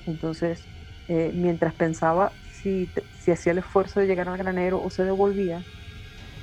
Entonces, 0.05 0.69
eh, 1.07 1.31
mientras 1.33 1.75
pensaba 1.75 2.37
si, 2.41 2.91
si, 3.11 3.31
hacía 3.31 3.51
el 3.53 3.59
esfuerzo 3.59 3.99
de 3.99 4.07
llegar 4.07 4.29
al 4.29 4.37
granero 4.37 4.81
o 4.81 4.89
se 4.89 5.03
devolvía, 5.05 5.65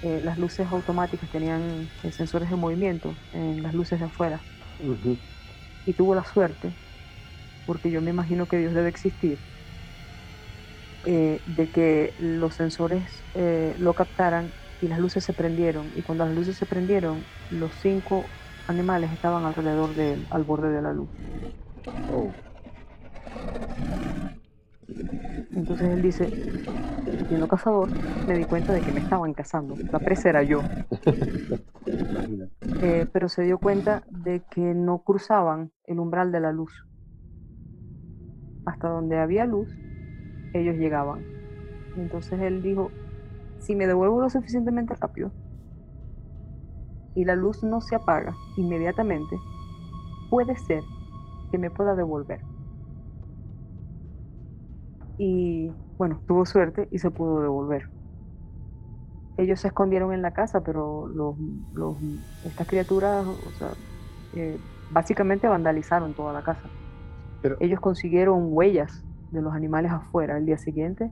eh, 0.02 0.20
las 0.22 0.38
luces 0.38 0.68
automáticas 0.68 1.30
tenían 1.30 1.92
sensores 2.10 2.50
de 2.50 2.56
movimiento 2.56 3.20
en 3.32 3.62
las 3.62 3.74
luces 3.74 4.00
de 4.00 4.06
afuera. 4.06 4.46
Y 5.84 5.94
tuvo 5.94 6.14
la 6.14 6.24
suerte, 6.24 6.76
porque 7.64 7.90
yo 7.90 8.02
me 8.02 8.10
imagino 8.10 8.48
que 8.48 8.58
Dios 8.58 8.74
debe 8.74 8.88
existir, 8.90 9.44
eh, 11.10 11.40
de 11.46 11.70
que 11.70 12.14
los 12.18 12.54
sensores 12.54 13.24
eh, 13.32 13.74
lo 13.78 13.94
captaran 13.94 14.52
y 14.78 14.88
las 14.88 14.98
luces 14.98 15.24
se 15.24 15.32
prendieron. 15.32 15.90
Y 15.96 16.02
cuando 16.02 16.26
las 16.26 16.34
luces 16.34 16.54
se 16.58 16.66
prendieron, 16.66 17.26
los 17.48 17.74
cinco 17.76 18.30
animales 18.66 19.10
estaban 19.10 19.46
alrededor 19.46 19.94
de 19.94 20.12
él, 20.12 20.26
al 20.28 20.44
borde 20.44 20.70
de 20.70 20.82
la 20.82 20.92
luz. 20.92 21.10
Oh. 22.08 22.34
Entonces 25.54 25.88
él 25.94 26.02
dice, 26.02 26.30
siendo 27.26 27.48
cazador, 27.48 27.94
me 28.26 28.36
di 28.36 28.44
cuenta 28.44 28.74
de 28.74 28.82
que 28.82 28.92
me 28.92 29.00
estaban 29.00 29.32
cazando. 29.32 29.78
La 29.90 30.00
presa 30.00 30.28
era 30.28 30.42
yo. 30.42 30.66
Eh, 32.80 33.06
pero 33.12 33.28
se 33.28 33.42
dio 33.42 33.58
cuenta 33.58 34.04
de 34.08 34.42
que 34.50 34.60
no 34.60 34.98
cruzaban 35.02 35.72
el 35.84 35.98
umbral 36.00 36.30
de 36.30 36.40
la 36.40 36.52
luz. 36.52 36.72
Hasta 38.66 38.88
donde 38.88 39.18
había 39.18 39.46
luz, 39.46 39.68
ellos 40.52 40.76
llegaban. 40.76 41.26
Entonces 41.96 42.40
él 42.40 42.62
dijo, 42.62 42.90
si 43.58 43.74
me 43.76 43.86
devuelvo 43.86 44.20
lo 44.22 44.30
suficientemente 44.30 44.94
rápido 45.00 45.32
y 47.14 47.24
la 47.24 47.34
luz 47.36 47.62
no 47.64 47.80
se 47.80 47.96
apaga 47.96 48.34
inmediatamente, 48.56 49.36
puede 50.30 50.56
ser 50.56 50.82
que 51.50 51.58
me 51.58 51.70
pueda 51.70 51.94
devolver. 51.94 52.40
Y 55.18 55.70
bueno, 55.98 56.22
tuvo 56.26 56.46
suerte 56.46 56.88
y 56.90 56.98
se 56.98 57.10
pudo 57.10 57.40
devolver. 57.42 57.84
Ellos 59.36 59.60
se 59.60 59.68
escondieron 59.68 60.12
en 60.12 60.22
la 60.22 60.32
casa, 60.32 60.62
pero 60.62 61.06
los, 61.08 61.36
estas 62.42 62.66
criaturas, 62.66 63.24
o 63.26 63.52
sea, 63.52 63.74
eh, 64.32 64.58
básicamente 64.90 65.48
vandalizaron 65.48 66.14
toda 66.14 66.32
la 66.32 66.42
casa. 66.42 66.70
Ellos 67.60 67.80
consiguieron 67.80 68.48
huellas 68.50 69.07
de 69.30 69.42
los 69.42 69.52
animales 69.54 69.92
afuera 69.92 70.38
el 70.38 70.46
día 70.46 70.58
siguiente 70.58 71.10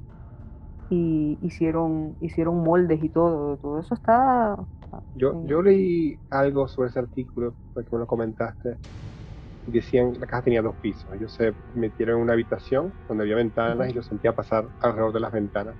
y 0.91 1.39
hicieron, 1.43 2.17
hicieron 2.21 2.63
moldes 2.63 3.03
y 3.03 3.09
todo. 3.09 3.57
Todo 3.57 3.81
eso 3.81 3.95
está. 3.95 4.57
Yo, 5.15 5.45
yo 5.47 5.63
leí 5.63 6.17
algo 6.31 6.69
sobre 6.69 6.91
ese 6.91 6.99
artículo, 7.01 7.55
porque 7.75 7.91
me 7.93 7.99
lo 7.99 8.07
comentaste. 8.07 8.77
Decían 9.67 10.13
la 10.21 10.27
casa 10.27 10.45
tenía 10.45 10.63
dos 10.63 10.77
pisos. 10.77 11.13
Ellos 11.15 11.33
se 11.33 11.53
metieron 11.75 12.19
en 12.19 12.23
una 12.23 12.35
habitación 12.35 12.93
donde 13.09 13.25
había 13.25 13.37
ventanas 13.37 13.91
y 13.91 13.95
lo 13.95 14.03
sentía 14.03 14.35
pasar 14.35 14.69
alrededor 14.81 15.13
de 15.13 15.21
las 15.21 15.33
ventanas. 15.33 15.75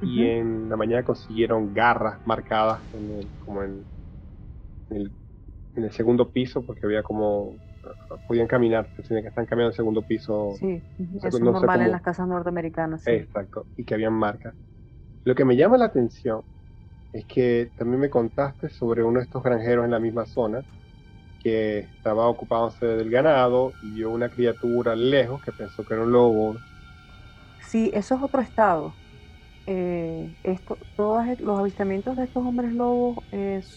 Y 0.00 0.24
en 0.24 0.68
la 0.68 0.76
mañana 0.76 1.04
consiguieron 1.04 1.72
garras 1.72 2.18
marcadas 2.26 2.80
en 2.94 3.28
como 3.44 3.62
en, 3.62 3.84
el, 4.90 5.10
en 5.74 5.84
el 5.84 5.92
segundo 5.92 6.30
piso, 6.30 6.62
porque 6.64 6.84
había 6.84 7.02
como 7.02 7.56
podían 8.26 8.46
caminar, 8.48 8.90
que 8.94 9.02
están 9.02 9.46
caminando 9.46 9.70
el 9.70 9.74
segundo 9.76 10.02
piso. 10.02 10.58
Sí, 10.58 10.84
eso 11.22 11.44
es 11.44 11.50
normal 11.52 11.82
en 11.82 11.90
las 11.92 12.02
casas 12.02 12.26
norteamericanas. 12.28 13.04
Exacto, 13.04 13.68
y 13.76 13.84
que 13.84 13.94
habían 13.94 14.12
marcas. 14.14 14.54
Lo 15.24 15.34
que 15.34 15.44
me 15.44 15.56
llama 15.56 15.78
la 15.78 15.86
atención 15.86 16.42
es 17.12 17.26
que 17.26 17.72
también 17.76 18.00
me 18.00 18.10
contaste 18.10 18.68
sobre 18.70 19.04
uno 19.04 19.20
de 19.20 19.24
estos 19.24 19.42
granjeros 19.42 19.84
en 19.86 19.92
la 19.92 20.00
misma 20.00 20.26
zona 20.26 20.64
que 21.38 21.80
estaba 21.80 22.28
ocupándose 22.28 22.86
del 22.86 23.10
ganado 23.10 23.76
y 23.80 23.92
vio 23.92 24.10
una 24.10 24.30
criatura 24.30 24.96
lejos 24.96 25.40
que 25.42 25.52
pensó 25.52 25.84
que 25.84 25.94
era 25.94 26.04
un 26.04 26.12
lobo. 26.12 26.62
Sí, 27.58 27.90
eso 27.94 28.14
es 28.14 28.22
otro 28.22 28.40
estado. 28.40 28.98
Eh, 29.66 30.36
esto, 30.44 30.78
todos 30.96 31.24
los 31.40 31.58
avistamientos 31.60 32.16
de 32.16 32.24
estos 32.24 32.44
hombres 32.46 32.72
lobos 32.74 33.18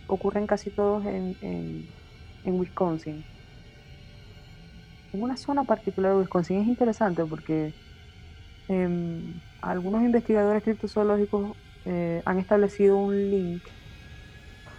ocurren 0.07 0.47
casi 0.47 0.71
todos 0.71 1.05
en, 1.05 1.37
en 1.41 2.55
Wisconsin 2.59 3.27
en 5.13 5.21
una 5.23 5.37
zona 5.37 5.63
particular 5.63 6.13
de 6.13 6.19
Wisconsin 6.19 6.61
es 6.61 6.67
interesante 6.67 7.25
porque 7.25 7.73
em, 8.67 9.33
algunos 9.61 10.01
investigadores 10.03 10.63
criptozoológicos 10.63 11.57
eh, 11.85 12.21
han 12.25 12.39
establecido 12.39 12.97
un 12.97 13.15
link 13.31 13.63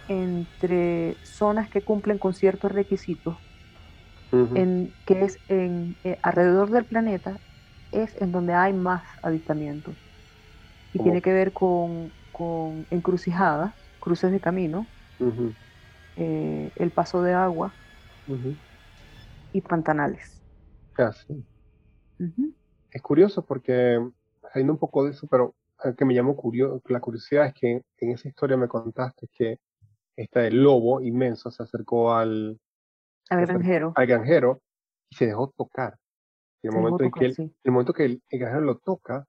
entre 0.07 1.15
zonas 1.23 1.69
que 1.69 1.81
cumplen 1.81 2.17
con 2.17 2.33
ciertos 2.33 2.71
requisitos, 2.71 3.37
en, 4.31 4.93
que 5.05 5.25
es 5.25 5.39
en, 5.49 5.95
eh, 6.03 6.17
alrededor 6.21 6.69
del 6.69 6.85
planeta, 6.85 7.37
es 7.91 8.21
en 8.21 8.31
donde 8.31 8.53
hay 8.53 8.73
más 8.73 9.03
avistamientos. 9.21 9.93
Y 10.93 10.99
tiene 10.99 11.21
que 11.21 11.31
ver 11.31 11.53
con, 11.53 12.11
encrucijadas, 12.89 13.73
cruces 13.99 14.31
de 14.31 14.39
camino, 14.39 14.85
eh, 16.17 16.71
el 16.75 16.91
paso 16.91 17.21
de 17.21 17.33
agua, 17.33 17.73
y 19.53 19.61
pantanales. 19.61 20.41
Casi. 20.93 21.43
Es 22.91 23.01
curioso 23.01 23.43
porque, 23.43 23.99
saliendo 24.51 24.73
un 24.73 24.79
poco 24.79 25.05
de 25.05 25.11
eso, 25.11 25.27
pero 25.27 25.55
que 25.97 26.05
me 26.05 26.13
llamó 26.13 26.35
curioso, 26.35 26.81
la 26.87 26.99
curiosidad 26.99 27.47
es 27.47 27.53
que 27.53 27.81
en 27.97 28.11
esa 28.11 28.27
historia 28.27 28.57
me 28.57 28.67
contaste 28.67 29.27
que 29.33 29.59
este 30.15 30.51
lobo 30.51 31.01
inmenso 31.01 31.49
se 31.49 31.63
acercó 31.63 32.13
al, 32.13 32.59
al 33.29 33.45
granjero. 33.45 33.93
al 33.95 34.05
granjero 34.05 34.61
y 35.09 35.15
se 35.15 35.25
dejó 35.25 35.51
tocar. 35.57 35.97
Y 36.61 36.67
el, 36.67 36.73
momento, 36.73 37.03
en 37.03 37.11
que 37.11 37.25
el, 37.25 37.71
momento 37.71 37.93
que 37.93 38.05
el, 38.05 38.21
granjero 38.29 38.61
lo 38.61 38.77
toca, 38.77 39.25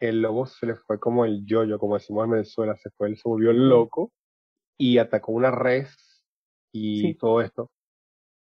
el 0.00 0.22
lobo 0.22 0.46
se 0.46 0.64
le 0.64 0.76
fue 0.76 0.98
como 0.98 1.26
el 1.26 1.44
yoyo, 1.44 1.78
como 1.78 1.94
decimos 1.94 2.24
en 2.24 2.30
Venezuela, 2.30 2.74
se 2.76 2.90
fue, 2.90 3.08
él 3.08 3.16
se 3.18 3.28
volvió 3.28 3.52
loco 3.52 4.10
y 4.78 4.98
atacó 4.98 5.32
una 5.32 5.50
res 5.50 6.22
y 6.72 7.14
todo 7.14 7.42
esto. 7.42 7.70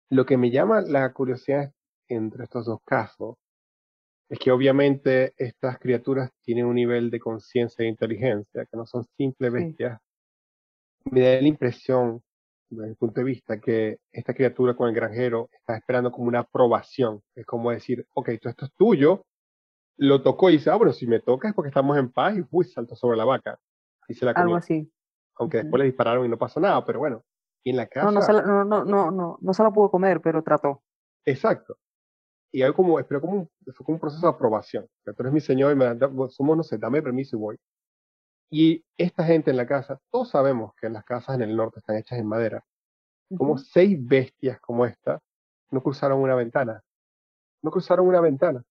Lo 0.10 0.26
que 0.26 0.38
me 0.38 0.51
llama 0.51 0.82
la 0.82 1.12
curiosidad 1.12 1.72
entre 2.08 2.45
estos 2.45 2.66
dos 2.66 2.80
casos 2.86 3.36
es 4.30 4.39
que 4.39 4.51
obviamente 4.51 5.34
estas 5.38 5.80
criaturas 5.80 6.32
tienen 6.41 6.66
un 6.66 6.76
nivel 6.76 7.10
de 7.10 7.20
conciencia 7.20 7.84
e 7.84 7.89
inteligencia, 7.89 8.66
que 8.66 8.78
no 8.78 8.86
son 8.86 9.05
simples 9.18 9.51
bestias. 9.51 9.99
Me 11.05 11.22
da 11.22 11.41
la 11.41 11.47
impresión, 11.47 12.22
desde 12.70 12.89
mi 12.89 12.95
punto 12.95 13.22
de 13.22 13.26
vista, 13.26 13.60
que 13.60 13.99
esta 14.12 14.34
criatura 14.34 14.76
con 14.76 14.89
el 14.89 14.95
granjero 14.95 15.49
está 15.53 15.78
esperando 15.78 16.12
como 16.12 16.28
una 16.28 16.39
aprobación. 16.39 17.22
Es 17.36 17.45
como 17.45 17.72
decir, 17.72 18.05
ok, 18.14 18.30
esto 18.30 18.49
es 18.66 18.72
tuyo, 18.78 19.26
lo 19.97 20.22
tocó 20.22 20.49
y 20.49 20.53
dice, 20.53 20.70
ah, 20.70 20.76
bueno, 20.76 20.93
si 20.93 21.08
me 21.08 21.20
toca 21.20 21.47
es 21.49 21.53
porque 21.53 21.70
estamos 21.70 21.97
en 21.97 22.12
paz 22.12 22.38
y 22.38 22.43
uy, 22.51 22.66
saltó 22.66 22.95
sobre 22.95 23.18
la 23.18 23.26
vaca. 23.26 23.60
Y 24.08 24.14
se 24.14 24.26
la 24.26 24.32
Algo 24.32 24.55
así. 24.55 24.91
Aunque 25.36 25.58
después 25.58 25.80
le 25.80 25.86
dispararon 25.86 26.26
y 26.26 26.30
no 26.30 26.38
pasó 26.38 26.60
nada, 26.60 26.84
pero 26.86 26.99
bueno, 26.99 27.24
en 27.64 27.78
la 27.78 27.88
casa. 27.88 28.05
No, 28.05 28.12
no 28.12 28.22
se, 28.22 28.34
la, 28.34 28.41
no, 28.41 28.64
no, 28.64 28.86
no, 28.86 29.12
no, 29.12 29.38
no 29.39 29.53
se 29.53 29.64
la 29.64 29.72
pudo 29.72 29.91
comer, 29.91 30.22
pero 30.22 30.41
trató. 30.43 30.82
Exacto. 31.26 31.78
Y 32.51 32.62
algo 32.62 32.76
como, 32.76 32.97
pero 33.03 33.22
como 33.22 33.34
un, 33.34 33.49
fue 33.74 33.86
como 33.86 33.95
un 33.95 33.99
proceso 33.99 34.26
de 34.26 34.34
aprobación. 34.34 34.88
Que 35.05 35.14
tú 35.14 35.24
eres 35.24 35.34
mi 35.34 35.41
señor 35.41 35.74
y 35.74 35.76
me 35.76 35.93
da, 35.93 36.10
somos, 36.30 36.58
no 36.58 36.64
sé, 36.64 36.78
dame 36.78 37.01
permiso 37.01 37.36
y 37.36 37.39
voy. 37.39 37.60
Y 38.49 38.86
esta 38.97 39.24
gente 39.26 39.51
en 39.51 39.58
la 39.58 39.68
casa, 39.68 39.99
todos 40.10 40.30
sabemos 40.30 40.74
que 40.76 40.89
las 40.89 41.03
casas 41.03 41.36
en 41.36 41.41
el 41.41 41.55
norte 41.55 41.80
están 41.80 41.97
hechas 41.97 42.18
en 42.18 42.28
madera. 42.28 42.64
Como 43.36 43.58
seis 43.58 43.97
bestias 43.99 44.60
como 44.62 44.86
esta 44.86 45.20
no 45.70 45.84
cruzaron 45.84 46.22
una 46.22 46.36
ventana. 46.36 46.82
No 47.62 47.72
cruzaron 47.72 48.08
una 48.08 48.22
ventana. 48.22 48.64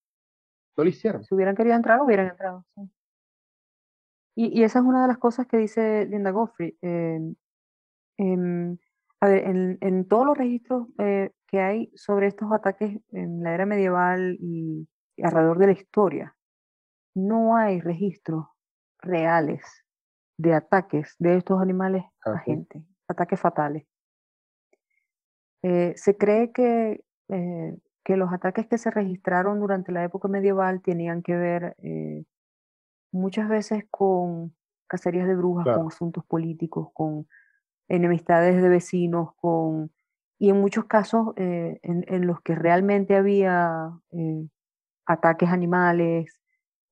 No 0.77 0.85
lo 0.85 0.89
hicieron. 0.89 1.25
Si 1.25 1.35
hubieran 1.35 1.55
querido 1.55 1.77
entrar, 1.77 2.01
hubieran 2.01 2.29
entrado. 2.29 2.65
Y, 4.35 4.59
y, 4.59 4.65
esa 4.65 4.79
es 4.79 4.85
una 4.85 5.03
de 5.03 5.09
las 5.09 5.19
cosas 5.19 5.47
que 5.47 5.59
dice 5.59 6.07
Linda 6.07 6.31
Goffrey. 6.31 6.77
Eh, 6.81 7.35
Em, 8.19 8.79
a 9.21 9.29
ver, 9.29 9.45
en, 9.81 10.09
todos 10.09 10.27
los 10.27 10.39
registros 10.39 10.89
eh, 10.99 11.33
que 11.47 11.61
hay 11.61 11.91
sobre 11.95 12.27
estos 12.27 12.53
ataques 12.53 12.99
en 13.13 13.43
la 13.43 13.55
era 13.55 13.67
medieval 13.67 14.37
y, 14.41 14.89
alrededor 15.23 15.59
de 15.59 15.67
la 15.67 15.73
historia, 15.73 16.37
no 17.15 17.57
hay 17.57 17.81
registros 17.81 18.47
reales 18.99 19.63
de 20.39 20.55
ataques 20.55 21.15
de 21.19 21.39
estos 21.39 21.61
animales 21.61 22.05
a 22.25 22.39
gente, 22.39 22.85
ataques 23.09 23.41
fatales. 23.41 23.87
Eh, 25.63 25.95
se 25.97 26.17
cree 26.17 26.53
que, 26.53 27.03
eh, 27.29 27.79
que 28.05 28.17
los 28.17 28.33
ataques 28.33 28.67
que 28.67 28.77
se 28.77 28.91
registraron 28.91 29.61
durante 29.61 29.93
la 29.93 30.05
época 30.05 30.29
medieval 30.29 30.83
tenían 30.83 31.23
que 31.23 31.37
ver 31.37 31.77
muchas 33.11 33.49
veces 33.49 33.85
con 33.91 34.55
cacerías 34.87 35.27
de 35.27 35.35
brujas, 35.35 35.77
con 35.77 35.87
asuntos 35.87 36.25
políticos, 36.27 36.91
con 36.93 37.27
enemistades 37.89 38.61
de 38.61 38.69
vecinos, 38.69 39.35
con, 39.37 39.91
y 40.39 40.51
en 40.51 40.61
muchos 40.61 40.85
casos 40.85 41.33
eh, 41.37 41.79
en, 41.83 42.27
los 42.27 42.41
que 42.43 42.55
realmente 42.55 43.17
había 43.17 43.91
eh, 44.13 44.47
ataques 45.07 45.49
animales, 45.49 46.41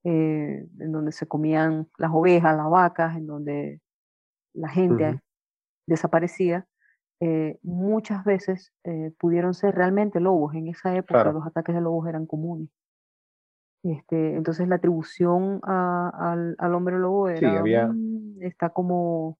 eh, 0.03 0.67
en 0.79 0.91
donde 0.91 1.11
se 1.11 1.27
comían 1.27 1.87
las 1.97 2.11
ovejas, 2.13 2.55
las 2.55 2.69
vacas, 2.69 3.17
en 3.17 3.27
donde 3.27 3.81
la 4.53 4.69
gente 4.69 5.21
desaparecía, 5.87 6.67
muchas 7.63 8.23
veces 8.23 8.71
pudieron 9.17 9.55
ser 9.55 9.73
realmente 9.73 10.19
lobos. 10.19 10.53
En 10.53 10.67
esa 10.67 10.95
época 10.95 11.31
los 11.31 11.45
ataques 11.45 11.73
de 11.73 11.81
lobos 11.81 12.07
eran 12.07 12.27
comunes. 12.27 12.69
Este, 13.83 14.35
entonces 14.35 14.67
la 14.67 14.75
atribución 14.75 15.59
al, 15.63 16.55
hombre 16.73 16.97
lobo 16.97 17.29
era, 17.29 17.63
mm, 17.63 18.41
está 18.41 18.69
como 18.69 19.37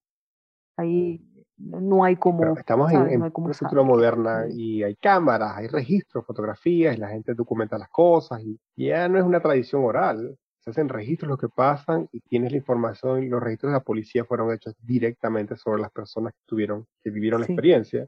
ahí 0.76 1.20
no 1.58 2.04
hay 2.04 2.16
como... 2.16 2.56
estamos 2.56 2.92
en, 2.92 3.20
una 3.20 3.30
cultura 3.30 3.82
moderna 3.82 4.46
y 4.50 4.82
hay 4.82 4.94
cámaras, 4.96 5.56
hay 5.56 5.68
registros, 5.68 6.24
fotografías, 6.26 6.96
y 6.96 7.00
la 7.00 7.08
gente 7.08 7.34
documenta 7.34 7.78
las 7.78 7.88
cosas 7.88 8.42
y 8.42 8.58
ya 8.76 9.08
no 9.08 9.18
es 9.18 9.24
una 9.24 9.40
tradición 9.40 9.84
oral. 9.84 10.36
Se 10.60 10.70
hacen 10.70 10.88
registros 10.88 11.30
lo 11.30 11.38
que 11.38 11.48
pasan 11.48 12.08
y 12.12 12.20
tienes 12.20 12.50
la 12.50 12.58
información 12.58 13.22
y 13.22 13.28
los 13.28 13.42
registros 13.42 13.70
de 13.70 13.78
la 13.78 13.84
policía 13.84 14.24
fueron 14.24 14.52
hechos 14.52 14.74
directamente 14.82 15.56
sobre 15.56 15.80
las 15.80 15.92
personas 15.92 16.32
que 16.32 16.40
tuvieron, 16.44 16.86
que 17.02 17.10
vivieron 17.10 17.40
la 17.40 17.46
experiencia. 17.46 18.06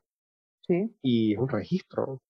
Sí. 0.67 0.95
Y 1.03 1.35
es 1.35 1.39
un 1.39 1.49
registro. 1.49 2.21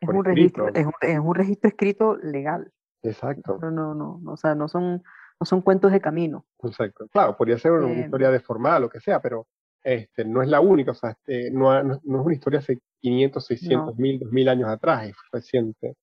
Es 0.00 0.08
un 0.08 0.24
registro, 0.24 0.68
es 0.74 1.18
un, 1.18 1.34
registro 1.34 1.68
escrito 1.68 2.16
legal. 2.16 2.72
Exacto. 3.02 3.58
No, 3.62 3.70
no, 3.70 3.94
no, 3.94 4.32
o 4.32 4.36
sea, 4.36 4.56
no 4.56 4.66
son, 4.66 5.00
no 5.40 5.46
son 5.46 5.62
cuentos 5.62 5.92
de 5.92 6.00
camino. 6.00 6.44
Exacto. 6.64 7.06
Claro, 7.12 7.36
podría 7.36 7.56
ser 7.56 7.70
una, 7.70 7.88
eh, 7.92 8.00
historia 8.00 8.30
deformada, 8.32 8.80
lo 8.80 8.88
que 8.88 8.98
sea, 8.98 9.22
pero 9.22 9.46
este, 9.84 10.24
no 10.24 10.42
es 10.42 10.48
la 10.48 10.60
única, 10.60 10.92
o 10.92 10.94
sea, 10.94 11.10
este, 11.10 11.50
no, 11.50 11.82
no, 11.82 11.94
es 11.94 12.00
una 12.04 12.34
historia 12.34 12.60
hace 12.60 12.78
500, 13.00 13.46
600, 13.46 13.96
1000, 13.96 14.20
2000 14.20 14.48
años 14.48 14.68
atrás, 14.68 15.08
es 15.08 15.16
reciente. 15.32 15.96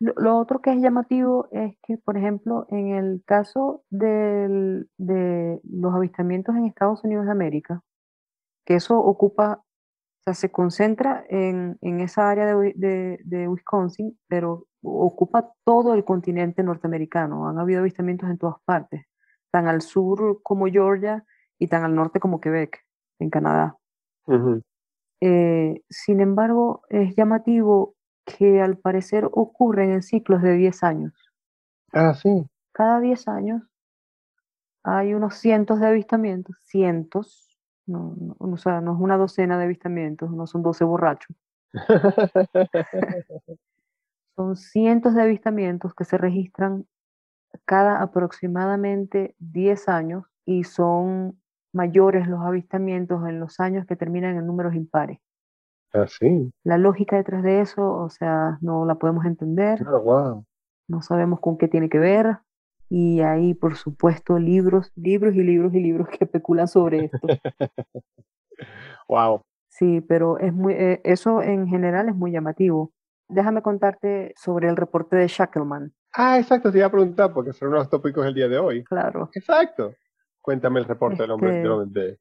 Lo, 0.00 0.38
otro 0.38 0.60
que 0.60 0.72
es 0.72 0.80
llamativo 0.80 1.48
es 1.50 1.76
que, 1.82 1.98
por 1.98 2.16
ejemplo, 2.16 2.66
en 2.70 2.94
el 2.94 3.22
caso 3.26 3.82
de 3.90 4.86
los 4.98 5.94
avistamientos 5.94 6.54
en 6.54 6.66
Estados 6.66 7.02
Unidos 7.02 7.26
de 7.26 7.32
América, 7.32 7.82
que 8.64 8.76
eso 8.76 8.98
ocupa, 8.98 9.64
o 9.64 10.22
sea, 10.24 10.34
se 10.34 10.52
concentra 10.52 11.24
en, 11.28 11.78
en 11.80 12.00
esa 12.00 12.30
área 12.30 12.46
de, 12.46 13.18
de, 13.24 13.48
Wisconsin, 13.48 14.16
pero 14.28 14.66
ocupa 14.82 15.52
todo 15.64 15.94
el 15.94 16.04
continente 16.04 16.62
norteamericano. 16.62 17.48
Han 17.48 17.58
habido 17.58 17.80
avistamientos 17.80 18.30
en 18.30 18.38
todas 18.38 18.56
partes, 18.64 19.04
tan 19.50 19.66
al 19.66 19.82
sur 19.82 20.40
como 20.44 20.66
Georgia 20.66 21.24
y 21.58 21.66
tan 21.66 21.82
al 21.82 21.94
norte 21.94 22.20
como 22.20 22.40
Quebec 22.40 22.87
en 23.18 23.30
Canadá. 23.30 23.76
Eh, 25.20 25.82
sin 25.88 26.20
embargo, 26.20 26.82
es 26.88 27.16
llamativo 27.16 27.94
que 28.24 28.60
al 28.60 28.76
parecer 28.76 29.28
ocurren 29.32 29.90
en 29.90 30.02
ciclos 30.02 30.42
de 30.42 30.54
10 30.54 30.82
años. 30.82 31.12
Ah, 31.92 32.14
sí. 32.14 32.46
Cada 32.72 33.00
10 33.00 33.26
años 33.28 33.62
hay 34.84 35.14
unos 35.14 35.34
cientos 35.34 35.80
de 35.80 35.86
avistamientos, 35.86 36.56
cientos, 36.62 37.58
no, 37.86 38.14
no, 38.18 38.36
o 38.38 38.56
sea, 38.56 38.80
no 38.80 38.94
es 38.94 39.00
una 39.00 39.16
docena 39.16 39.58
de 39.58 39.64
avistamientos, 39.64 40.30
no 40.30 40.46
son 40.46 40.62
12 40.62 40.84
borrachos. 40.84 41.36
son 44.36 44.56
cientos 44.56 45.14
de 45.14 45.22
avistamientos 45.22 45.94
que 45.94 46.04
se 46.04 46.16
registran 46.16 46.86
cada 47.64 48.00
aproximadamente 48.02 49.34
10 49.38 49.88
años 49.88 50.26
y 50.44 50.64
son 50.64 51.40
mayores 51.72 52.26
los 52.28 52.40
avistamientos 52.40 53.26
en 53.28 53.40
los 53.40 53.60
años 53.60 53.86
que 53.86 53.96
terminan 53.96 54.36
en 54.36 54.46
números 54.46 54.74
impares. 54.74 55.18
Ah, 55.92 56.06
sí. 56.06 56.50
La 56.64 56.76
lógica 56.78 57.16
detrás 57.16 57.42
de 57.42 57.60
eso, 57.60 57.90
o 57.94 58.10
sea, 58.10 58.58
no 58.60 58.84
la 58.84 58.96
podemos 58.96 59.24
entender, 59.24 59.82
Ah, 59.86 59.96
wow. 59.98 60.44
no 60.88 61.02
sabemos 61.02 61.40
con 61.40 61.56
qué 61.58 61.68
tiene 61.68 61.88
que 61.88 61.98
ver. 61.98 62.38
Y 62.90 63.20
hay, 63.20 63.52
por 63.54 63.76
supuesto, 63.76 64.38
libros, 64.38 64.92
libros 64.96 65.34
y 65.34 65.42
libros 65.42 65.74
y 65.74 65.80
libros 65.80 66.08
que 66.18 66.24
especulan 66.24 66.68
sobre 66.68 67.04
esto. 67.06 67.18
Wow. 69.08 69.42
Sí, 69.68 70.00
pero 70.00 70.38
es 70.38 70.52
muy, 70.52 70.74
eh, 70.74 71.00
eso 71.04 71.42
en 71.42 71.66
general 71.68 72.08
es 72.08 72.14
muy 72.16 72.32
llamativo. 72.32 72.92
Déjame 73.28 73.62
contarte 73.62 74.32
sobre 74.36 74.68
el 74.68 74.76
reporte 74.76 75.16
de 75.16 75.28
Shackleman. 75.28 75.92
Ah, 76.14 76.38
exacto, 76.38 76.72
te 76.72 76.78
iba 76.78 76.86
a 76.86 76.90
preguntar 76.90 77.32
porque 77.32 77.52
son 77.52 77.68
unos 77.68 77.88
tópicos 77.88 78.26
el 78.26 78.34
día 78.34 78.48
de 78.48 78.58
hoy. 78.58 78.84
Claro. 78.84 79.30
Exacto. 79.34 79.94
Cuéntame 80.40 80.80
el 80.80 80.86
reporte 80.86 81.22
del 81.22 81.30
hombre, 81.32 81.62
Este- 81.62 82.00
de. 82.00 82.18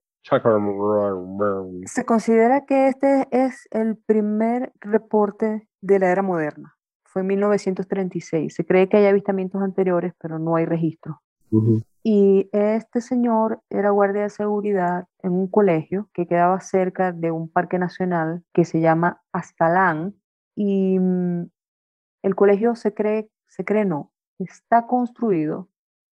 Se 1.86 2.06
considera 2.06 2.66
que 2.66 2.88
este 2.90 3.28
es 3.32 3.68
el 3.72 3.96
primer 3.96 4.74
reporte 4.82 5.68
de 5.82 6.00
la 6.00 6.12
era 6.12 6.22
moderna. 6.22 6.76
Fue 7.06 7.22
en 7.22 7.28
1936. 7.28 8.54
Se 8.54 8.66
cree 8.66 8.90
que 8.90 8.98
hay 8.98 9.06
avistamientos 9.06 9.62
anteriores, 9.62 10.14
pero 10.20 10.38
no 10.38 10.56
hay 10.56 10.66
registro. 10.66 11.22
Y 12.04 12.50
este 12.52 13.00
señor 13.00 13.62
era 13.70 13.92
guardia 13.92 14.24
de 14.24 14.30
seguridad 14.30 15.08
en 15.24 15.32
un 15.32 15.48
colegio 15.48 16.10
que 16.14 16.28
quedaba 16.28 16.60
cerca 16.60 17.14
de 17.14 17.32
un 17.32 17.50
parque 17.50 17.80
nacional 17.80 18.44
que 18.54 18.66
se 18.66 18.82
llama 18.82 19.22
Aztalán. 19.32 20.16
Y 20.56 21.00
mm, 21.00 21.50
el 22.24 22.36
colegio 22.36 22.76
se 22.76 22.94
cree, 22.94 23.30
se 23.48 23.64
cree 23.64 23.86
no, 23.86 24.12
está 24.40 24.88
construido 24.88 25.70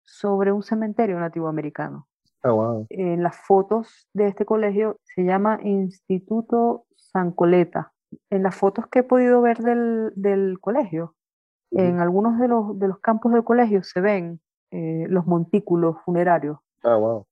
sobre 0.10 0.51
un 0.51 0.64
cementerio 0.64 1.20
nativo 1.20 1.47
americano. 1.47 2.07
Ah, 2.41 2.51
wow. 2.51 2.88
En 2.89 3.22
las 3.24 3.38
fotos 3.38 4.07
de 4.14 4.28
este 4.28 4.45
colegio 4.45 4.99
se 5.03 5.24
llama 5.24 5.60
Instituto 5.64 6.86
San 6.95 7.32
Coleta. 7.32 7.93
En 8.30 8.43
las 8.43 8.55
fotos 8.55 8.88
que 8.88 8.99
he 8.99 9.03
podido 9.03 9.41
ver 9.41 9.60
del, 9.60 10.12
del 10.16 10.60
colegio, 10.60 11.16
en 11.72 11.99
algunos 11.99 12.39
de 12.39 12.47
los, 12.47 12.80
de 12.80 12.88
los 12.88 12.99
campos 12.99 13.32
del 13.32 13.43
colegio 13.43 13.84
se 13.84 14.01
ven 14.01 14.41
eh, 14.72 15.05
los 15.07 15.28
montículos 15.28 15.97
funerarios. 16.03 16.57
Ah, 16.84 16.95
wow. 16.95 17.28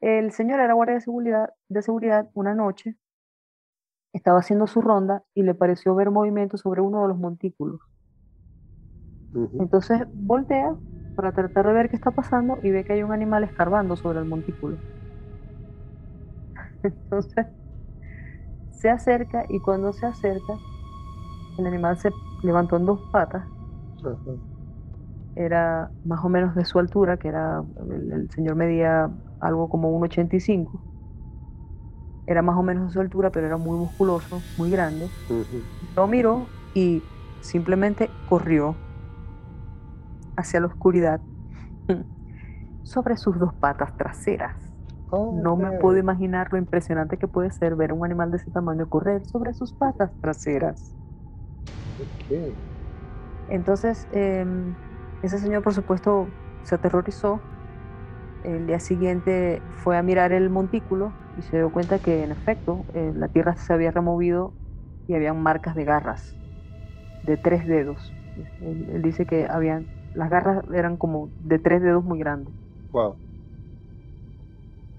El 0.00 0.32
señor 0.32 0.60
era 0.60 0.74
guardia 0.74 0.96
de 0.96 1.00
seguridad, 1.00 1.54
de 1.68 1.82
seguridad 1.82 2.30
una 2.34 2.54
noche, 2.54 2.96
estaba 4.12 4.40
haciendo 4.40 4.66
su 4.66 4.80
ronda 4.80 5.24
y 5.34 5.42
le 5.42 5.54
pareció 5.54 5.94
ver 5.94 6.10
movimiento 6.10 6.56
sobre 6.56 6.80
uno 6.80 7.02
de 7.02 7.08
los 7.08 7.18
montículos. 7.18 7.80
Ujú. 9.32 9.62
Entonces 9.62 10.02
voltea 10.12 10.74
para 11.14 11.32
tratar 11.32 11.66
de 11.66 11.72
ver 11.72 11.90
qué 11.90 11.96
está 11.96 12.12
pasando 12.12 12.58
y 12.62 12.70
ve 12.70 12.84
que 12.84 12.94
hay 12.94 13.02
un 13.02 13.12
animal 13.12 13.44
escarbando 13.44 13.96
sobre 13.96 14.20
el 14.20 14.26
montículo. 14.26 14.80
Entonces 16.82 17.46
se 18.70 18.90
acerca 18.90 19.44
y 19.48 19.60
cuando 19.60 19.92
se 19.92 20.06
acerca, 20.06 20.54
el 21.58 21.66
animal 21.66 21.96
se 21.96 22.10
levantó 22.42 22.76
en 22.76 22.86
dos 22.86 23.02
patas, 23.12 23.46
Ajá. 24.04 24.32
era 25.34 25.92
más 26.02 26.24
o 26.24 26.28
menos 26.28 26.54
de 26.54 26.64
su 26.64 26.78
altura, 26.78 27.16
que 27.16 27.28
era, 27.28 27.62
el, 27.88 28.12
el 28.12 28.30
señor 28.30 28.56
medía 28.56 29.10
algo 29.40 29.68
como 29.68 29.90
1,85. 29.90 30.84
Era 32.26 32.42
más 32.42 32.56
o 32.56 32.62
menos 32.62 32.86
de 32.88 32.92
su 32.94 33.00
altura, 33.00 33.30
pero 33.32 33.46
era 33.46 33.56
muy 33.56 33.76
musculoso, 33.78 34.46
muy 34.56 34.70
grande. 34.70 35.12
Lo 35.96 36.06
miró 36.08 36.54
y 36.74 37.10
simplemente 37.40 38.18
corrió 38.24 38.84
hacia 40.40 40.60
la 40.60 40.66
oscuridad 40.66 41.20
sobre 42.82 43.16
sus 43.16 43.38
dos 43.38 43.54
patas 43.54 43.96
traseras. 43.96 44.56
No 45.12 45.56
me 45.56 45.72
puedo 45.78 45.98
imaginar 45.98 46.52
lo 46.52 46.58
impresionante 46.58 47.16
que 47.16 47.26
puede 47.26 47.50
ser 47.50 47.74
ver 47.74 47.92
un 47.92 48.04
animal 48.04 48.30
de 48.30 48.36
ese 48.36 48.50
tamaño 48.50 48.88
correr 48.88 49.24
sobre 49.26 49.52
sus 49.54 49.72
patas 49.72 50.12
traseras. 50.20 50.94
Ok. 51.98 52.54
Entonces, 53.48 54.06
em, 54.12 54.74
ese 55.22 55.38
señor, 55.38 55.62
por 55.62 55.74
supuesto, 55.74 56.28
se 56.62 56.76
aterrorizó. 56.76 57.40
El 58.44 58.66
día 58.68 58.78
siguiente 58.78 59.60
fue 59.82 59.98
a 59.98 60.02
mirar 60.02 60.32
el 60.32 60.48
montículo 60.48 61.12
y 61.38 61.42
se 61.42 61.58
dio 61.58 61.72
cuenta 61.72 61.98
que, 61.98 62.22
en 62.22 62.30
efecto, 62.30 62.84
eh, 62.94 63.12
la 63.14 63.28
tierra 63.28 63.56
se 63.56 63.72
había 63.72 63.90
removido 63.90 64.52
y 65.08 65.14
habían 65.14 65.42
marcas 65.42 65.74
de 65.74 65.84
garras, 65.84 66.36
de 67.24 67.36
tres 67.36 67.66
dedos. 67.66 68.12
Él, 68.62 68.88
él 68.94 69.02
dice 69.02 69.26
que 69.26 69.46
habían, 69.50 69.86
las 70.14 70.30
garras 70.30 70.64
eran 70.74 70.96
como 70.96 71.28
de 71.44 71.58
tres 71.58 71.82
dedos 71.82 72.04
muy 72.04 72.18
grandes. 72.18 72.52
Wow. 72.92 73.16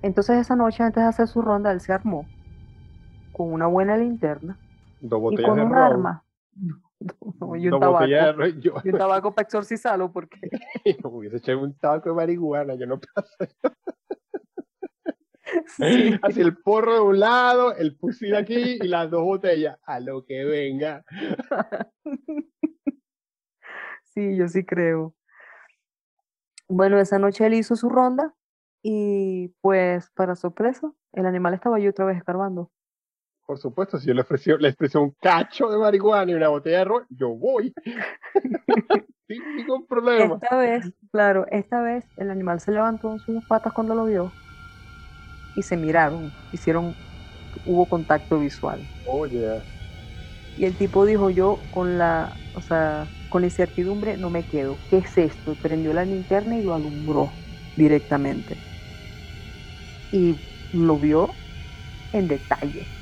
Entonces, 0.02 0.38
esa 0.38 0.56
noche, 0.56 0.84
antes 0.84 1.04
de 1.04 1.10
hacer 1.10 1.28
su 1.28 1.42
ronda, 1.42 1.72
él 1.72 1.80
se 1.80 1.94
armó 1.94 2.26
con 3.34 3.54
una 3.54 3.68
buena 3.68 3.98
linterna 3.98 4.58
Dos 5.02 5.34
y 5.34 5.42
con 5.42 5.60
un 5.60 5.74
arma. 5.74 6.24
No, 7.40 7.56
y 7.56 7.66
un 7.66 7.72
Dos 7.72 7.80
tabaco. 7.80 8.06
de. 8.06 8.62
Yo 8.62 8.76
Y 8.84 8.90
un 8.90 8.98
tabaco 9.00 9.34
para 9.34 9.48
exorcizarlo 9.48 10.12
porque 10.12 10.38
hubiese 11.04 11.38
echado 11.38 11.62
un 11.62 11.74
tabaco 11.74 12.10
de 12.10 12.16
marihuana, 12.16 12.76
yo 12.76 12.86
no 12.86 13.00
pasé. 13.00 13.56
sí, 15.66 16.20
Así 16.22 16.42
el 16.42 16.58
porro 16.58 16.94
de 16.94 17.00
un 17.00 17.20
lado, 17.20 17.76
el 17.76 17.98
fusil 17.98 18.36
aquí 18.36 18.78
y 18.80 18.88
las 18.88 19.10
dos 19.10 19.24
botellas. 19.24 19.80
A 19.84 20.00
lo 20.00 20.24
que 20.26 20.46
venga. 20.46 21.04
Sí, 24.14 24.36
yo 24.38 24.48
sí 24.48 24.66
creo. 24.66 25.16
Bueno, 26.68 27.00
esa 27.00 27.20
noche 27.20 27.46
él 27.46 27.54
hizo 27.54 27.76
su 27.76 27.90
ronda 27.90 28.34
y 28.82 29.50
pues 29.62 30.10
para 30.12 30.36
sorpresa, 30.36 30.92
el 31.14 31.26
animal 31.26 31.54
estaba 31.54 31.78
allí 31.78 31.88
otra 31.88 32.06
vez 32.06 32.18
escarbando. 32.18 32.72
Por 33.46 33.58
supuesto, 33.58 34.00
si 34.00 34.08
yo 34.08 34.14
le 34.14 34.22
ofrecí, 34.22 34.50
le 34.58 34.70
ofrecí 34.70 34.98
un 34.98 35.12
cacho 35.22 35.70
de 35.70 35.78
marihuana 35.78 36.32
y 36.32 36.36
una 36.36 36.48
botella 36.48 36.80
de 36.80 36.86
ron, 36.86 37.06
yo 37.10 37.30
voy. 37.30 37.74
Sin 39.28 39.56
ningún 39.58 39.86
problema. 39.86 40.36
Esta 40.36 40.58
vez, 40.58 40.94
claro, 41.12 41.46
esta 41.52 41.82
vez 41.82 42.06
el 42.16 42.32
animal 42.32 42.62
se 42.62 42.72
levantó 42.72 43.12
en 43.12 43.20
sus 43.20 43.44
patas 43.46 43.74
cuando 43.74 43.94
lo 43.94 44.06
vio 44.06 44.38
y 45.54 45.64
se 45.64 45.78
miraron, 45.78 46.34
hicieron, 46.52 46.96
hubo 47.66 47.88
contacto 47.88 48.40
visual. 48.40 48.88
Oye, 49.06 49.62
Y 50.56 50.66
el 50.66 50.78
tipo 50.78 51.06
dijo, 51.06 51.30
yo 51.30 51.60
con 51.72 51.98
la, 51.98 52.40
o 52.54 52.62
sea, 52.62 53.12
con 53.32 53.44
la 53.44 53.48
incertidumbre 53.50 54.18
no 54.18 54.32
me 54.32 54.48
quedo. 54.48 54.84
¿Qué 54.90 55.00
es 55.00 55.18
esto? 55.20 55.58
Prendió 55.58 55.94
la 55.94 56.06
linterna 56.06 56.58
y 56.58 56.64
lo 56.64 56.76
alumbró 56.76 57.42
directamente. 57.76 58.64
Y 60.12 60.36
lo 60.72 61.00
vio 61.00 61.42
en 62.14 62.28
detalle. 62.30 62.94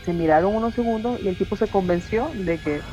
Se 0.00 0.14
miraron 0.14 0.54
unos 0.54 0.74
segundos 0.74 1.20
y 1.20 1.28
el 1.28 1.36
tipo 1.36 1.54
se 1.54 1.68
convenció 1.68 2.32
de 2.34 2.62
que, 2.62 2.86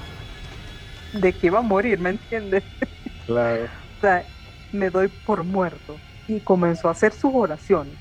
de 1.12 1.38
que 1.38 1.48
iba 1.48 1.60
a 1.60 1.62
morir, 1.62 2.00
¿me 2.00 2.10
entiendes? 2.12 2.64
claro. 3.26 3.74
O 3.98 4.02
sea, 4.02 4.30
me 4.72 4.90
doy 4.92 5.08
por 5.10 5.44
muerto. 5.44 6.04
Y 6.28 6.42
comenzó 6.44 6.88
a 6.88 6.92
hacer 6.92 7.12
sus 7.14 7.32
oraciones. 7.34 8.00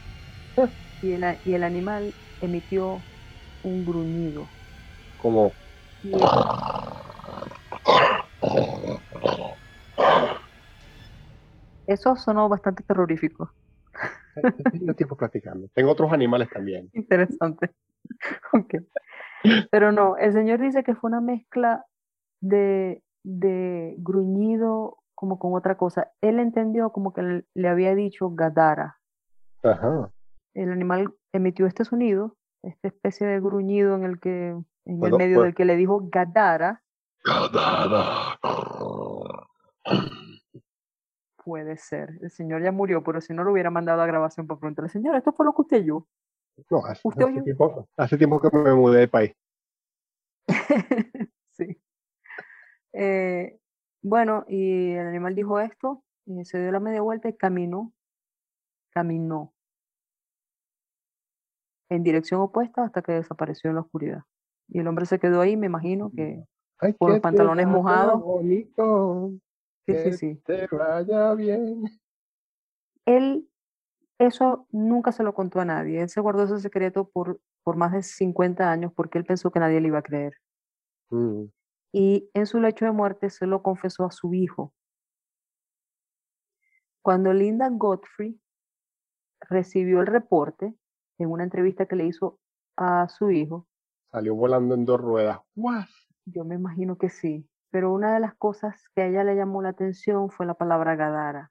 Y 1.03 1.13
el, 1.13 1.25
a- 1.25 1.41
y 1.45 1.53
el 1.55 1.65
animal 1.65 2.17
emitió 2.41 3.07
un 3.63 3.85
gruñido. 3.85 4.55
Como, 5.17 5.57
Y 6.03 6.33
Eso 11.87 12.17
sonó 12.17 12.49
bastante 12.49 12.83
terrorífico. 12.83 13.51
tengo 14.73 14.95
tiempo 14.95 15.17
platicando. 15.17 15.69
Tengo 15.75 15.91
otros 15.91 16.13
animales 16.13 16.49
también. 16.51 16.89
Interesante. 16.95 17.71
Ok. 18.53 18.75
Pero 19.71 19.93
no, 19.93 20.17
el 20.17 20.33
señor 20.33 20.61
dice 20.61 20.83
que 20.85 20.95
fue 20.95 21.09
una 21.09 21.21
mezcla 21.21 21.85
de, 22.41 23.03
de 23.25 23.95
gruñido 23.99 24.99
como 25.15 25.39
con 25.39 25.55
otra 25.55 25.77
cosa. 25.77 26.11
Él 26.21 26.39
entendió 26.39 26.91
como 26.91 27.13
que 27.13 27.45
le- 27.55 27.69
había 27.69 27.95
dicho 27.95 28.31
Gadara. 28.31 28.99
Ajá. 29.63 30.11
El 30.55 30.71
animal 30.73 31.13
emitió 31.33 31.67
este 31.67 31.85
sonido, 31.85 32.37
esta 32.63 32.89
especie 32.89 33.27
de 33.27 33.41
gruñido 33.41 33.95
en 33.97 34.05
el 34.05 34.21
que, 34.21 34.49
en 34.51 34.65
el 35.05 35.13
medio 35.13 35.37
puedo- 35.37 35.43
del 35.45 35.55
que 35.55 35.65
le 35.65 35.77
dijo 35.77 36.01
Gadara. 36.11 36.83
Puede 41.45 41.77
ser. 41.77 42.19
El 42.23 42.31
señor 42.31 42.63
ya 42.63 42.73
murió, 42.73 43.03
pero 43.03 43.21
si 43.21 43.33
no 43.33 43.45
lo 43.45 43.53
hubiera 43.53 43.71
mandado 43.71 43.99
la 43.99 44.07
grabación 44.07 44.47
para 44.47 44.61
preguntarle, 44.61 44.91
señor, 44.91 45.17
esto 45.17 45.33
fue 45.33 45.47
lo 45.47 45.53
que 45.53 45.63
usted 45.63 45.85
yo. 45.85 46.07
No, 46.71 46.85
hace, 46.85 47.09
hace 47.09 47.43
tiempo, 47.43 47.89
hace 47.97 48.19
tiempo 48.19 48.41
que 48.41 48.57
me 48.57 48.75
mudé 48.75 49.01
de 49.01 49.09
país. 49.09 49.33
sí. 51.51 51.81
Eh, 52.93 53.59
bueno, 54.03 54.45
y 54.49 54.93
el 54.93 55.07
animal 55.07 55.35
dijo 55.35 55.61
esto, 55.61 56.05
y 56.27 56.45
se 56.45 56.61
dio 56.61 56.71
la 56.71 56.81
media 56.81 57.01
vuelta 57.03 57.29
y 57.29 57.37
caminó, 57.37 57.93
caminó 58.91 59.55
en 61.89 62.03
dirección 62.03 62.41
opuesta 62.41 62.85
hasta 62.85 63.03
que 63.03 63.13
desapareció 63.13 63.71
en 63.71 63.77
la 63.77 63.83
oscuridad. 63.83 64.23
Y 64.69 64.81
el 64.81 64.87
hombre 64.87 65.07
se 65.07 65.19
quedó 65.19 65.41
ahí, 65.41 65.57
me 65.57 65.67
imagino 65.67 66.11
que 66.15 66.45
con 66.99 67.11
los 67.13 67.21
pantalones 67.21 67.67
mojados. 67.67 68.23
sí, 69.87 69.95
sí, 70.05 70.13
sí. 70.13 70.35
Te 70.45 70.67
vaya 70.69 71.35
bien. 71.35 71.85
Él 73.05 73.49
eso 74.27 74.67
nunca 74.71 75.11
se 75.11 75.25
lo 75.25 75.35
contó 75.35 75.61
a 75.61 75.65
nadie. 75.65 76.01
Él 76.01 76.09
se 76.09 76.21
guardó 76.21 76.45
ese 76.45 76.61
secreto 76.61 77.09
por, 77.09 77.41
por 77.65 77.77
más 77.77 77.93
de 77.93 78.03
50 78.03 78.71
años 78.71 78.93
porque 78.95 79.19
él 79.19 79.25
pensó 79.25 79.51
que 79.51 79.61
nadie 79.61 79.81
le 79.81 79.89
iba 79.89 79.99
a 79.99 80.03
creer. 80.03 80.35
Mm. 81.11 81.47
Y 81.93 82.31
en 82.33 82.47
su 82.47 82.61
lecho 82.61 82.85
de 82.85 82.93
muerte 82.93 83.31
se 83.31 83.47
lo 83.47 83.63
confesó 83.63 84.05
a 84.05 84.11
su 84.13 84.33
hijo. 84.33 84.73
Cuando 87.03 87.33
Linda 87.33 87.69
Godfrey 87.71 88.41
recibió 89.41 90.01
el 90.01 90.07
reporte 90.07 90.73
en 91.19 91.31
una 91.31 91.43
entrevista 91.43 91.87
que 91.87 91.97
le 91.97 92.07
hizo 92.07 92.39
a 92.77 93.09
su 93.09 93.31
hijo. 93.31 93.67
Salió 94.13 94.35
volando 94.35 94.75
en 94.75 94.85
dos 94.85 95.01
ruedas. 95.01 95.41
Yo 96.25 96.45
me 96.45 96.55
imagino 96.55 96.97
que 96.97 97.09
sí. 97.09 97.49
Pero 97.71 97.93
una 97.93 98.15
de 98.15 98.21
las 98.21 98.35
cosas 98.35 98.89
que 98.95 99.03
a 99.03 99.07
ella 99.07 99.25
le 99.25 99.35
llamó 99.35 99.63
la 99.63 99.71
atención 99.71 100.31
fue 100.31 100.47
la 100.47 100.55
palabra 100.55 100.95
Gadara. 100.95 101.51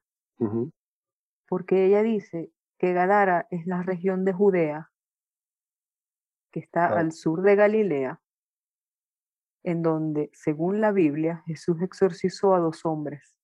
Porque 1.47 1.85
ella 1.85 2.01
dice 2.01 2.51
que 2.77 2.93
Gadara 2.93 3.47
es 3.51 3.67
la 3.67 3.83
región 3.83 4.25
de 4.25 4.33
Judea 4.33 4.91
que 6.51 6.59
está 6.59 6.87
ah. 6.87 6.99
al 6.99 7.11
sur 7.11 7.41
de 7.41 7.55
Galilea, 7.55 8.21
en 9.63 9.81
donde, 9.81 10.29
según 10.33 10.81
la 10.81 10.91
Biblia, 10.91 11.43
Jesús 11.45 11.81
exorcizó 11.81 12.53
a 12.55 12.59
dos 12.59 12.85
hombres. 12.85 13.35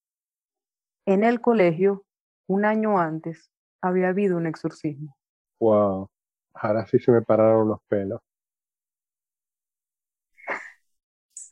En 1.05 1.23
el 1.23 1.41
colegio, 1.41 2.05
un 2.47 2.65
año 2.65 2.99
antes, 2.99 3.51
había 3.81 4.09
habido 4.09 4.37
un 4.37 4.45
exorcismo. 4.45 5.15
Wow, 5.59 6.09
ahora 6.53 6.85
sí 6.85 6.99
se 6.99 7.11
me 7.11 7.21
pararon 7.21 7.69
los 7.69 7.79
pelos. 7.87 8.21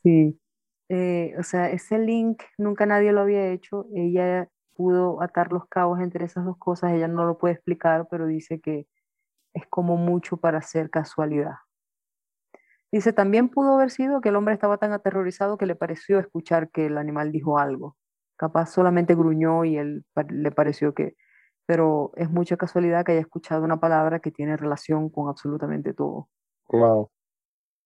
Sí, 0.06 0.38
eh, 0.88 1.34
o 1.36 1.42
sea, 1.42 1.68
ese 1.70 1.98
link 1.98 2.40
nunca 2.58 2.86
nadie 2.86 3.10
lo 3.10 3.22
había 3.22 3.48
hecho. 3.48 3.86
Ella 3.92 4.48
pudo 4.76 5.20
atar 5.20 5.52
los 5.52 5.66
cabos 5.66 5.98
entre 5.98 6.24
esas 6.24 6.44
dos 6.44 6.56
cosas. 6.58 6.92
Ella 6.92 7.08
no 7.08 7.24
lo 7.24 7.38
puede 7.38 7.54
explicar, 7.54 8.06
pero 8.08 8.28
dice 8.28 8.60
que 8.60 8.86
es 9.52 9.66
como 9.68 9.96
mucho 9.96 10.36
para 10.36 10.62
ser 10.62 10.90
casualidad. 10.90 11.54
Dice, 12.92 13.12
también 13.12 13.48
pudo 13.48 13.74
haber 13.74 13.90
sido 13.90 14.20
que 14.20 14.28
el 14.28 14.36
hombre 14.36 14.54
estaba 14.54 14.78
tan 14.78 14.92
aterrorizado 14.92 15.58
que 15.58 15.66
le 15.66 15.74
pareció 15.74 16.20
escuchar 16.20 16.70
que 16.70 16.86
el 16.86 16.98
animal 16.98 17.32
dijo 17.32 17.58
algo. 17.58 17.96
Capaz 18.36 18.66
solamente 18.66 19.16
gruñó 19.16 19.64
y 19.64 19.76
él 19.76 20.04
le 20.28 20.52
pareció 20.52 20.94
que 20.94 21.16
pero 21.66 22.12
es 22.14 22.30
mucha 22.30 22.56
casualidad 22.56 23.04
que 23.04 23.10
haya 23.10 23.22
escuchado 23.22 23.64
una 23.64 23.80
palabra 23.80 24.20
que 24.20 24.30
tiene 24.30 24.56
relación 24.56 25.10
con 25.10 25.28
absolutamente 25.28 25.94
todo. 25.94 26.28
Wow. 26.68 27.10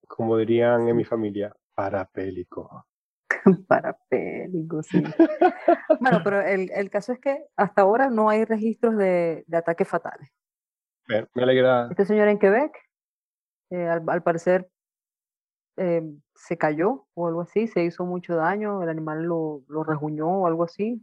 Como 0.06 0.36
dirían 0.36 0.86
en 0.86 0.96
mi 0.96 1.04
familia, 1.04 1.56
parapélico. 1.80 2.86
parapélico, 3.68 4.82
sí. 4.82 5.02
bueno, 6.00 6.20
pero 6.24 6.42
el, 6.42 6.70
el, 6.72 6.90
caso 6.90 7.12
es 7.12 7.18
que 7.20 7.46
hasta 7.56 7.82
ahora 7.82 8.10
no 8.10 8.28
hay 8.28 8.44
registros 8.44 8.96
de, 8.98 9.44
de 9.46 9.56
ataques 9.56 9.88
fatales. 9.88 10.30
me 11.08 11.42
alegra. 11.42 11.88
Este 11.90 12.04
señor 12.04 12.28
en 12.28 12.38
Quebec, 12.38 12.76
eh, 13.70 13.88
al, 13.88 14.22
parecer, 14.22 14.68
eh, 15.78 16.02
se 16.34 16.58
cayó 16.58 17.06
o 17.14 17.28
algo 17.28 17.40
así, 17.40 17.66
se 17.66 17.82
hizo 17.82 18.04
mucho 18.04 18.36
daño, 18.36 18.82
el 18.82 18.90
animal 18.90 19.22
lo, 19.22 19.62
lo 19.68 19.82
rejuñó 19.82 20.42
o 20.42 20.46
algo 20.46 20.64
así, 20.64 21.02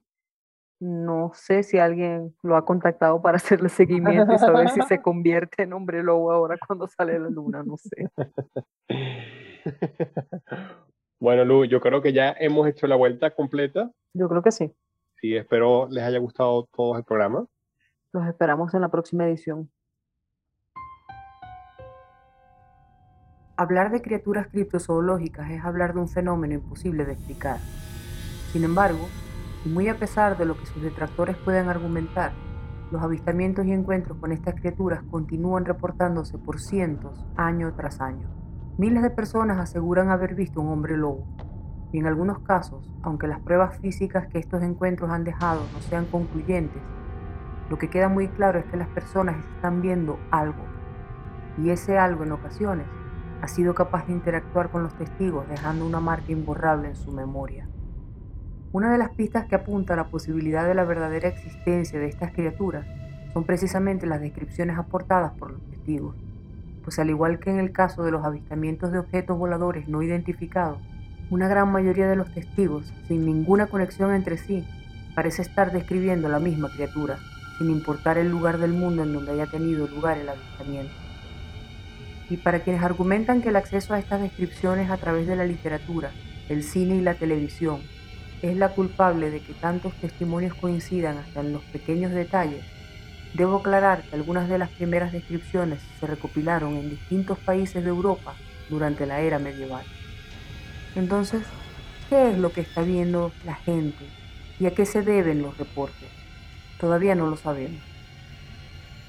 no 0.79 1.31
sé 1.33 1.63
si 1.63 1.79
alguien 1.79 2.35
lo 2.43 2.55
ha 2.55 2.65
contactado 2.65 3.19
para 3.19 3.37
hacerle 3.37 3.69
seguimiento 3.69 4.31
y 4.31 4.37
saber 4.37 4.69
si 4.69 4.81
se 4.83 5.01
convierte 5.01 5.63
en 5.63 5.73
hombre 5.73 6.03
lobo 6.03 6.31
ahora 6.31 6.55
cuando 6.67 6.87
sale 6.87 7.17
la 7.17 7.29
luna, 7.29 7.63
no 7.63 7.77
sé. 7.77 8.11
Bueno, 11.19 11.45
Lu, 11.45 11.65
yo 11.65 11.81
creo 11.81 12.01
que 12.01 12.13
ya 12.13 12.35
hemos 12.39 12.67
hecho 12.67 12.85
la 12.85 12.95
vuelta 12.95 13.31
completa. 13.31 13.91
Yo 14.13 14.29
creo 14.29 14.43
que 14.43 14.51
sí. 14.51 14.71
Sí, 15.19 15.35
espero 15.35 15.87
les 15.89 16.03
haya 16.03 16.19
gustado 16.19 16.67
todo 16.71 16.95
el 16.95 17.03
programa. 17.03 17.47
Los 18.13 18.27
esperamos 18.27 18.73
en 18.75 18.81
la 18.81 18.89
próxima 18.89 19.25
edición. 19.25 19.71
Hablar 23.55 23.91
de 23.91 24.03
criaturas 24.03 24.47
criptozoológicas 24.49 25.49
es 25.49 25.63
hablar 25.65 25.95
de 25.95 26.01
un 26.01 26.07
fenómeno 26.07 26.53
imposible 26.53 27.05
de 27.05 27.13
explicar. 27.13 27.57
Sin 28.51 28.63
embargo, 28.63 29.07
y 29.65 29.69
muy 29.69 29.89
a 29.89 29.97
pesar 29.97 30.37
de 30.37 30.45
lo 30.45 30.55
que 30.55 30.67
sus 30.67 30.83
detractores 30.83 31.35
puedan 31.37 31.67
argumentar, 31.67 32.31
los 32.91 33.01
avistamientos 33.01 33.65
y 33.65 33.71
encuentros 33.71 34.19
con 34.19 34.31
estas 34.31 34.53
criaturas 34.53 35.01
continúan 35.09 35.65
reportándose 35.65 36.37
por 36.37 36.59
cientos, 36.59 37.25
año 37.35 37.73
tras 37.75 37.99
año. 37.99 38.46
Miles 38.79 39.01
de 39.01 39.09
personas 39.09 39.57
aseguran 39.57 40.11
haber 40.11 40.35
visto 40.35 40.61
un 40.61 40.67
hombre 40.67 40.97
lobo, 40.97 41.25
y 41.91 41.97
en 41.97 42.05
algunos 42.05 42.37
casos, 42.41 42.87
aunque 43.01 43.25
las 43.25 43.39
pruebas 43.39 43.79
físicas 43.79 44.27
que 44.27 44.37
estos 44.37 44.61
encuentros 44.61 45.09
han 45.09 45.23
dejado 45.23 45.61
no 45.73 45.79
sean 45.81 46.05
concluyentes, 46.05 46.83
lo 47.71 47.79
que 47.79 47.89
queda 47.89 48.07
muy 48.07 48.27
claro 48.27 48.59
es 48.59 48.65
que 48.65 48.77
las 48.77 48.87
personas 48.89 49.43
están 49.55 49.81
viendo 49.81 50.19
algo, 50.29 50.63
y 51.57 51.71
ese 51.71 51.97
algo 51.97 52.23
en 52.23 52.33
ocasiones 52.33 52.85
ha 53.41 53.47
sido 53.47 53.73
capaz 53.73 54.05
de 54.05 54.13
interactuar 54.13 54.69
con 54.69 54.83
los 54.83 54.93
testigos 54.93 55.49
dejando 55.49 55.83
una 55.83 55.99
marca 55.99 56.31
imborrable 56.31 56.89
en 56.89 56.95
su 56.95 57.11
memoria. 57.11 57.67
Una 58.73 58.91
de 58.91 58.99
las 58.99 59.09
pistas 59.09 59.47
que 59.47 59.55
apunta 59.55 59.93
a 59.93 59.97
la 59.97 60.11
posibilidad 60.11 60.67
de 60.67 60.75
la 60.75 60.83
verdadera 60.83 61.29
existencia 61.29 61.99
de 61.99 62.09
estas 62.09 62.31
criaturas 62.31 62.85
son 63.33 63.43
precisamente 63.43 64.05
las 64.05 64.21
descripciones 64.21 64.77
aportadas 64.77 65.31
por 65.33 65.49
los 65.49 65.65
testigos, 65.65 66.15
pues 66.87 66.99
al 66.99 67.09
igual 67.09 67.39
que 67.39 67.49
en 67.49 67.59
el 67.59 67.73
caso 67.73 68.05
de 68.05 68.11
los 68.11 68.23
avistamientos 68.23 68.93
de 68.93 68.99
objetos 68.99 69.37
voladores 69.37 69.89
no 69.89 70.01
identificados, 70.03 70.79
una 71.29 71.49
gran 71.49 71.69
mayoría 71.69 72.07
de 72.07 72.15
los 72.15 72.33
testigos, 72.33 72.93
sin 73.09 73.25
ninguna 73.25 73.67
conexión 73.67 74.15
entre 74.15 74.37
sí, 74.37 74.65
parece 75.13 75.41
estar 75.41 75.73
describiendo 75.73 76.29
la 76.29 76.39
misma 76.39 76.69
criatura, 76.69 77.19
sin 77.57 77.71
importar 77.71 78.17
el 78.17 78.29
lugar 78.29 78.57
del 78.57 78.71
mundo 78.71 79.03
en 79.03 79.11
donde 79.11 79.33
haya 79.33 79.47
tenido 79.47 79.85
lugar 79.85 80.17
el 80.17 80.29
avistamiento. 80.29 80.93
Y 82.29 82.37
para 82.37 82.61
quienes 82.61 82.81
argumentan 82.81 83.41
que 83.41 83.49
el 83.49 83.57
acceso 83.57 83.93
a 83.93 83.99
estas 83.99 84.21
descripciones 84.21 84.89
a 84.89 84.95
través 84.95 85.27
de 85.27 85.35
la 85.35 85.43
literatura, 85.43 86.11
el 86.47 86.63
cine 86.63 86.95
y 86.95 87.01
la 87.01 87.15
televisión 87.15 87.81
es 88.41 88.55
la 88.55 88.69
culpable 88.69 89.29
de 89.29 89.41
que 89.41 89.53
tantos 89.55 89.91
testimonios 89.95 90.53
coincidan 90.53 91.17
hasta 91.17 91.41
en 91.41 91.51
los 91.51 91.63
pequeños 91.63 92.13
detalles, 92.13 92.63
debo 93.33 93.57
aclarar 93.57 94.03
que 94.03 94.15
algunas 94.15 94.49
de 94.49 94.57
las 94.57 94.69
primeras 94.69 95.11
descripciones 95.11 95.79
se 95.99 96.07
recopilaron 96.07 96.75
en 96.75 96.89
distintos 96.89 97.37
países 97.39 97.83
de 97.83 97.89
Europa 97.89 98.35
durante 98.69 99.05
la 99.05 99.21
era 99.21 99.39
medieval. 99.39 99.85
Entonces, 100.95 101.43
¿qué 102.09 102.31
es 102.31 102.37
lo 102.37 102.51
que 102.51 102.61
está 102.61 102.81
viendo 102.81 103.31
la 103.45 103.55
gente 103.55 104.05
y 104.59 104.65
a 104.65 104.73
qué 104.73 104.85
se 104.85 105.01
deben 105.01 105.41
los 105.41 105.57
reportes? 105.57 106.09
Todavía 106.79 107.15
no 107.15 107.27
lo 107.27 107.37
sabemos. 107.37 107.81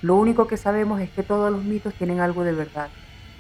Lo 0.03 0.17
único 0.17 0.47
que 0.47 0.57
sabemos 0.57 1.01
es 1.01 1.11
que 1.11 1.23
todos 1.23 1.51
los 1.51 1.65
mitos 1.65 1.95
tienen 1.95 2.21
algo 2.21 2.45
de 2.45 2.53
verdad, 2.53 2.89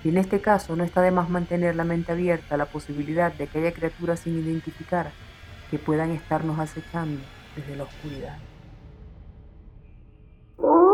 y 0.04 0.08
en 0.08 0.18
este 0.18 0.40
caso 0.40 0.76
no 0.76 0.84
está 0.84 1.02
de 1.02 1.10
más 1.10 1.28
mantener 1.28 1.76
la 1.76 1.84
mente 1.84 2.12
abierta 2.12 2.54
a 2.54 2.58
la 2.58 2.66
posibilidad 2.66 3.32
de 3.32 3.46
que 3.46 3.58
haya 3.58 3.72
criaturas 3.72 4.20
sin 4.20 4.38
identificar 4.38 5.10
que 5.70 5.78
puedan 5.78 6.12
estarnos 6.12 6.58
acechando 6.58 7.20
desde 7.54 7.76
la 7.76 7.84
oscuridad. 7.84 8.38
Oh. 10.60 10.87